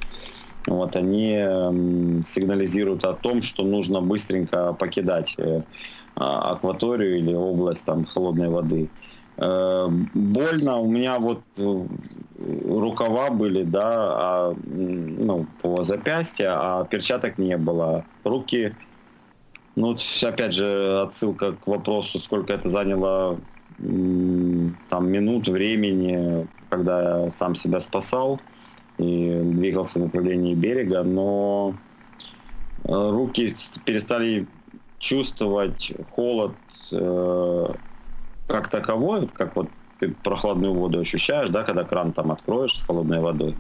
Вот 0.66 0.94
они 0.94 1.32
сигнализируют 2.26 3.04
о 3.04 3.14
том, 3.14 3.42
что 3.42 3.64
нужно 3.64 4.00
быстренько 4.02 4.74
покидать 4.74 5.34
э, 5.38 5.62
акваторию 6.14 7.18
или 7.18 7.32
область 7.32 7.84
там 7.84 8.04
холодной 8.04 8.48
воды. 8.50 8.90
Больно. 9.36 10.78
У 10.78 10.90
меня 10.90 11.18
вот 11.18 11.42
э, 11.56 11.86
рукава 12.66 13.30
были, 13.30 13.62
да, 13.62 13.84
а, 13.86 14.56
ну, 14.64 15.46
по 15.62 15.84
запястье, 15.84 16.48
а 16.50 16.84
перчаток 16.84 17.38
не 17.38 17.56
было. 17.56 18.04
Руки, 18.24 18.74
ну, 19.76 19.96
опять 20.22 20.54
же, 20.54 21.02
отсылка 21.02 21.52
к 21.52 21.66
вопросу, 21.66 22.20
сколько 22.20 22.52
это 22.52 22.68
заняло 22.68 23.38
там 23.78 25.08
минут 25.08 25.48
времени, 25.48 26.46
когда 26.68 27.24
я 27.24 27.30
сам 27.30 27.54
себя 27.56 27.80
спасал 27.80 28.40
и 28.98 29.40
двигался 29.42 29.98
в 29.98 30.02
направлении 30.02 30.54
берега, 30.54 31.02
но 31.02 31.74
э, 32.84 32.88
руки 32.92 33.56
перестали 33.84 34.46
чувствовать 34.98 35.92
холод 36.10 36.52
как 38.46 38.68
таковой, 38.68 39.28
как 39.28 39.56
вот 39.56 39.68
ты 39.98 40.08
прохладную 40.08 40.74
воду 40.74 41.00
ощущаешь, 41.00 41.48
да, 41.48 41.62
когда 41.62 41.84
кран 41.84 42.12
там 42.12 42.32
откроешь 42.32 42.76
с 42.76 42.82
холодной 42.82 43.20
водой, 43.20 43.54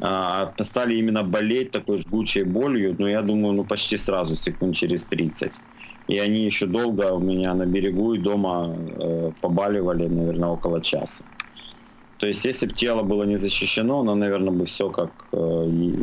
а, 0.00 0.52
стали 0.62 0.94
именно 0.94 1.22
болеть 1.22 1.70
такой 1.70 1.98
жгучей 1.98 2.44
болью, 2.44 2.96
ну, 2.98 3.06
я 3.06 3.22
думаю, 3.22 3.54
ну, 3.54 3.64
почти 3.64 3.98
сразу, 3.98 4.36
секунд 4.36 4.74
через 4.74 5.04
30. 5.04 5.52
И 6.08 6.18
они 6.18 6.44
еще 6.44 6.66
долго 6.66 7.12
у 7.12 7.20
меня 7.20 7.54
на 7.54 7.66
берегу 7.66 8.14
и 8.14 8.18
дома 8.18 8.74
э, 8.76 9.32
побаливали, 9.40 10.08
наверное, 10.08 10.48
около 10.48 10.80
часа. 10.80 11.22
То 12.18 12.26
есть, 12.26 12.44
если 12.44 12.66
бы 12.66 12.72
тело 12.72 13.02
было 13.02 13.22
не 13.24 13.36
защищено, 13.36 14.00
оно, 14.00 14.14
наверное, 14.14 14.52
бы 14.52 14.64
все 14.64 14.90
как 14.90 15.10
э, 15.32 15.36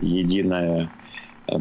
единая 0.01 0.83
Э, 0.83 1.06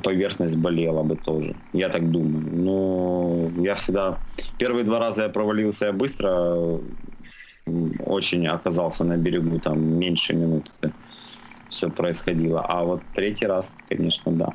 поверхность 0.03 0.57
болела 0.57 1.03
бы 1.03 1.17
тоже. 1.17 1.55
Я 1.73 1.89
так 1.89 2.11
думаю. 2.11 2.49
Но 2.53 3.51
я 3.63 3.75
всегда... 3.75 4.19
Первые 4.59 4.85
два 4.85 4.99
раза 4.99 5.25
я 5.25 5.29
провалился 5.29 5.93
быстро, 5.93 6.81
очень 8.05 8.47
оказался 8.47 9.05
на 9.05 9.17
берегу, 9.17 9.59
там 9.61 9.81
меньше 9.81 10.35
минут 10.35 10.73
все 11.69 11.91
происходило. 11.91 12.65
А 12.69 12.85
вот 12.85 13.03
третий 13.15 13.47
раз, 13.47 13.73
конечно, 13.89 14.33
да. 14.33 14.55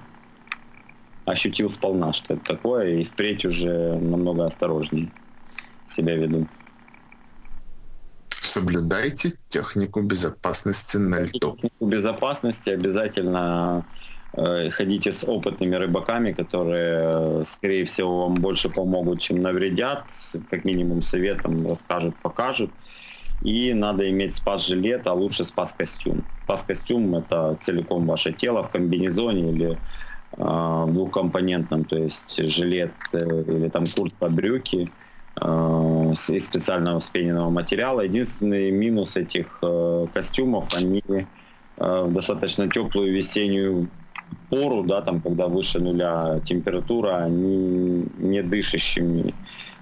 Ощутил 1.25 1.69
сполна, 1.69 2.13
что 2.13 2.33
это 2.33 2.43
такое, 2.55 2.99
и 2.99 3.03
впредь 3.03 3.45
уже 3.45 3.97
намного 3.99 4.45
осторожнее 4.45 5.11
себя 5.87 6.15
веду. 6.15 6.47
Соблюдайте 8.41 9.33
технику 9.49 10.01
безопасности 10.01 10.97
на 10.97 11.21
льду. 11.21 11.55
Технику 11.55 11.85
безопасности 11.85 12.69
обязательно 12.69 13.85
Э, 13.85 14.00
ходите 14.33 15.11
с 15.11 15.27
опытными 15.27 15.75
рыбаками, 15.75 16.31
которые, 16.31 17.43
скорее 17.45 17.83
всего, 17.85 18.27
вам 18.27 18.35
больше 18.35 18.69
помогут, 18.69 19.19
чем 19.19 19.41
навредят, 19.41 20.05
как 20.49 20.63
минимум 20.63 21.01
советом 21.01 21.67
расскажут, 21.67 22.15
покажут. 22.21 22.71
И 23.43 23.73
надо 23.73 24.07
иметь 24.09 24.35
спас-жилет, 24.35 25.07
а 25.07 25.13
лучше 25.13 25.43
спас-костюм. 25.43 26.23
Спас-костюм– 26.43 27.15
это 27.17 27.57
целиком 27.59 28.05
ваше 28.05 28.33
тело 28.33 28.63
в 28.63 28.69
комбинезоне 28.69 29.51
или 29.51 29.77
э, 30.37 30.85
двухкомпонентном, 30.87 31.85
то 31.85 31.97
есть 31.97 32.37
жилет 32.37 32.93
э, 33.13 33.17
или 33.17 33.69
там 33.69 33.85
куртка, 33.87 34.29
брюки 34.29 34.91
э, 35.41 36.13
из 36.29 36.45
специального 36.45 36.99
вспененного 36.99 37.49
материала. 37.49 38.01
Единственный 38.01 38.69
минус 38.69 39.17
этих 39.17 39.57
э, 39.63 40.05
костюмов– 40.13 40.67
они 40.77 41.03
э, 41.07 41.25
в 41.77 42.13
достаточно 42.13 42.69
теплую 42.69 43.11
весеннюю 43.11 43.89
пору, 44.51 44.83
да, 44.83 45.01
там, 45.01 45.21
когда 45.21 45.47
выше 45.47 45.79
нуля 45.79 46.41
температура, 46.45 47.23
они 47.23 48.05
не 48.17 48.43
дышащими, 48.43 49.33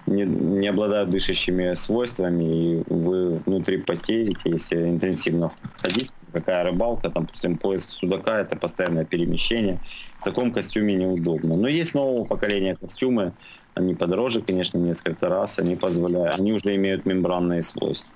не, 0.06 0.24
не 0.24 0.68
обладают 0.68 1.10
дышащими 1.10 1.74
свойствами, 1.74 2.44
и 2.44 2.84
вы 2.88 3.40
внутри 3.46 3.78
потеете, 3.78 4.40
если 4.46 4.90
интенсивно 4.90 5.52
ходить, 5.82 6.12
какая 6.32 6.64
рыбалка, 6.64 7.10
там, 7.10 7.26
допустим, 7.26 7.58
поиск 7.58 7.90
судака, 7.90 8.40
это 8.40 8.56
постоянное 8.56 9.06
перемещение. 9.06 9.80
В 10.22 10.24
таком 10.24 10.52
костюме 10.52 10.94
неудобно. 10.94 11.58
Но 11.58 11.68
есть 11.68 11.96
нового 11.96 12.26
поколения 12.26 12.76
костюмы, 12.76 13.34
они 13.74 13.96
подороже, 13.96 14.42
конечно, 14.42 14.78
несколько 14.78 15.30
раз, 15.30 15.58
они 15.58 15.76
позволяют, 15.76 16.40
они 16.40 16.54
уже 16.54 16.76
имеют 16.76 17.06
мембранные 17.06 17.64
свойства. 17.64 18.12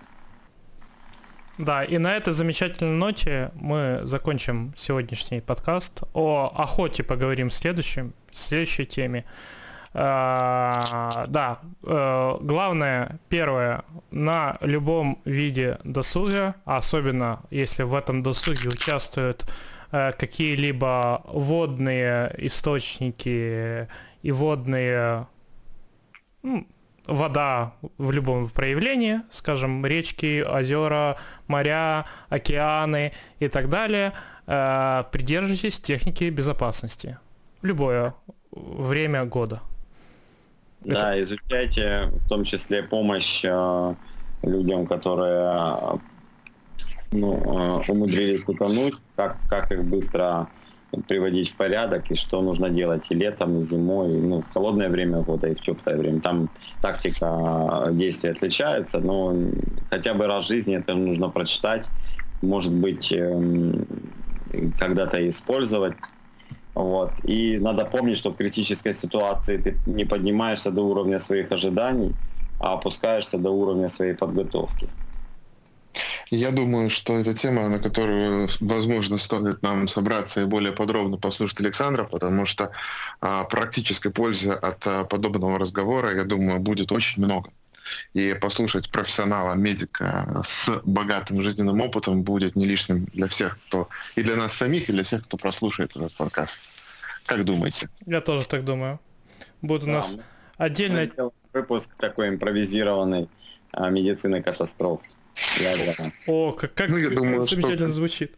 Да, 1.59 1.83
и 1.83 1.99
на 1.99 2.15
этой 2.15 2.33
замечательной 2.33 2.97
ноте 2.97 3.51
мы 3.53 4.01
закончим 4.03 4.73
сегодняшний 4.75 5.39
подкаст. 5.39 6.01
О 6.13 6.51
охоте 6.55 7.03
поговорим 7.03 7.49
в 7.49 7.53
следующем, 7.53 8.15
в 8.31 8.37
следующей 8.37 8.87
теме. 8.87 9.25
А, 9.93 11.25
да, 11.27 11.59
а, 11.83 12.39
главное, 12.41 13.19
первое, 13.29 13.83
на 14.09 14.57
любом 14.61 15.21
виде 15.25 15.77
досуга, 15.83 16.55
особенно 16.65 17.41
если 17.51 17.83
в 17.83 17.93
этом 17.93 18.23
досуге 18.23 18.69
участвуют 18.69 19.45
а, 19.91 20.11
какие-либо 20.11 21.21
водные 21.27 22.33
источники 22.39 23.87
и 24.23 24.31
водные 24.31 25.27
ну, 26.41 26.67
вода 27.07 27.73
в 27.97 28.11
любом 28.11 28.49
проявлении, 28.49 29.21
скажем, 29.29 29.85
речки, 29.85 30.41
озера, 30.41 31.17
моря, 31.47 32.05
океаны 32.29 33.13
и 33.39 33.47
так 33.47 33.69
далее, 33.69 34.13
э, 34.47 35.03
придерживайтесь 35.11 35.79
техники 35.79 36.29
безопасности. 36.29 37.17
Любое 37.61 38.13
время 38.51 39.25
года. 39.25 39.61
Да, 40.81 41.15
Это... 41.15 41.21
изучайте 41.23 42.09
в 42.25 42.29
том 42.29 42.43
числе 42.43 42.83
помощь 42.83 43.43
э, 43.43 43.95
людям, 44.43 44.85
которые 44.85 45.99
ну, 47.11 47.81
э, 47.85 47.91
умудрились 47.91 48.47
утонуть, 48.47 48.95
как, 49.15 49.37
как 49.49 49.71
их 49.71 49.83
быстро 49.85 50.47
приводить 51.07 51.49
в 51.49 51.55
порядок 51.55 52.11
и 52.11 52.15
что 52.15 52.41
нужно 52.41 52.69
делать 52.69 53.05
и 53.09 53.15
летом, 53.15 53.59
и 53.59 53.63
зимой, 53.63 54.09
ну, 54.09 54.41
в 54.41 54.53
холодное 54.53 54.89
время 54.89 55.21
года 55.21 55.47
и 55.47 55.55
в 55.55 55.61
теплое 55.61 55.97
время. 55.97 56.21
Там 56.21 56.49
тактика 56.81 57.89
действий 57.91 58.31
отличается, 58.31 58.99
но 58.99 59.33
хотя 59.89 60.13
бы 60.13 60.27
раз 60.27 60.45
в 60.45 60.47
жизни 60.47 60.75
это 60.75 60.95
нужно 60.95 61.29
прочитать, 61.29 61.87
может 62.41 62.73
быть, 62.73 63.11
эм, 63.11 63.85
когда-то 64.79 65.29
использовать. 65.29 65.95
Вот. 66.75 67.11
И 67.23 67.59
надо 67.61 67.85
помнить, 67.85 68.17
что 68.17 68.31
в 68.31 68.35
критической 68.35 68.93
ситуации 68.93 69.57
ты 69.57 69.77
не 69.85 70.05
поднимаешься 70.05 70.71
до 70.71 70.81
уровня 70.81 71.19
своих 71.19 71.51
ожиданий, 71.51 72.13
а 72.59 72.73
опускаешься 72.73 73.37
до 73.37 73.51
уровня 73.51 73.87
своей 73.87 74.13
подготовки. 74.13 74.89
Я 76.35 76.49
думаю, 76.49 76.89
что 76.89 77.19
это 77.19 77.35
тема, 77.35 77.69
на 77.69 77.77
которую, 77.77 78.49
возможно, 78.59 79.19
стоит 79.19 79.61
нам 79.61 79.87
собраться 79.87 80.41
и 80.41 80.45
более 80.45 80.71
подробно 80.71 81.17
послушать 81.17 81.59
Александра, 81.61 82.05
потому 82.05 82.47
что 82.47 82.71
а, 83.21 83.43
практической 83.43 84.09
пользы 84.09 84.49
от 84.49 84.87
а, 84.87 85.03
подобного 85.03 85.59
разговора, 85.59 86.15
я 86.15 86.23
думаю, 86.23 86.59
будет 86.59 86.91
очень 86.91 87.23
много. 87.23 87.51
И 88.15 88.33
послушать 88.33 88.89
профессионала, 88.89 89.53
медика 89.53 90.41
с 90.43 90.81
богатым 90.83 91.43
жизненным 91.43 91.79
опытом 91.81 92.23
будет 92.23 92.55
не 92.55 92.65
лишним 92.65 93.05
для 93.13 93.27
всех, 93.27 93.55
кто 93.67 93.87
и 94.15 94.23
для 94.23 94.35
нас 94.35 94.55
самих, 94.55 94.89
и 94.89 94.91
для 94.91 95.03
всех, 95.03 95.25
кто 95.25 95.37
прослушает 95.37 95.95
этот 95.95 96.17
подкаст. 96.17 96.57
Как 97.27 97.45
думаете? 97.45 97.89
Я 98.07 98.21
тоже 98.21 98.47
так 98.47 98.65
думаю. 98.65 98.99
Будет 99.61 99.83
у 99.83 99.85
да, 99.85 99.91
нас 99.91 100.17
отдельный... 100.57 101.11
Выпуск 101.53 101.91
такой 101.99 102.29
импровизированный 102.29 103.29
а, 103.71 103.91
медицины 103.91 104.41
катастроф. 104.41 104.99
О, 106.27 106.51
как, 106.51 106.73
как 106.73 106.89
ну, 106.89 106.97
я 106.97 107.09
думаю, 107.09 107.41
замечательно 107.41 107.87
что... 107.87 107.95
звучит. 107.95 108.35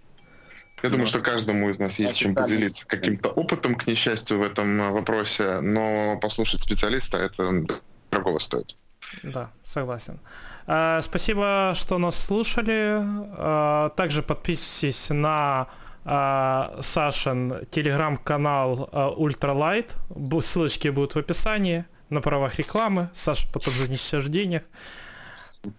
Я 0.84 0.90
думаю, 0.90 1.08
что 1.08 1.20
каждому 1.20 1.70
из 1.70 1.80
нас 1.80 1.98
есть 2.00 2.18
чем 2.18 2.36
поделиться 2.36 2.86
каким-то 2.86 3.30
опытом, 3.30 3.76
к 3.76 3.88
несчастью, 3.88 4.40
в 4.40 4.44
этом 4.44 4.80
э, 4.82 4.90
вопросе, 4.92 5.60
но 5.62 6.18
послушать 6.22 6.62
специалиста 6.62 7.18
это 7.18 7.66
дорогого 8.12 8.40
стоит. 8.40 8.76
Да, 9.24 9.52
согласен. 9.64 10.20
А, 10.68 11.02
спасибо, 11.02 11.74
что 11.76 11.98
нас 11.98 12.16
слушали. 12.16 13.00
А, 13.02 13.90
также 13.90 14.22
подписывайтесь 14.22 15.10
на 15.10 15.68
а, 16.04 16.78
Сашин 16.82 17.66
телеграм-канал 17.72 19.16
Ультралайт. 19.18 19.94
Ссылочки 20.42 20.90
будут 20.90 21.16
в 21.16 21.18
описании 21.18 21.86
на 22.10 22.22
правах 22.22 22.56
рекламы. 22.56 23.10
Саша 23.14 23.48
потом 23.52 23.76
занесешь 23.78 24.26
денег. 24.26 24.66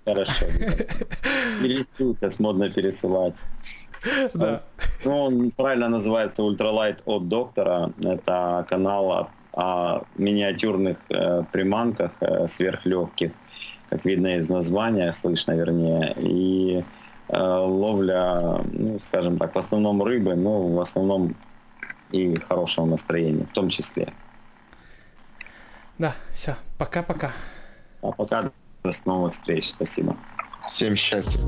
Хорошо. 0.04 0.46
Сейчас 1.60 2.38
модно 2.38 2.70
пересылать. 2.70 3.34
Да. 4.34 4.62
Ну, 5.04 5.24
он 5.24 5.50
правильно 5.50 5.88
называется 5.88 6.42
Ультралайт 6.42 7.02
от 7.04 7.28
доктора. 7.28 7.92
Это 8.02 8.66
канал 8.68 9.12
о, 9.12 9.30
о 9.52 10.02
миниатюрных 10.16 10.96
э, 11.08 11.42
приманках 11.52 12.12
э, 12.20 12.46
сверхлегких, 12.46 13.32
как 13.90 14.04
видно 14.04 14.36
из 14.36 14.48
названия, 14.48 15.12
слышно 15.12 15.52
вернее. 15.52 16.14
И 16.18 16.84
э, 17.28 17.38
ловля, 17.38 18.60
ну, 18.72 18.98
скажем 19.00 19.38
так, 19.38 19.54
в 19.54 19.58
основном 19.58 20.02
рыбы, 20.02 20.34
но 20.34 20.68
в 20.68 20.80
основном 20.80 21.34
и 22.12 22.36
хорошего 22.48 22.86
настроения 22.86 23.46
в 23.46 23.52
том 23.52 23.68
числе. 23.68 24.12
Да, 25.98 26.14
все, 26.32 26.56
пока-пока. 26.78 27.32
А 28.02 28.12
пока 28.12 28.50
до 28.86 29.10
новых 29.10 29.32
встреч. 29.32 29.68
Спасибо. 29.68 30.16
Всем 30.68 30.96
счастья. 30.96 31.40